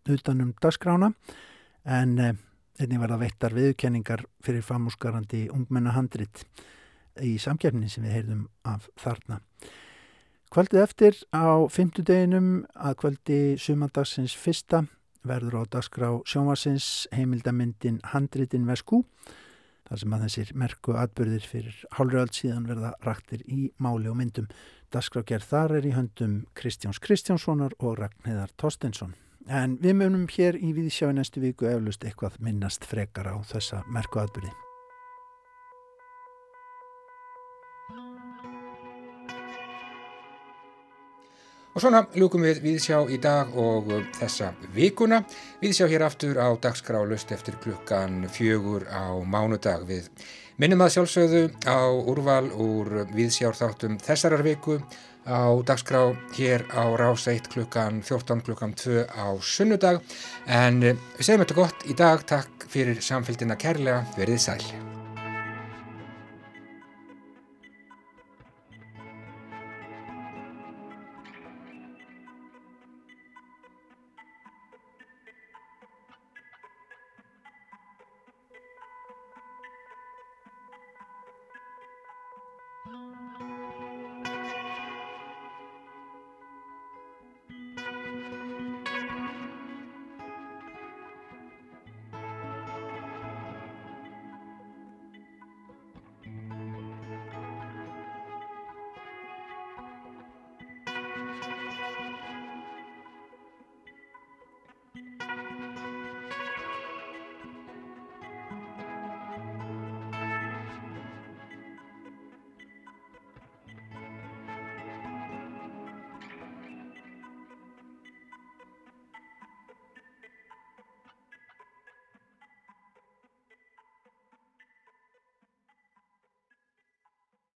utanum 0.05 0.53
dagskrána 0.61 1.15
en 1.89 2.19
eh, 2.19 2.35
Einnig 2.81 3.01
verða 3.03 3.19
veittar 3.21 3.53
viðkenningar 3.53 4.23
fyrir 4.41 4.65
famúsgarandi 4.65 5.45
ungmennahandrit 5.53 6.45
í 7.21 7.35
samkjafnin 7.37 7.91
sem 7.91 8.05
við 8.07 8.15
heyrðum 8.17 8.47
af 8.65 8.87
þarna. 8.97 9.39
Kvöldið 10.53 10.81
eftir 10.81 11.19
á 11.33 11.65
fymtudeginum 11.69 12.49
að 12.73 12.97
kvöldi 13.01 13.39
sumandagsins 13.61 14.35
fyrsta 14.37 14.83
verður 15.25 15.63
á 15.65 15.71
dagskrá 15.77 16.09
sjónvarsins 16.29 17.07
heimildamindin 17.15 18.01
Handritin 18.11 18.67
Veskú 18.69 19.03
þar 19.87 20.01
sem 20.01 20.15
að 20.15 20.25
þessir 20.27 20.53
merku 20.57 20.95
atbyrðir 20.99 21.47
fyrir 21.49 21.81
hálfröld 21.97 22.37
síðan 22.37 22.69
verða 22.69 22.93
raktir 23.05 23.43
í 23.45 23.71
máli 23.77 24.09
og 24.11 24.17
myndum. 24.19 24.49
Dagskrafgerð 24.93 25.49
þar 25.49 25.77
er 25.79 25.89
í 25.89 25.97
höndum 25.97 26.39
Kristjáns 26.57 27.01
Kristjánssonar 27.03 27.73
og 27.79 27.97
Ragnheðar 28.01 28.53
Tostensson. 28.57 29.17
En 29.51 29.75
við 29.83 29.97
munum 29.99 30.27
hér 30.31 30.55
í 30.55 30.71
viðsjá 30.71 31.09
í 31.11 31.15
næstu 31.17 31.41
viku 31.43 31.67
eflust 31.67 32.05
eitthvað 32.07 32.37
minnast 32.39 32.85
frekar 32.87 33.27
á 33.27 33.35
þessa 33.43 33.81
merkuatbyrði. 33.91 34.53
Og 41.73 41.81
svona 41.81 42.03
ljúkum 42.13 42.45
við 42.45 42.61
viðsjá 42.61 42.99
í 43.09 43.17
dag 43.17 43.51
og 43.57 43.89
þessa 44.15 44.51
vikuna. 44.75 45.23
Viðsjá 45.59 45.87
hér 45.89 46.05
aftur 46.05 46.37
á 46.37 46.47
dagskrá 46.61 47.01
lust 47.03 47.31
eftir 47.33 47.57
klukkan 47.59 48.29
fjögur 48.29 48.85
á 48.87 49.11
mánudag 49.25 49.83
við 49.89 50.11
minnum 50.61 50.85
að 50.85 50.93
sjálfsögðu 50.95 51.47
á 51.65 51.81
úrval 51.89 52.45
úr 52.53 53.07
viðsjárþáttum 53.11 53.97
þessarar 54.05 54.45
viku 54.45 54.77
og 54.77 54.83
á 55.27 55.55
dagskrá 55.65 56.13
hér 56.37 56.65
á 56.71 56.83
rás 56.99 57.27
1 57.27 57.47
klukkan 57.53 58.01
14 58.03 58.43
klukkan 58.43 58.73
2 58.73 59.05
á 59.07 59.25
sunnudag. 59.41 60.01
En 60.47 60.81
við 60.83 60.97
segjum 61.19 61.45
þetta 61.45 61.59
gott 61.61 61.85
í 61.87 61.93
dag, 61.97 62.25
takk 62.27 62.67
fyrir 62.69 63.01
samfélgina 63.01 63.59
kærlega, 63.59 64.03
verið 64.17 64.43
sæl. 64.47 64.92